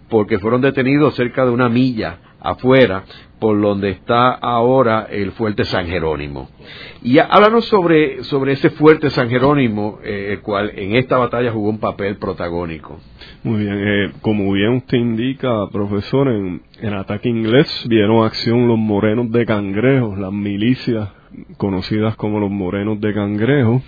porque 0.10 0.40
fueron 0.40 0.62
detenidos 0.62 1.16
cerca 1.16 1.44
de 1.46 1.52
una 1.52 1.68
milla 1.68 2.20
afuera 2.40 3.04
por 3.40 3.62
donde 3.62 3.90
está 3.90 4.32
ahora 4.32 5.08
el 5.10 5.32
fuerte 5.32 5.66
San 5.66 5.88
Jerónimo. 5.88 6.50
Y 7.02 7.20
háblanos 7.20 7.66
sobre, 7.66 8.24
sobre 8.24 8.54
ese 8.54 8.70
fuerte 8.72 9.10
San 9.10 9.30
Jerónimo, 9.30 10.00
eh, 10.04 10.30
el 10.32 10.42
cual 10.42 10.72
en 10.76 10.96
esta 10.96 11.18
batalla 11.18 11.52
jugó 11.52 11.70
un 11.70 11.80
papel 11.80 12.18
protagónico. 12.18 13.00
Muy 13.44 13.60
bien, 13.60 13.76
eh, 13.78 14.12
como 14.22 14.52
bien 14.54 14.74
usted 14.74 14.98
indica, 14.98 15.68
profesor, 15.72 16.30
en 16.30 16.62
el 16.82 16.94
ataque 16.94 17.30
inglés 17.30 17.86
vieron 17.88 18.26
acción 18.26 18.68
los 18.68 18.78
morenos 18.78 19.32
de 19.32 19.46
Cangrejo, 19.46 20.16
las 20.16 20.32
milicias 20.32 21.10
conocidas 21.58 22.16
como 22.16 22.40
los 22.40 22.50
morenos 22.50 23.00
de 23.02 23.14
Cangrejo. 23.14 23.82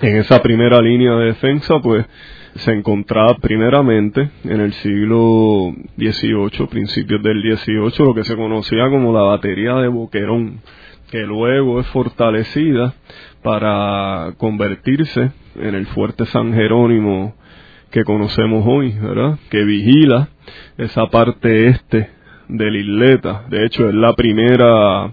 En 0.00 0.16
esa 0.16 0.42
primera 0.42 0.80
línea 0.82 1.12
de 1.12 1.26
defensa, 1.26 1.78
pues 1.80 2.04
se 2.56 2.72
encontraba 2.72 3.34
primeramente 3.38 4.28
en 4.44 4.60
el 4.60 4.72
siglo 4.74 5.72
XVIII, 5.96 6.66
principios 6.68 7.22
del 7.22 7.40
XVIII, 7.40 8.04
lo 8.04 8.14
que 8.14 8.24
se 8.24 8.36
conocía 8.36 8.90
como 8.90 9.12
la 9.12 9.22
batería 9.22 9.74
de 9.76 9.88
Boquerón, 9.88 10.60
que 11.10 11.20
luego 11.20 11.80
es 11.80 11.86
fortalecida 11.88 12.94
para 13.42 14.34
convertirse 14.36 15.30
en 15.54 15.74
el 15.74 15.86
fuerte 15.86 16.26
San 16.26 16.52
Jerónimo 16.52 17.34
que 17.90 18.04
conocemos 18.04 18.64
hoy, 18.66 18.92
¿verdad? 19.00 19.38
Que 19.48 19.64
vigila 19.64 20.28
esa 20.76 21.06
parte 21.06 21.68
este 21.68 22.10
de 22.48 22.70
la 22.70 22.78
isleta. 22.78 23.44
De 23.48 23.64
hecho, 23.64 23.88
es 23.88 23.94
la 23.94 24.12
primera, 24.14 25.12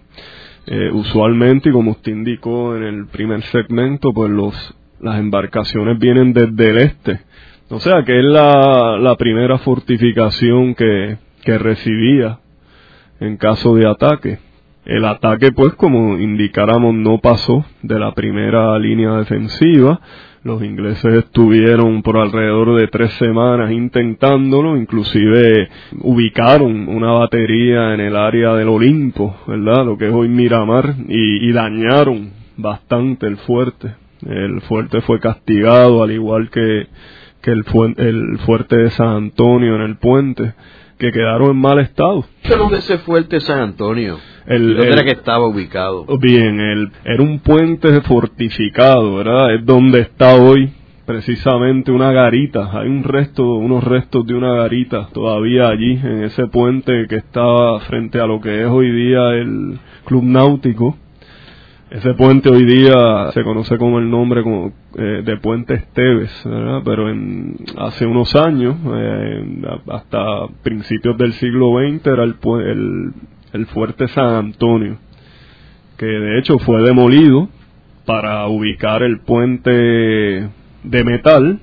eh, 0.68 0.89
usualmente, 0.91 1.72
como 1.72 1.91
usted 1.91 2.11
indicó 2.11 2.76
en 2.76 2.84
el 2.84 3.07
primer 3.07 3.41
segmento, 3.43 4.14
pues 4.14 4.32
los, 4.32 4.76
las 4.99 5.20
embarcaciones 5.20 5.99
vienen 5.99 6.34
desde 6.34 6.70
el 6.70 6.78
este 6.78 7.20
o 7.70 7.80
sea 7.80 8.03
que 8.03 8.20
es 8.20 8.26
la, 8.26 8.97
la 8.99 9.16
primera 9.16 9.57
fortificación 9.57 10.76
que, 10.76 11.18
que 11.43 11.57
recibía 11.57 12.39
en 13.20 13.38
caso 13.38 13.76
de 13.76 13.88
ataque. 13.88 14.38
El 14.86 15.05
ataque, 15.05 15.51
pues, 15.53 15.74
como 15.74 16.20
indicáramos, 16.20 16.93
no 16.93 17.20
pasó 17.20 17.66
de 17.82 17.97
la 17.97 18.14
primera 18.14 18.78
línea 18.78 19.14
defensiva. 19.14 20.01
Los 20.44 20.62
ingleses 20.62 21.14
estuvieron 21.14 22.02
por 22.02 22.18
alrededor 22.18 22.78
de 22.78 22.88
tres 22.88 23.14
semanas 23.14 23.72
intentándolo, 23.72 24.76
inclusive 24.76 25.70
ubicaron 26.02 26.89
una 26.89 27.12
batería 27.14 27.94
en 27.94 28.02
el 28.02 28.16
área 28.18 28.54
del 28.54 28.68
Olimpo, 28.68 29.38
¿verdad? 29.48 29.86
Lo 29.86 29.98
que 29.98 30.08
es 30.08 30.14
hoy 30.14 30.28
Miramar, 30.28 30.96
y, 31.08 31.48
y 31.48 31.52
dañaron 31.54 32.32
bastante 32.58 33.26
el 33.26 33.38
fuerte. 33.38 33.96
El 34.26 34.62
fuerte 34.62 35.02
fue 35.02 35.20
castigado, 35.20 36.04
al 36.04 36.12
igual 36.12 36.50
que 36.50 36.88
que 37.44 37.52
el, 37.52 37.66
el 37.98 38.39
fuerte 38.39 38.78
de 38.78 38.89
San 38.91 39.10
Antonio 39.10 39.76
en 39.76 39.82
el 39.82 39.98
puente, 39.98 40.54
que 40.98 41.12
quedaron 41.12 41.52
en 41.52 41.58
mal 41.58 41.80
estado. 41.80 42.26
¿Dónde 42.48 42.78
ese 42.80 43.00
fuerte 43.00 43.39
San 43.39 43.60
Antonio? 43.60 44.20
El, 44.46 44.76
¿Dónde 44.76 44.91
era 44.91 45.04
que 45.04 45.12
estaba 45.12 45.48
ubicado? 45.48 46.06
Bien, 46.20 46.60
el, 46.60 46.91
era 47.06 47.24
un 47.24 47.39
puente 47.39 48.02
fortificado, 48.02 49.16
¿verdad? 49.16 49.56
Es 49.56 49.66
donde 49.66 50.02
está 50.02 50.36
hoy 50.36 50.74
precisamente 51.06 51.91
una 51.91 52.12
garita. 52.12 52.70
Hay 52.74 52.88
un 52.88 53.04
resto, 53.04 53.44
unos 53.56 53.84
restos 53.84 54.26
de 54.26 54.34
una 54.34 54.54
garita 54.56 55.08
todavía 55.14 55.68
allí, 55.68 56.00
en 56.04 56.24
ese 56.24 56.48
puente 56.48 57.08
que 57.08 57.18
estaba 57.18 57.80
frente 57.82 58.20
a 58.20 58.26
lo 58.26 58.39
que 58.39 58.62
es 58.62 58.68
hoy 58.68 58.91
día 58.91 59.30
el 59.32 59.80
Club 60.06 60.24
Náutico. 60.24 60.98
Ese 61.94 62.16
puente 62.16 62.50
hoy 62.50 62.66
día 62.66 63.30
se 63.36 63.44
conoce 63.44 63.78
como 63.78 64.00
el 64.00 64.10
nombre 64.10 64.41
como, 64.41 64.74
eh, 64.98 65.22
de 65.24 65.38
Puente 65.38 65.76
Esteves, 65.76 66.32
pero 66.84 67.08
en, 67.08 67.56
hace 67.78 68.08
unos 68.08 68.36
años, 68.36 68.78
eh, 68.96 69.62
hasta 69.91 70.48
principios 70.64 71.16
del 71.20 71.34
siglo 71.34 71.74
XX, 71.78 72.08
era 72.08 72.24
el, 72.24 72.36
el, 72.66 73.12
el 73.54 73.66
fuerte 73.68 74.08
San 74.08 74.26
Antonio, 74.26 74.98
que 75.96 76.08
de 76.08 76.39
hecho 76.39 76.58
fue 76.58 76.82
demolido 76.82 77.48
para 78.08 78.48
ubicar 78.48 79.04
el 79.04 79.20
puente 79.20 79.70
de 79.70 81.04
metal 81.04 81.60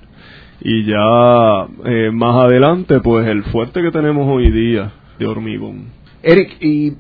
y 0.61 0.85
ya 0.85 1.66
eh, 1.87 2.12
más 2.12 2.37
adelante 2.45 3.01
pues 3.01 3.26
el 3.26 3.43
fuerte 3.47 3.83
que 3.83 3.91
tenemos 3.91 4.28
hoy 4.28 4.49
día 4.53 4.93
de 5.18 5.26
hormigón. 5.26 5.87
Eric, 6.22 6.57
y 6.61 6.93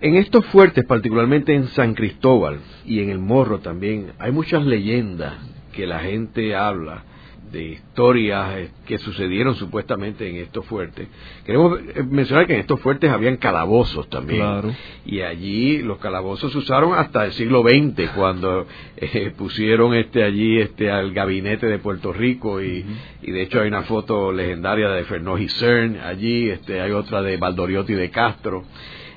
en 0.00 0.16
estos 0.16 0.44
fuertes, 0.46 0.84
particularmente 0.84 1.54
en 1.54 1.68
San 1.68 1.94
Cristóbal 1.94 2.58
y 2.84 3.00
en 3.00 3.10
el 3.10 3.18
Morro 3.18 3.60
también, 3.60 4.12
hay 4.18 4.32
muchas 4.32 4.64
leyendas 4.64 5.34
que 5.72 5.86
la 5.86 6.00
gente 6.00 6.54
habla 6.54 7.04
de 7.50 7.62
historias 7.62 8.56
eh, 8.56 8.70
que 8.86 8.98
sucedieron 8.98 9.54
supuestamente 9.54 10.28
en 10.28 10.36
estos 10.36 10.66
fuertes. 10.66 11.08
Queremos 11.44 11.78
eh, 11.78 12.02
mencionar 12.02 12.46
que 12.46 12.54
en 12.54 12.60
estos 12.60 12.80
fuertes 12.80 13.10
habían 13.10 13.36
calabozos 13.36 14.08
también. 14.08 14.76
Y 15.04 15.20
allí 15.20 15.78
los 15.82 15.98
calabozos 15.98 16.52
se 16.52 16.58
usaron 16.58 16.94
hasta 16.94 17.24
el 17.24 17.32
siglo 17.32 17.62
XX, 17.62 18.10
cuando 18.10 18.66
eh, 18.96 19.32
pusieron 19.36 19.94
este 19.94 20.24
allí 20.24 20.58
este 20.58 20.90
al 20.90 21.12
gabinete 21.12 21.66
de 21.66 21.78
Puerto 21.78 22.12
Rico 22.12 22.60
y, 22.62 22.84
y 23.22 23.30
de 23.30 23.42
hecho 23.42 23.60
hay 23.60 23.68
una 23.68 23.82
foto 23.82 24.32
legendaria 24.32 24.90
de 24.90 25.04
Fernó 25.04 25.36
Cern 25.48 26.00
allí, 26.04 26.50
este 26.50 26.80
hay 26.80 26.90
otra 26.90 27.22
de 27.22 27.36
Valdoriotti 27.36 27.94
de 27.94 28.10
Castro. 28.10 28.64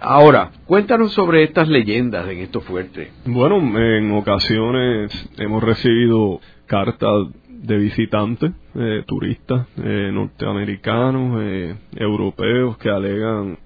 Ahora, 0.01 0.51
cuéntanos 0.65 1.11
sobre 1.13 1.43
estas 1.43 1.67
leyendas 1.67 2.29
en 2.29 2.39
estos 2.39 2.63
fuertes. 2.63 3.11
Bueno, 3.25 3.57
en 3.77 4.11
ocasiones 4.13 5.29
hemos 5.37 5.61
recibido 5.61 6.39
cartas 6.67 7.27
de 7.49 7.77
visitantes, 7.77 8.51
eh, 8.75 9.03
turistas 9.05 9.67
eh, 9.83 10.09
norteamericanos, 10.13 11.41
eh, 11.41 11.75
europeos 11.97 12.77
que 12.77 12.89
alegan 12.89 13.57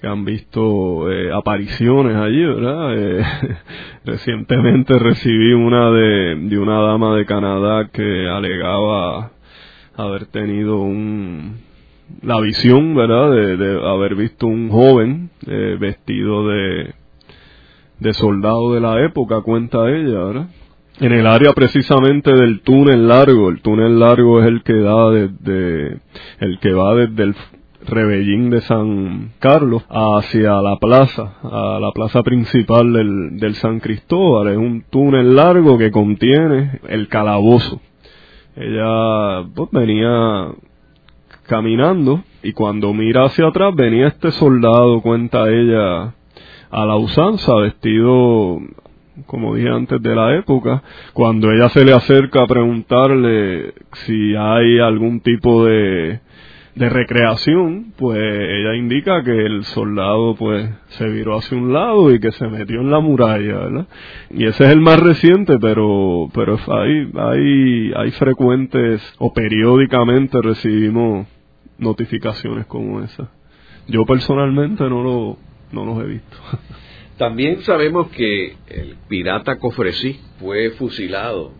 que 0.00 0.08
han 0.08 0.24
visto 0.24 1.06
apariciones 1.32 2.16
allí, 2.16 2.44
¿verdad? 2.44 3.24
recientemente 4.04 4.98
recibí 4.98 5.52
una 5.52 5.92
de 5.92 6.58
una 6.58 6.80
dama 6.80 7.14
de 7.14 7.24
Canadá 7.24 7.88
que 7.92 8.28
alegaba 8.28 9.30
haber 9.94 10.26
tenido 10.26 10.80
un, 10.80 11.54
la 12.22 12.40
visión, 12.40 12.94
¿verdad? 12.94 13.30
De, 13.30 13.88
haber 13.88 14.14
visto 14.14 14.46
un 14.46 14.68
joven 14.68 15.30
eh, 15.46 15.76
vestido 15.78 16.48
de, 16.48 16.94
de 18.00 18.12
soldado 18.12 18.74
de 18.74 18.80
la 18.80 19.04
época, 19.04 19.40
cuenta 19.40 19.88
ella, 19.88 20.24
¿verdad? 20.24 20.46
En 21.00 21.12
el 21.12 21.26
área 21.26 21.52
precisamente 21.52 22.32
del 22.32 22.60
túnel 22.60 23.08
largo, 23.08 23.48
el 23.48 23.62
túnel 23.62 23.98
largo 23.98 24.40
es 24.40 24.46
el 24.46 24.62
que 24.62 24.74
da 24.74 25.10
desde, 25.10 26.00
el 26.38 26.58
que 26.60 26.72
va 26.72 26.94
desde 26.94 27.22
el 27.22 27.34
Rebellín 27.86 28.50
de 28.50 28.60
San 28.60 29.32
Carlos 29.38 29.84
hacia 29.88 30.60
la 30.62 30.76
plaza, 30.76 31.34
a 31.42 31.78
la 31.80 31.90
plaza 31.92 32.22
principal 32.22 32.92
del, 32.92 33.38
del 33.38 33.54
San 33.54 33.80
Cristóbal. 33.80 34.48
Es 34.48 34.58
un 34.58 34.84
túnel 34.90 35.34
largo 35.34 35.78
que 35.78 35.90
contiene 35.90 36.80
el 36.88 37.08
calabozo. 37.08 37.80
Ella 38.54 39.44
pues, 39.54 39.70
venía 39.72 40.52
caminando 41.52 42.24
y 42.42 42.52
cuando 42.54 42.94
mira 42.94 43.26
hacia 43.26 43.48
atrás 43.48 43.74
venía 43.76 44.06
este 44.06 44.32
soldado, 44.32 45.02
cuenta 45.02 45.50
ella, 45.50 46.14
a 46.70 46.86
la 46.86 46.96
usanza, 46.96 47.54
vestido, 47.56 48.58
como 49.26 49.54
dije 49.54 49.68
antes, 49.68 50.00
de 50.00 50.14
la 50.14 50.34
época. 50.38 50.82
Cuando 51.12 51.52
ella 51.52 51.68
se 51.68 51.84
le 51.84 51.92
acerca 51.92 52.42
a 52.42 52.46
preguntarle 52.46 53.74
si 54.06 54.34
hay 54.34 54.78
algún 54.78 55.20
tipo 55.20 55.66
de, 55.66 56.20
de 56.74 56.88
recreación, 56.88 57.92
pues 57.98 58.18
ella 58.18 58.74
indica 58.74 59.22
que 59.22 59.44
el 59.44 59.64
soldado 59.64 60.34
pues 60.34 60.70
se 60.96 61.06
viró 61.06 61.36
hacia 61.36 61.58
un 61.58 61.74
lado 61.74 62.14
y 62.14 62.18
que 62.18 62.32
se 62.32 62.48
metió 62.48 62.80
en 62.80 62.90
la 62.90 63.00
muralla. 63.00 63.86
Y 64.30 64.46
ese 64.46 64.64
es 64.64 64.70
el 64.70 64.80
más 64.80 64.98
reciente, 64.98 65.58
pero 65.60 66.30
pero 66.32 66.58
hay 66.68 67.10
hay 67.14 67.92
hay 67.94 68.10
frecuentes 68.12 69.02
o 69.18 69.34
periódicamente 69.34 70.40
recibimos 70.40 71.26
notificaciones 71.82 72.66
como 72.66 73.02
esa. 73.02 73.30
Yo 73.88 74.04
personalmente 74.06 74.84
no 74.84 75.02
lo 75.02 75.38
no 75.72 75.84
los 75.84 76.04
he 76.04 76.06
visto. 76.06 76.36
También 77.18 77.62
sabemos 77.62 78.08
que 78.08 78.56
el 78.68 78.96
pirata 79.08 79.58
Cofresí 79.58 80.18
fue 80.38 80.70
fusilado 80.70 81.52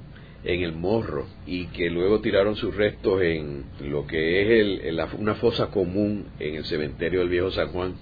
en 0.45 0.63
el 0.63 0.73
morro 0.73 1.27
y 1.47 1.67
que 1.67 1.89
luego 1.89 2.21
tiraron 2.21 2.57
sus 2.57 2.75
restos 2.75 3.23
en 3.23 3.65
lo 3.81 4.07
que 4.07 4.43
es 4.43 4.87
el, 4.89 5.01
una 5.19 5.35
fosa 5.35 5.69
común 5.69 6.27
en 6.41 6.57
el 6.57 6.65
cementerio 6.65 7.21
del 7.21 7.29
viejo 7.29 7.51
San 7.51 7.69
Juan 7.69 7.95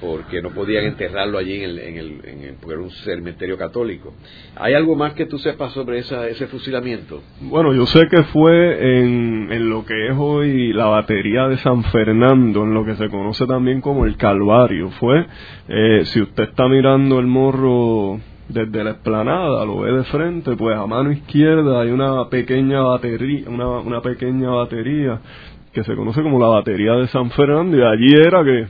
porque 0.00 0.40
no 0.42 0.50
podían 0.50 0.84
enterrarlo 0.84 1.38
allí 1.38 1.54
en 1.54 1.62
el, 1.62 1.78
en 1.78 1.96
el, 1.96 2.20
en 2.24 2.42
el 2.42 2.54
porque 2.54 2.74
era 2.74 2.82
un 2.82 2.90
cementerio 2.90 3.56
católico. 3.56 4.14
¿Hay 4.56 4.74
algo 4.74 4.96
más 4.96 5.14
que 5.14 5.26
tú 5.26 5.38
sepas 5.38 5.72
sobre 5.72 5.98
esa, 5.98 6.28
ese 6.28 6.46
fusilamiento? 6.46 7.22
Bueno, 7.40 7.74
yo 7.74 7.86
sé 7.86 8.06
que 8.08 8.22
fue 8.24 9.00
en, 9.00 9.52
en 9.52 9.68
lo 9.68 9.84
que 9.84 10.08
es 10.08 10.14
hoy 10.16 10.72
la 10.72 10.86
batería 10.86 11.48
de 11.48 11.58
San 11.58 11.82
Fernando, 11.84 12.62
en 12.62 12.74
lo 12.74 12.84
que 12.84 12.94
se 12.96 13.08
conoce 13.08 13.46
también 13.46 13.80
como 13.80 14.04
el 14.04 14.16
Calvario. 14.16 14.90
Fue, 14.92 15.26
eh, 15.68 16.02
si 16.04 16.20
usted 16.20 16.44
está 16.44 16.68
mirando 16.68 17.18
el 17.18 17.26
morro 17.26 18.20
desde 18.48 18.82
la 18.82 18.90
explanada, 18.90 19.64
lo 19.64 19.80
ve 19.80 19.92
de 19.92 20.04
frente, 20.04 20.56
pues 20.56 20.76
a 20.76 20.86
mano 20.86 21.12
izquierda 21.12 21.82
hay 21.82 21.90
una 21.90 22.28
pequeña 22.28 22.80
batería, 22.82 23.44
una, 23.48 23.68
una 23.80 24.00
pequeña 24.00 24.50
batería 24.50 25.20
que 25.72 25.84
se 25.84 25.94
conoce 25.94 26.22
como 26.22 26.38
la 26.40 26.48
batería 26.48 26.94
de 26.94 27.08
San 27.08 27.30
Fernando 27.30 27.76
y 27.76 27.82
allí 27.82 28.14
era 28.14 28.42
que, 28.42 28.66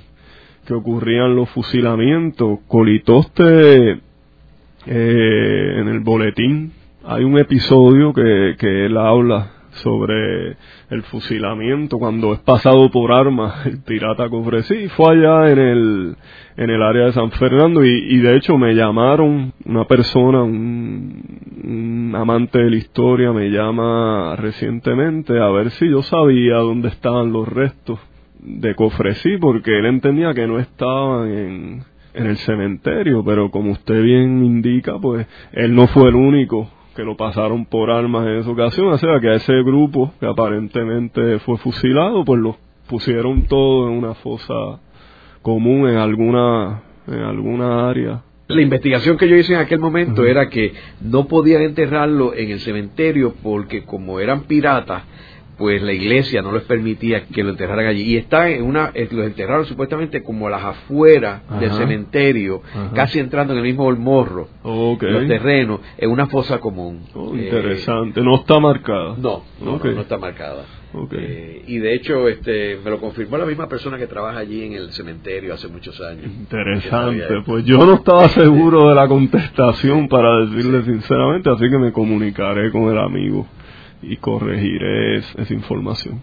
que 0.69 0.75
ocurrían 0.75 1.35
los 1.35 1.49
fusilamientos. 1.49 2.59
Colitoste 2.69 3.93
eh, 4.87 5.75
en 5.81 5.89
el 5.89 6.01
boletín 6.01 6.73
hay 7.07 7.25
un 7.25 7.39
episodio 7.39 8.13
que, 8.13 8.55
que 8.59 8.85
él 8.85 8.99
habla 8.99 9.53
sobre 9.71 10.59
el 10.91 11.03
fusilamiento 11.05 11.99
cuando 11.99 12.35
es 12.35 12.41
pasado 12.41 12.91
por 12.91 13.13
armas 13.13 13.65
el 13.67 13.83
pirata 13.83 14.29
Cofresí 14.29 14.89
fue 14.89 15.13
allá 15.13 15.51
en 15.53 15.59
el 15.59 16.17
en 16.57 16.71
el 16.71 16.83
área 16.83 17.07
de 17.07 17.13
San 17.13 17.31
Fernando 17.31 17.85
y, 17.85 18.19
de 18.19 18.37
hecho 18.37 18.59
me 18.59 18.75
llamaron 18.75 19.53
una 19.65 19.85
persona 19.85 20.43
un, 20.43 22.13
amante 22.15 22.59
de 22.59 22.71
la 22.71 22.77
historia 22.77 23.33
me 23.33 23.49
llama 23.51 24.35
recientemente 24.37 25.39
a 25.39 25.49
ver 25.49 25.71
si 25.71 25.89
yo 25.89 26.03
sabía 26.03 26.57
dónde 26.57 26.89
estaban 26.89 27.33
los 27.33 27.47
restos 27.47 28.01
de 28.41 28.75
Cofresí 28.75 29.39
porque 29.39 29.79
él 29.79 29.87
entendía 29.87 30.35
que 30.35 30.47
no 30.47 30.59
estaban 30.59 31.31
en 31.33 31.83
en 32.15 32.27
el 32.27 32.37
cementerio 32.39 33.23
pero 33.25 33.51
como 33.51 33.73
usted 33.73 34.03
bien 34.03 34.45
indica 34.45 34.99
pues 34.99 35.27
él 35.53 35.75
no 35.75 35.87
fue 35.89 36.09
el 36.09 36.15
único 36.17 36.69
que 36.99 37.05
lo 37.05 37.17
pasaron 37.17 37.65
por 37.65 37.93
armas 37.93 38.27
en 38.27 38.39
esa 38.39 38.51
ocasión, 38.51 38.89
o 38.89 38.99
sea 38.99 39.21
que 39.21 39.29
a 39.29 39.35
ese 39.35 39.53
grupo 39.63 40.13
que 40.19 40.27
aparentemente 40.27 41.39
fue 41.39 41.57
fusilado, 41.59 42.25
pues 42.25 42.41
lo 42.41 42.57
pusieron 42.89 43.47
todo 43.47 43.87
en 43.89 43.99
una 43.99 44.15
fosa 44.15 44.81
común 45.43 45.89
en 45.89 45.97
alguna 45.97 46.83
en 47.07 47.21
alguna 47.21 47.89
área. 47.89 48.25
La 48.49 48.63
investigación 48.63 49.17
que 49.17 49.29
yo 49.29 49.37
hice 49.37 49.53
en 49.53 49.61
aquel 49.61 49.79
momento 49.79 50.23
uh 50.23 50.25
-huh. 50.25 50.29
era 50.31 50.49
que 50.49 50.73
no 51.01 51.29
podían 51.29 51.63
enterrarlo 51.63 52.35
en 52.35 52.51
el 52.51 52.59
cementerio 52.59 53.33
porque 53.45 53.85
como 53.85 54.19
eran 54.19 54.49
piratas, 54.49 55.05
pues 55.59 55.83
la 55.83 55.93
iglesia 55.93 56.41
no 56.41 56.53
les 56.53 56.63
permitía 56.63 57.27
que 57.27 57.43
lo 57.43 57.51
enterraran 57.51 57.87
allí. 57.87 58.03
Y 58.03 58.17
está 58.17 58.49
en 58.49 58.63
una, 58.63 58.93
los 59.11 59.27
enterraron 59.27 59.67
supuestamente 59.67 60.23
como 60.23 60.47
a 60.47 60.51
las 60.51 60.65
afueras 60.65 61.43
Ajá. 61.49 61.61
del 61.61 61.73
cementerio, 61.73 62.63
Ajá. 62.73 62.93
casi 62.95 63.19
entrando 63.19 63.53
en 63.53 63.59
el 63.59 63.65
mismo 63.65 63.91
morro, 63.97 64.49
okay. 64.63 65.11
los 65.11 65.27
terrenos, 65.27 65.81
en 65.99 66.11
una 66.11 66.29
fosa 66.29 66.61
común. 66.61 67.03
Oh, 67.15 67.35
interesante, 67.35 68.21
eh, 68.21 68.23
no 68.23 68.37
está 68.37 68.61
marcada. 68.61 69.17
No, 69.19 69.43
no, 69.61 69.75
okay. 69.75 69.91
no, 69.91 69.97
no 69.97 70.03
está 70.03 70.17
marcada. 70.17 70.65
Okay. 70.91 71.19
Eh, 71.21 71.65
y 71.67 71.79
de 71.79 71.95
hecho, 71.95 72.29
este, 72.29 72.79
me 72.83 72.91
lo 72.91 72.99
confirmó 72.99 73.37
la 73.37 73.45
misma 73.45 73.69
persona 73.69 73.99
que 73.99 74.07
trabaja 74.07 74.39
allí 74.39 74.65
en 74.65 74.73
el 74.73 74.91
cementerio 74.93 75.53
hace 75.53 75.69
muchos 75.69 76.01
años. 76.01 76.25
Interesante, 76.25 77.43
pues 77.45 77.65
yo 77.65 77.79
no 77.79 77.95
estaba 77.95 78.29
seguro 78.31 78.89
de 78.89 78.95
la 78.95 79.07
contestación 79.07 80.09
para 80.09 80.47
decirle 80.47 80.85
sinceramente, 80.85 81.51
así 81.51 81.69
que 81.69 81.79
me 81.79 81.93
comunicaré 81.93 82.71
con 82.71 82.91
el 82.91 82.99
amigo 82.99 83.47
y 84.03 84.17
corregiré 84.17 85.19
esa 85.19 85.53
información. 85.53 86.21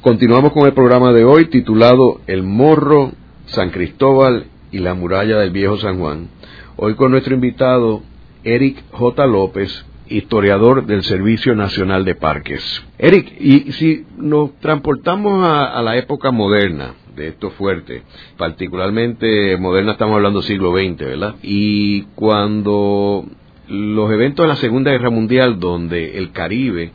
Continuamos 0.00 0.52
con 0.52 0.66
el 0.66 0.74
programa 0.74 1.12
de 1.12 1.24
hoy 1.24 1.46
titulado 1.46 2.20
El 2.28 2.44
Morro, 2.44 3.10
San 3.46 3.70
Cristóbal 3.70 4.46
y 4.70 4.78
la 4.78 4.94
Muralla 4.94 5.38
del 5.38 5.50
Viejo 5.50 5.78
San 5.78 5.98
Juan. 5.98 6.28
Hoy 6.76 6.94
con 6.94 7.10
nuestro 7.10 7.34
invitado 7.34 8.02
Eric 8.44 8.84
J. 8.92 9.26
López, 9.26 9.84
historiador 10.08 10.86
del 10.86 11.02
Servicio 11.02 11.56
Nacional 11.56 12.04
de 12.04 12.14
Parques. 12.14 12.84
Eric, 12.98 13.34
y 13.40 13.72
si 13.72 14.04
nos 14.16 14.54
transportamos 14.60 15.44
a, 15.44 15.76
a 15.76 15.82
la 15.82 15.96
época 15.96 16.30
moderna, 16.30 16.94
de 17.16 17.28
estos 17.28 17.52
fuertes, 17.54 18.02
particularmente 18.36 19.56
moderna 19.56 19.92
estamos 19.92 20.16
hablando 20.16 20.42
siglo 20.42 20.72
XX, 20.72 20.98
¿verdad? 20.98 21.34
Y 21.42 22.02
cuando 22.14 23.24
los 23.68 24.12
eventos 24.12 24.44
de 24.44 24.48
la 24.48 24.56
Segunda 24.56 24.92
Guerra 24.92 25.10
Mundial, 25.10 25.58
donde 25.58 26.18
el 26.18 26.30
Caribe 26.32 26.92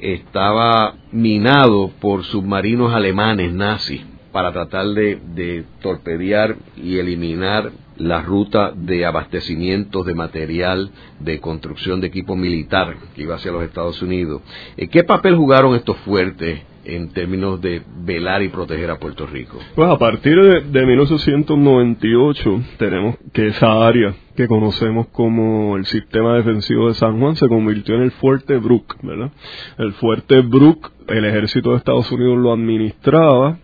estaba 0.00 0.94
minado 1.12 1.90
por 2.00 2.24
submarinos 2.24 2.94
alemanes 2.94 3.52
nazis 3.52 4.02
para 4.32 4.52
tratar 4.52 4.86
de, 4.88 5.18
de 5.34 5.64
torpedear 5.80 6.56
y 6.76 6.98
eliminar 6.98 7.72
la 7.96 8.22
ruta 8.22 8.72
de 8.74 9.04
abastecimientos 9.04 10.06
de 10.06 10.14
material 10.14 10.90
de 11.18 11.38
construcción 11.40 12.00
de 12.00 12.06
equipo 12.06 12.34
militar 12.34 12.96
que 13.14 13.22
iba 13.22 13.34
hacia 13.34 13.52
los 13.52 13.62
Estados 13.62 14.00
Unidos. 14.00 14.40
¿Qué 14.90 15.04
papel 15.04 15.36
jugaron 15.36 15.74
estos 15.74 15.96
fuertes 15.98 16.60
en 16.84 17.12
términos 17.12 17.60
de 17.60 17.82
velar 18.04 18.42
y 18.42 18.48
proteger 18.48 18.90
a 18.90 18.98
Puerto 18.98 19.26
Rico? 19.26 19.58
Pues 19.74 19.88
a 19.88 19.98
partir 19.98 20.40
de, 20.40 20.60
de 20.62 20.86
1898 20.86 22.62
tenemos 22.78 23.16
que 23.32 23.48
esa 23.48 23.86
área 23.86 24.14
que 24.36 24.46
conocemos 24.46 25.08
como 25.08 25.76
el 25.76 25.84
sistema 25.84 26.36
defensivo 26.36 26.88
de 26.88 26.94
San 26.94 27.20
Juan 27.20 27.36
se 27.36 27.48
convirtió 27.48 27.96
en 27.96 28.02
el 28.02 28.10
fuerte 28.12 28.56
Brooke, 28.56 28.96
¿verdad? 29.02 29.30
El 29.78 29.92
fuerte 29.94 30.40
Brooke, 30.40 30.90
el 31.08 31.24
ejército 31.24 31.70
de 31.70 31.76
Estados 31.76 32.10
Unidos 32.10 32.38
lo 32.38 32.52
administraba 32.52 33.58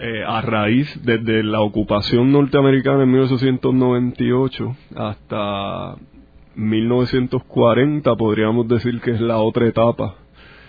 eh, 0.00 0.22
a 0.24 0.40
raíz 0.42 0.88
desde 1.04 1.42
la 1.42 1.60
ocupación 1.60 2.30
norteamericana 2.30 3.02
en 3.02 3.10
1898 3.10 4.76
hasta 4.94 5.96
1940 6.54 8.14
podríamos 8.14 8.68
decir 8.68 9.00
que 9.00 9.10
es 9.10 9.20
la 9.20 9.38
otra 9.38 9.66
etapa 9.66 10.14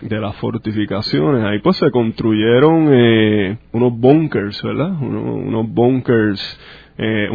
de 0.01 0.19
las 0.19 0.35
fortificaciones. 0.37 1.43
Ahí 1.43 1.59
pues 1.59 1.77
se 1.77 1.91
construyeron 1.91 2.89
eh, 2.91 3.57
unos 3.71 3.97
bunkers, 3.97 4.61
¿verdad? 4.63 4.91
Uno, 5.01 5.35
unos 5.35 5.69
bunkers, 5.69 6.59
eh, 6.97 7.29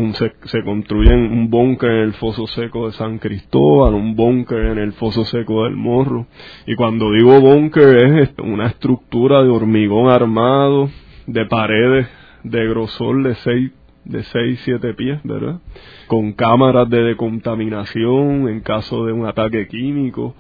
se, 0.45 0.63
construyen 0.63 1.21
un 1.33 1.49
búnker 1.49 1.91
en 1.91 2.03
el 2.03 2.13
foso 2.15 2.47
seco 2.49 2.87
de 2.87 2.93
San 2.93 3.19
Cristóbal, 3.19 3.95
un 3.95 4.15
búnker 4.15 4.59
en 4.59 4.79
el 4.79 4.93
foso 4.93 5.25
seco 5.25 5.65
del 5.65 5.75
Morro. 5.75 6.27
Y 6.67 6.75
cuando 6.75 7.11
digo 7.13 7.41
búnker 7.41 7.97
es 8.19 8.31
una 8.43 8.67
estructura 8.67 9.43
de 9.43 9.49
hormigón 9.49 10.11
armado, 10.11 10.91
de 11.27 11.47
paredes 11.47 12.07
de 12.43 12.69
grosor 12.69 13.23
de 13.23 13.35
6 13.37 13.73
de 14.05 14.23
6, 14.23 14.61
7 14.65 14.93
pies, 14.93 15.21
¿verdad? 15.25 15.61
Con 16.09 16.33
cámaras 16.33 16.91
de 16.91 17.03
decontaminación 17.03 18.49
en 18.51 18.61
caso 18.61 19.07
de 19.07 19.13
un 19.13 19.27
ataque 19.27 19.67
químico, 19.67 20.35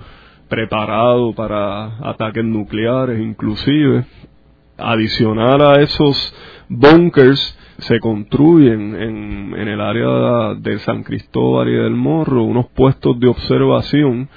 preparado 0.48 1.34
para 1.34 1.98
ataques 2.08 2.44
nucleares 2.44 3.20
inclusive. 3.20 4.04
Adicional 4.76 5.62
a 5.62 5.80
esos 5.82 6.34
bunkers 6.68 7.58
se 7.78 8.00
construyen 8.00 8.94
en, 8.94 9.54
en 9.56 9.68
el 9.68 9.80
área 9.80 10.54
de 10.54 10.78
San 10.80 11.02
Cristóbal 11.02 11.68
y 11.68 11.74
del 11.74 11.94
Morro 11.94 12.42
unos 12.42 12.66
puestos 12.70 13.18
de 13.20 13.28
observación 13.28 14.28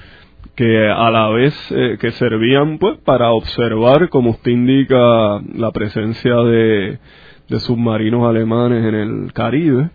que 0.55 0.89
a 0.89 1.11
la 1.11 1.29
vez 1.29 1.55
eh, 1.71 1.97
que 1.99 2.11
servían 2.13 2.79
pues 2.79 2.97
para 3.05 3.31
observar 3.31 4.09
como 4.09 4.31
usted 4.31 4.51
indica 4.51 5.39
la 5.53 5.71
presencia 5.71 6.35
de, 6.37 6.99
de 7.49 7.59
submarinos 7.59 8.27
alemanes 8.27 8.85
en 8.85 8.95
el 8.95 9.33
Caribe 9.33 9.89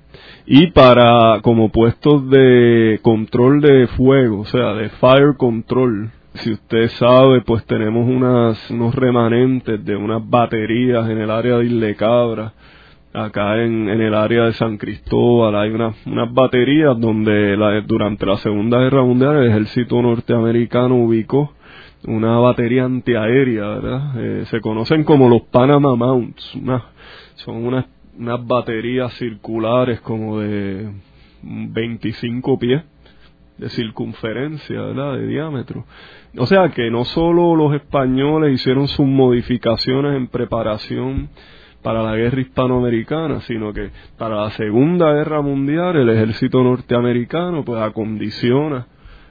y 0.47 0.69
para 0.69 1.41
como 1.43 1.71
puestos 1.71 2.29
de 2.31 2.99
control 3.03 3.61
de 3.61 3.87
fuego, 3.89 4.41
o 4.41 4.45
sea, 4.47 4.75
de 4.75 4.89
fire 4.89 5.37
control. 5.37 6.11
Si 6.35 6.51
usted 6.51 6.89
sabe, 6.89 7.43
pues 7.43 7.65
tenemos 7.67 8.09
unas, 8.09 8.71
unos 8.71 8.95
remanentes 8.95 9.85
de 9.85 9.97
unas 9.97 10.27
baterías 10.29 11.09
en 11.11 11.19
el 11.19 11.31
área 11.31 11.59
de 11.59 11.67
Isle 11.67 11.95
Cabra, 11.95 12.55
acá 13.13 13.63
en, 13.63 13.91
en 13.91 14.01
el 14.01 14.15
área 14.15 14.47
de 14.47 14.55
San 14.55 14.79
Cristóbal, 14.79 15.55
hay 15.55 15.71
unas, 15.71 15.95
unas 16.07 16.33
baterías 16.33 16.99
donde 16.99 17.57
la, 17.57 17.83
durante 17.83 18.25
la 18.25 18.39
Segunda 18.39 18.79
Guerra 18.79 19.03
Mundial 19.05 19.37
el 19.37 19.51
ejército 19.51 20.01
norteamericano 20.01 20.97
ubicó 20.97 21.53
una 22.05 22.39
batería 22.39 22.85
antiaérea, 22.85 23.69
¿verdad? 23.69 24.13
Eh, 24.17 24.45
se 24.47 24.61
conocen 24.61 25.05
como 25.05 25.29
los 25.29 25.43
Panama 25.43 25.95
Mounts, 25.95 26.59
son 27.45 27.65
unas, 27.65 27.87
unas 28.19 28.47
baterías 28.47 29.13
circulares 29.15 30.01
como 30.01 30.41
de 30.41 30.91
25 31.43 32.59
pies 32.59 32.83
de 33.59 33.69
circunferencia, 33.69 34.81
¿verdad? 34.81 35.15
De 35.15 35.27
diámetro. 35.27 35.85
O 36.37 36.47
sea 36.47 36.71
que 36.71 36.91
no 36.91 37.05
solo 37.05 37.55
los 37.55 37.75
españoles 37.75 38.55
hicieron 38.55 38.89
sus 38.89 39.07
modificaciones 39.07 40.17
en 40.17 40.29
preparación 40.29 41.29
para 41.83 42.03
la 42.03 42.17
guerra 42.17 42.41
hispanoamericana, 42.41 43.41
sino 43.43 43.73
que 43.73 43.91
para 44.17 44.37
la 44.37 44.51
Segunda 44.51 45.13
Guerra 45.13 45.43
Mundial 45.43 45.97
el 45.97 46.09
ejército 46.09 46.63
norteamericano 46.63 47.65
pues 47.65 47.81
acondiciona 47.83 48.87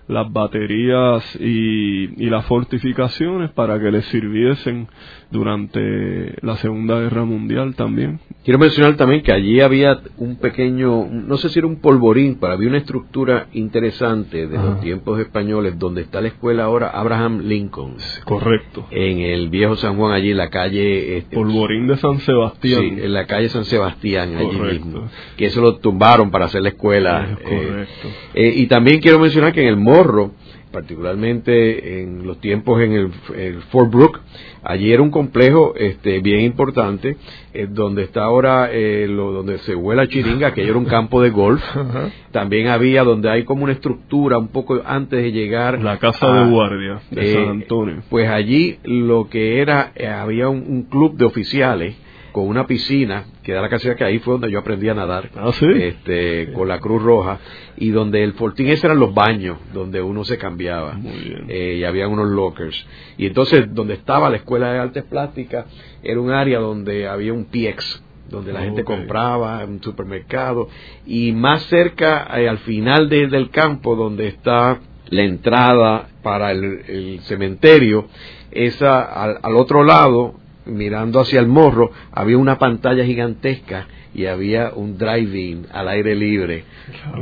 las 0.07 0.31
baterías 0.31 1.23
y, 1.39 2.23
y 2.23 2.29
las 2.29 2.45
fortificaciones 2.45 3.51
para 3.51 3.79
que 3.79 3.91
les 3.91 4.05
sirviesen 4.05 4.87
durante 5.31 6.35
la 6.41 6.57
Segunda 6.57 6.99
Guerra 6.99 7.25
Mundial 7.25 7.75
también. 7.75 8.19
Quiero 8.43 8.59
mencionar 8.59 8.97
también 8.97 9.21
que 9.21 9.31
allí 9.31 9.61
había 9.61 10.01
un 10.17 10.35
pequeño, 10.37 11.07
no 11.07 11.37
sé 11.37 11.49
si 11.49 11.59
era 11.59 11.67
un 11.67 11.79
polvorín, 11.79 12.37
pero 12.39 12.53
había 12.53 12.69
una 12.69 12.79
estructura 12.79 13.47
interesante 13.53 14.47
de 14.47 14.57
los 14.57 14.81
tiempos 14.81 15.19
españoles 15.19 15.77
donde 15.79 16.01
está 16.01 16.21
la 16.21 16.29
escuela 16.29 16.63
ahora 16.65 16.89
Abraham 16.89 17.41
Lincoln. 17.45 17.95
Correcto. 18.25 18.87
En 18.91 19.19
el 19.19 19.49
viejo 19.49 19.75
San 19.75 19.95
Juan, 19.95 20.11
allí 20.11 20.31
en 20.31 20.37
la 20.37 20.49
calle... 20.49 21.17
Este, 21.17 21.35
polvorín 21.35 21.87
de 21.87 21.97
San 21.97 22.19
Sebastián. 22.19 22.81
Sí, 22.81 23.03
en 23.03 23.13
la 23.13 23.25
calle 23.25 23.49
San 23.49 23.65
Sebastián, 23.65 24.35
allí 24.35 24.57
mismo. 24.59 25.07
Que 25.37 25.45
eso 25.45 25.61
lo 25.61 25.77
tumbaron 25.77 26.31
para 26.31 26.45
hacer 26.45 26.61
la 26.61 26.69
escuela. 26.69 27.37
Eh, 27.39 27.43
correcto. 27.43 28.07
Eh, 28.33 28.53
y 28.57 28.67
también 28.67 28.99
quiero 28.99 29.19
mencionar 29.19 29.53
que 29.53 29.61
en 29.61 29.67
el 29.67 29.77
Morro, 29.77 30.31
particularmente 30.71 32.01
en 32.01 32.25
los 32.25 32.39
tiempos 32.39 32.81
en 32.81 32.93
el, 32.93 33.61
Fort 33.71 33.91
Brooke. 33.91 34.19
Allí 34.63 34.91
era 34.91 35.01
un 35.01 35.11
complejo 35.11 35.73
este, 35.75 36.19
bien 36.19 36.41
importante, 36.41 37.17
eh, 37.53 37.67
donde 37.69 38.03
está 38.03 38.23
ahora 38.23 38.69
eh, 38.71 39.07
lo, 39.07 39.31
donde 39.31 39.57
se 39.59 39.75
vuela 39.75 40.07
chiringa, 40.07 40.53
que 40.53 40.63
era 40.63 40.77
un 40.77 40.85
campo 40.85 41.21
de 41.21 41.29
golf. 41.29 41.61
También 42.31 42.67
había 42.67 43.03
donde 43.03 43.29
hay 43.29 43.43
como 43.43 43.63
una 43.63 43.73
estructura 43.73 44.37
un 44.37 44.49
poco 44.49 44.81
antes 44.85 45.21
de 45.21 45.31
llegar. 45.31 45.81
La 45.81 45.97
casa 45.97 46.31
de 46.31 46.49
guardia 46.49 47.01
de 47.09 47.33
San 47.33 47.43
eh, 47.43 47.49
Antonio. 47.49 48.03
Pues 48.09 48.29
allí 48.29 48.79
lo 48.83 49.29
que 49.29 49.59
era, 49.59 49.91
había 50.21 50.49
un 50.49 50.83
club 50.83 51.17
de 51.17 51.25
oficiales 51.25 51.95
con 52.31 52.47
una 52.47 52.67
piscina, 52.67 53.25
que 53.43 53.53
da 53.53 53.61
la 53.61 53.69
casualidad 53.69 53.97
que 53.97 54.03
ahí 54.05 54.19
fue 54.19 54.33
donde 54.33 54.51
yo 54.51 54.59
aprendí 54.59 54.87
a 54.89 54.93
nadar, 54.93 55.29
ah, 55.35 55.51
este, 55.75 56.51
con 56.53 56.67
la 56.67 56.79
Cruz 56.79 57.01
Roja, 57.01 57.39
y 57.77 57.89
donde 57.89 58.23
el 58.23 58.33
fortín 58.33 58.69
ese 58.69 58.87
eran 58.87 58.99
los 58.99 59.13
baños, 59.13 59.57
donde 59.73 60.01
uno 60.01 60.23
se 60.23 60.37
cambiaba, 60.37 60.99
eh, 61.47 61.77
y 61.79 61.83
había 61.83 62.07
unos 62.07 62.29
lockers. 62.29 62.85
Y 63.17 63.25
entonces, 63.25 63.73
donde 63.73 63.95
estaba 63.95 64.29
la 64.29 64.37
Escuela 64.37 64.71
de 64.71 64.79
Artes 64.79 65.03
Plásticas, 65.03 65.65
era 66.03 66.19
un 66.19 66.31
área 66.31 66.59
donde 66.59 67.07
había 67.07 67.33
un 67.33 67.45
PX, 67.45 68.03
donde 68.29 68.53
la 68.53 68.61
gente 68.61 68.83
compraba, 68.83 69.63
un 69.65 69.83
supermercado, 69.83 70.69
y 71.05 71.33
más 71.33 71.63
cerca, 71.63 72.27
eh, 72.39 72.47
al 72.47 72.59
final 72.59 73.09
del 73.09 73.49
campo, 73.49 73.95
donde 73.95 74.27
está 74.27 74.79
la 75.09 75.23
entrada 75.23 76.07
para 76.23 76.51
el, 76.51 77.19
cementerio, 77.23 78.07
esa 78.51 79.01
al, 79.01 79.55
otro 79.55 79.83
lado 79.83 80.35
mirando 80.65 81.19
hacia 81.19 81.39
el 81.39 81.47
morro, 81.47 81.91
había 82.11 82.37
una 82.37 82.57
pantalla 82.57 83.05
gigantesca 83.05 83.87
y 84.13 84.25
había 84.25 84.71
un 84.75 84.97
drive-in 84.97 85.67
al 85.71 85.87
aire 85.87 86.15
libre 86.15 86.65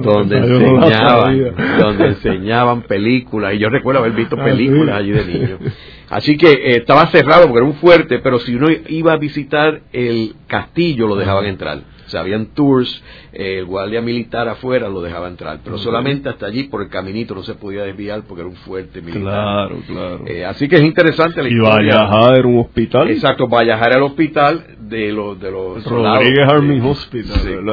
donde 0.02 0.38
enseñaban 0.38 1.56
donde 1.80 2.08
enseñaban 2.08 2.82
películas 2.84 3.54
y 3.54 3.60
yo 3.60 3.70
recuerdo 3.70 4.00
haber 4.00 4.14
visto 4.14 4.36
ah, 4.40 4.44
películas 4.44 4.96
allí 4.96 5.12
de 5.12 5.26
niño. 5.26 5.58
Así 6.10 6.36
que 6.38 6.52
eh, 6.52 6.78
estaba 6.78 7.06
cerrado 7.08 7.44
porque 7.44 7.60
era 7.60 7.68
un 7.68 7.76
fuerte 7.76 8.20
pero 8.20 8.40
si 8.40 8.56
uno 8.56 8.68
iba 8.88 9.14
a 9.14 9.18
visitar 9.18 9.82
el 9.94 10.34
castillo 10.48 11.08
lo 11.08 11.16
dejaban 11.16 11.46
entrar 11.46 11.82
o 12.10 12.12
sea, 12.12 12.22
habían 12.22 12.48
tours, 12.56 13.04
eh, 13.32 13.60
el 13.60 13.66
guardia 13.66 14.02
militar 14.02 14.50
afuera 14.50 14.90
lo 14.90 15.00
dejaba 15.00 15.28
entrar, 15.28 15.60
pero 15.64 15.78
solamente 15.78 16.28
hasta 16.28 16.48
allí 16.48 16.64
por 16.64 16.82
el 16.82 16.90
caminito 16.90 17.36
no 17.36 17.44
se 17.44 17.54
podía 17.54 17.84
desviar 17.84 18.24
porque 18.28 18.42
era 18.42 18.50
un 18.50 18.56
fuerte 18.56 19.00
militar. 19.00 19.22
Claro, 19.70 19.76
claro. 19.86 20.24
Eh, 20.26 20.44
así 20.44 20.68
que 20.68 20.78
es 20.78 20.82
interesante 20.82 21.44
la 21.44 21.50
y 21.50 21.54
historia. 21.54 21.84
Y 21.84 21.88
Vallajar 21.88 22.40
era 22.40 22.48
un 22.48 22.60
hospital. 22.62 23.12
Exacto, 23.12 23.48
Vallajar 23.48 23.90
era 23.90 23.98
el 23.98 24.04
hospital 24.04 24.66
de 24.80 25.12
los 25.12 25.40
de 25.40 25.52
los 25.52 25.86
Rodríguez 25.86 26.50
Army 26.50 26.80
Hospital, 26.82 27.64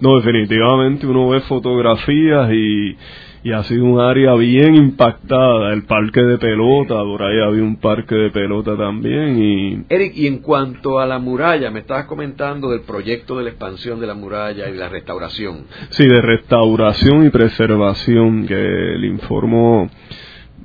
no, 0.00 0.16
definitivamente 0.16 1.06
uno 1.06 1.28
ve 1.28 1.40
fotografías 1.42 2.50
y 2.52 2.96
y 3.42 3.52
ha 3.52 3.62
sido 3.64 3.84
un 3.84 4.00
área 4.00 4.34
bien 4.34 4.74
impactada. 4.74 5.72
El 5.72 5.84
parque 5.84 6.22
de 6.22 6.38
pelota, 6.38 6.94
por 6.96 7.22
ahí 7.22 7.40
había 7.40 7.62
un 7.62 7.76
parque 7.76 8.14
de 8.14 8.30
pelota 8.30 8.76
también. 8.76 9.42
Y... 9.42 9.84
Eric, 9.88 10.16
y 10.16 10.26
en 10.26 10.38
cuanto 10.38 10.98
a 10.98 11.06
la 11.06 11.18
muralla, 11.18 11.70
me 11.70 11.80
estabas 11.80 12.06
comentando 12.06 12.70
del 12.70 12.80
proyecto 12.80 13.38
de 13.38 13.44
la 13.44 13.50
expansión 13.50 14.00
de 14.00 14.06
la 14.06 14.14
muralla 14.14 14.68
y 14.68 14.74
la 14.74 14.88
restauración. 14.88 15.66
Sí, 15.90 16.06
de 16.06 16.20
restauración 16.20 17.26
y 17.26 17.30
preservación, 17.30 18.46
que 18.46 18.54
le 18.54 19.06
informo 19.06 19.88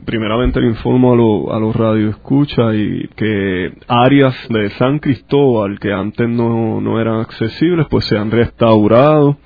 primeramente 0.06 0.60
le 0.60 0.68
informo 0.68 1.14
a, 1.14 1.16
lo, 1.16 1.54
a 1.54 1.60
los 1.60 1.76
radioescuchas 1.76 2.76
y 2.76 3.08
que 3.16 3.72
áreas 3.88 4.36
de 4.50 4.70
San 4.72 5.00
Cristóbal 5.00 5.80
que 5.80 5.94
antes 5.94 6.28
no, 6.28 6.82
no 6.82 7.00
eran 7.00 7.22
accesibles 7.22 7.88
pues 7.90 8.06
se 8.06 8.18
han 8.18 8.32
restaurado, 8.32 9.38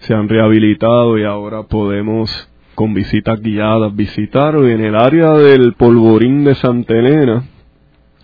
se 0.00 0.14
han 0.14 0.28
rehabilitado 0.28 1.18
y 1.18 1.24
ahora 1.24 1.64
podemos 1.64 2.48
con 2.76 2.94
visitas 2.94 3.40
guiadas, 3.40 3.96
visitaron 3.96 4.68
en 4.68 4.82
el 4.82 4.94
área 4.94 5.32
del 5.32 5.72
polvorín 5.72 6.44
de 6.44 6.54
Santa 6.54 6.94
Elena, 6.94 7.42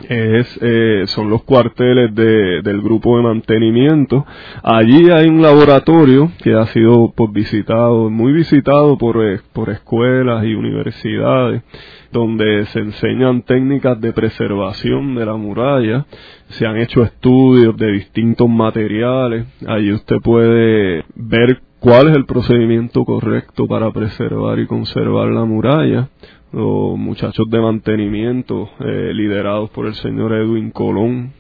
es, 0.09 0.59
eh, 0.61 1.05
son 1.07 1.31
los 1.31 1.43
cuarteles 1.45 2.15
de, 2.15 2.63
del 2.63 2.81
grupo 2.83 3.17
de 3.17 3.23
mantenimiento. 3.23 4.27
Allí 4.63 5.11
hay 5.11 5.29
un 5.29 5.43
laboratorio 5.43 6.31
que 6.43 6.55
ha 6.55 6.67
sido 6.67 7.13
pues, 7.17 7.33
visitado, 7.33 8.11
muy 8.11 8.33
visitado 8.33 8.99
por, 8.99 9.25
eh, 9.25 9.41
por 9.53 9.71
escuelas 9.71 10.45
y 10.45 10.55
universidades, 10.55 11.63
donde 12.11 12.67
se 12.67 12.81
enseñan 12.81 13.43
técnicas 13.43 14.01
de 14.01 14.13
preservación 14.13 15.15
de 15.15 15.27
la 15.27 15.37
muralla, 15.37 16.05
se 16.49 16.67
han 16.67 16.77
hecho 16.77 17.03
estudios 17.03 17.77
de 17.77 17.93
distintos 17.93 18.49
materiales, 18.49 19.47
allí 19.67 19.93
usted 19.93 20.17
puede 20.23 21.05
ver 21.15 21.61
cuál 21.83 22.11
es 22.11 22.17
el 22.17 22.27
procedimiento 22.27 23.05
correcto 23.05 23.67
para 23.67 23.91
preservar 23.91 24.61
y 24.61 24.69
conservar 24.69 25.29
la 25.33 25.45
muralla. 25.45 26.09
Los 26.53 26.97
muchachos 26.97 27.51
de 27.51 27.61
mantenimiento, 27.61 28.71
eh, 28.79 29.13
liderados 29.13 29.69
por 29.71 29.87
el 29.87 29.95
señor 29.95 30.33
Edwin 30.33 30.71
Colón, 30.71 31.33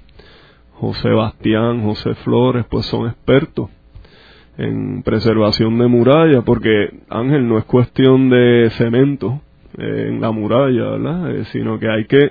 José 0.80 1.10
Bastián, 1.10 1.84
José 1.84 2.14
Flores, 2.16 2.66
pues 2.68 2.86
son 2.86 3.06
expertos 3.06 3.70
en 4.58 5.04
preservación 5.04 5.78
de 5.78 5.86
muralla, 5.86 6.42
porque 6.42 6.90
Ángel 7.08 7.46
no 7.46 7.56
es 7.58 7.64
cuestión 7.64 8.28
de 8.28 8.68
cemento, 8.70 9.40
en 9.78 10.20
la 10.20 10.30
muralla. 10.30 10.96
Eh, 11.30 11.44
sino 11.52 11.78
que 11.78 11.88
hay 11.88 12.04
que 12.06 12.30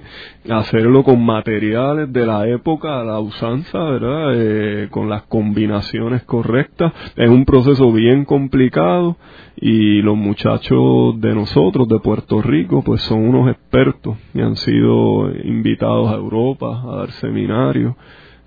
hacerlo 0.49 1.03
con 1.03 1.23
materiales 1.23 2.11
de 2.11 2.25
la 2.25 2.47
época, 2.47 3.03
la 3.03 3.19
usanza, 3.19 3.79
¿verdad? 3.79 4.33
Eh, 4.35 4.87
con 4.89 5.09
las 5.09 5.23
combinaciones 5.23 6.23
correctas. 6.23 6.93
Es 7.15 7.29
un 7.29 7.45
proceso 7.45 7.91
bien 7.91 8.25
complicado 8.25 9.17
y 9.55 10.01
los 10.01 10.17
muchachos 10.17 11.19
de 11.19 11.35
nosotros, 11.35 11.87
de 11.87 11.99
Puerto 11.99 12.41
Rico, 12.41 12.83
pues 12.83 13.01
son 13.01 13.27
unos 13.27 13.49
expertos 13.51 14.17
y 14.33 14.41
han 14.41 14.55
sido 14.55 15.31
invitados 15.43 16.11
a 16.11 16.15
Europa 16.15 16.81
a 16.83 16.95
dar 16.97 17.11
seminarios. 17.11 17.95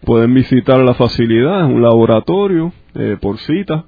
Pueden 0.04 0.34
visitar 0.34 0.80
la 0.80 0.94
facilidad, 0.94 1.66
es 1.66 1.74
un 1.74 1.82
laboratorio 1.82 2.72
eh, 2.94 3.16
por 3.20 3.38
cita 3.38 3.86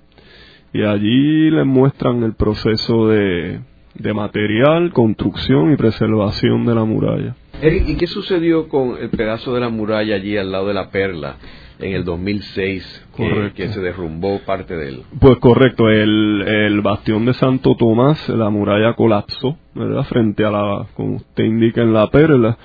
y 0.72 0.82
allí 0.82 1.50
les 1.50 1.66
muestran 1.66 2.22
el 2.22 2.34
proceso 2.34 3.08
de 3.08 3.60
de 3.98 4.14
material, 4.14 4.92
construcción 4.92 5.72
y 5.72 5.76
preservación 5.76 6.64
de 6.66 6.74
la 6.74 6.84
muralla. 6.84 7.34
Eric, 7.60 7.88
¿y 7.88 7.96
qué 7.96 8.06
sucedió 8.06 8.68
con 8.68 8.96
el 9.00 9.10
pedazo 9.10 9.54
de 9.54 9.60
la 9.60 9.68
muralla 9.68 10.16
allí 10.16 10.36
al 10.36 10.52
lado 10.52 10.68
de 10.68 10.74
la 10.74 10.90
perla? 10.90 11.36
en 11.78 11.92
el 11.92 12.04
2006 12.04 13.06
que, 13.16 13.52
que, 13.54 13.68
se 13.68 13.80
derrumbó 13.80 14.40
parte 14.46 14.74
de 14.74 14.88
él. 14.88 15.02
Pues 15.20 15.36
correcto, 15.38 15.90
el, 15.90 16.42
el 16.42 16.80
bastión 16.80 17.26
de 17.26 17.34
Santo 17.34 17.74
Tomás, 17.76 18.28
la 18.30 18.48
muralla 18.48 18.94
colapsó, 18.94 19.58
¿verdad? 19.74 20.04
Frente 20.04 20.44
a 20.44 20.50
la, 20.50 20.86
como 20.94 21.16
usted 21.16 21.44
indica 21.44 21.82
en 21.82 21.92
la 21.92 22.06
perla, 22.08 22.56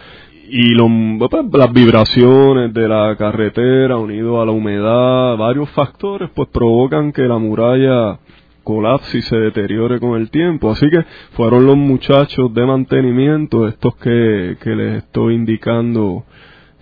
y 0.53 0.75
pues, 0.75 1.31
las 1.53 1.71
vibraciones 1.71 2.73
de 2.73 2.87
la 2.87 3.15
carretera 3.17 3.97
unido 3.97 4.41
a 4.41 4.45
la 4.45 4.51
humedad, 4.51 5.37
varios 5.37 5.69
factores, 5.69 6.29
pues 6.35 6.49
provocan 6.49 7.13
que 7.13 7.21
la 7.21 7.37
muralla 7.37 8.19
colapse 8.63 9.17
y 9.17 9.21
se 9.21 9.37
deteriore 9.37 9.99
con 9.99 10.19
el 10.19 10.29
tiempo. 10.29 10.71
Así 10.71 10.89
que 10.89 11.03
fueron 11.31 11.65
los 11.65 11.77
muchachos 11.77 12.53
de 12.53 12.65
mantenimiento, 12.65 13.67
estos 13.67 13.95
que, 13.95 14.57
que 14.61 14.75
les 14.75 15.03
estoy 15.03 15.35
indicando 15.35 16.25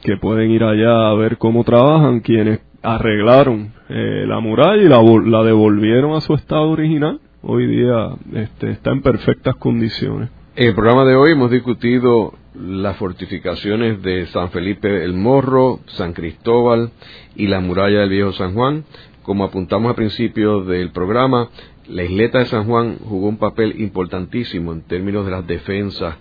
que 0.04 0.18
pueden 0.18 0.52
ir 0.52 0.64
allá 0.64 1.10
a 1.10 1.14
ver 1.16 1.38
cómo 1.38 1.64
trabajan, 1.64 2.22
quienes 2.22 2.62
arreglaron 2.82 3.74
eh, 3.90 4.24
la 4.26 4.40
muralla 4.40 4.82
y 4.82 4.88
la, 4.88 5.02
la 5.02 5.44
devolvieron 5.44 6.16
a 6.16 6.22
su 6.22 6.34
estado 6.34 6.70
original. 6.70 7.20
Hoy 7.42 7.68
día 7.68 8.10
este, 8.34 8.72
está 8.72 8.92
en 8.92 9.02
perfectas 9.02 9.56
condiciones. 9.56 10.30
En 10.56 10.68
el 10.68 10.76
programa 10.76 11.06
de 11.06 11.16
hoy 11.16 11.32
hemos 11.32 11.52
discutido 11.52 12.34
las 12.54 12.98
fortificaciones 12.98 14.02
de 14.02 14.28
San 14.28 14.50
Felipe 14.50 15.04
el 15.04 15.14
Morro, 15.14 15.80
San 15.88 16.14
Cristóbal 16.14 16.92
y 17.36 17.48
la 17.48 17.60
muralla 17.60 18.02
del 18.02 18.10
Viejo 18.10 18.34
San 18.34 18.54
Juan. 18.54 18.84
Como 19.22 19.44
apuntamos 19.44 19.90
al 19.90 19.96
principio 19.96 20.62
del 20.64 20.92
programa, 20.92 21.50
la 21.90 22.04
isleta 22.04 22.40
de 22.40 22.46
San 22.46 22.66
Juan 22.66 23.00
jugó 23.00 23.28
un 23.28 23.38
papel 23.38 23.82
importantísimo 23.82 24.74
en 24.74 24.82
términos 24.84 25.26
de 25.26 25.32
las 25.32 25.48
defensas 25.48 26.16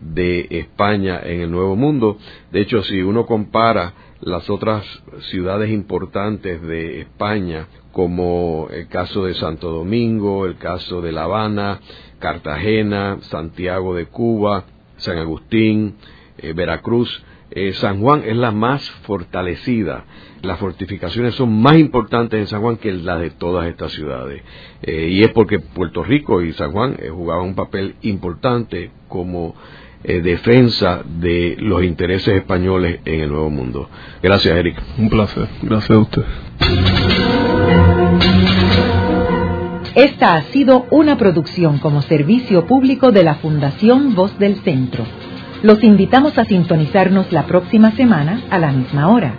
de 0.00 0.46
España 0.50 1.20
en 1.24 1.40
el 1.40 1.50
Nuevo 1.50 1.74
Mundo. 1.74 2.18
De 2.52 2.60
hecho, 2.60 2.82
si 2.82 3.00
uno 3.00 3.24
compara 3.24 3.94
las 4.20 4.48
otras 4.50 4.84
ciudades 5.30 5.70
importantes 5.70 6.60
de 6.62 7.00
España, 7.00 7.66
como 7.92 8.68
el 8.70 8.88
caso 8.88 9.24
de 9.24 9.34
Santo 9.34 9.70
Domingo, 9.70 10.44
el 10.44 10.56
caso 10.56 11.00
de 11.00 11.12
La 11.12 11.24
Habana, 11.24 11.80
Cartagena, 12.18 13.18
Santiago 13.22 13.94
de 13.94 14.06
Cuba, 14.06 14.64
San 14.96 15.16
Agustín, 15.16 15.96
eh, 16.38 16.52
Veracruz. 16.52 17.24
Eh, 17.50 17.72
San 17.74 18.00
Juan 18.00 18.22
es 18.26 18.36
la 18.36 18.50
más 18.50 18.82
fortalecida. 19.06 20.04
Las 20.46 20.58
fortificaciones 20.58 21.34
son 21.34 21.60
más 21.60 21.76
importantes 21.76 22.40
en 22.40 22.46
San 22.46 22.62
Juan 22.62 22.76
que 22.76 22.92
las 22.92 23.20
de 23.20 23.30
todas 23.30 23.66
estas 23.66 23.92
ciudades. 23.92 24.42
Eh, 24.82 25.08
y 25.10 25.22
es 25.22 25.30
porque 25.30 25.58
Puerto 25.58 26.02
Rico 26.02 26.42
y 26.42 26.52
San 26.52 26.72
Juan 26.72 26.96
jugaban 27.10 27.46
un 27.46 27.54
papel 27.54 27.96
importante 28.02 28.90
como 29.08 29.54
defensa 30.02 31.02
de 31.04 31.56
los 31.58 31.82
intereses 31.82 32.36
españoles 32.36 33.00
en 33.04 33.22
el 33.22 33.28
Nuevo 33.28 33.50
Mundo. 33.50 33.88
Gracias, 34.22 34.56
Eric. 34.56 34.80
Un 34.98 35.10
placer. 35.10 35.48
Gracias 35.62 35.90
a 35.90 35.98
usted. 35.98 36.24
Esta 39.96 40.34
ha 40.34 40.42
sido 40.42 40.86
una 40.90 41.16
producción 41.16 41.78
como 41.78 42.02
servicio 42.02 42.66
público 42.66 43.12
de 43.12 43.24
la 43.24 43.36
Fundación 43.36 44.14
Voz 44.14 44.38
del 44.38 44.56
Centro. 44.56 45.06
Los 45.62 45.82
invitamos 45.82 46.36
a 46.36 46.44
sintonizarnos 46.44 47.32
la 47.32 47.46
próxima 47.46 47.92
semana 47.92 48.42
a 48.50 48.58
la 48.58 48.72
misma 48.72 49.08
hora. 49.08 49.38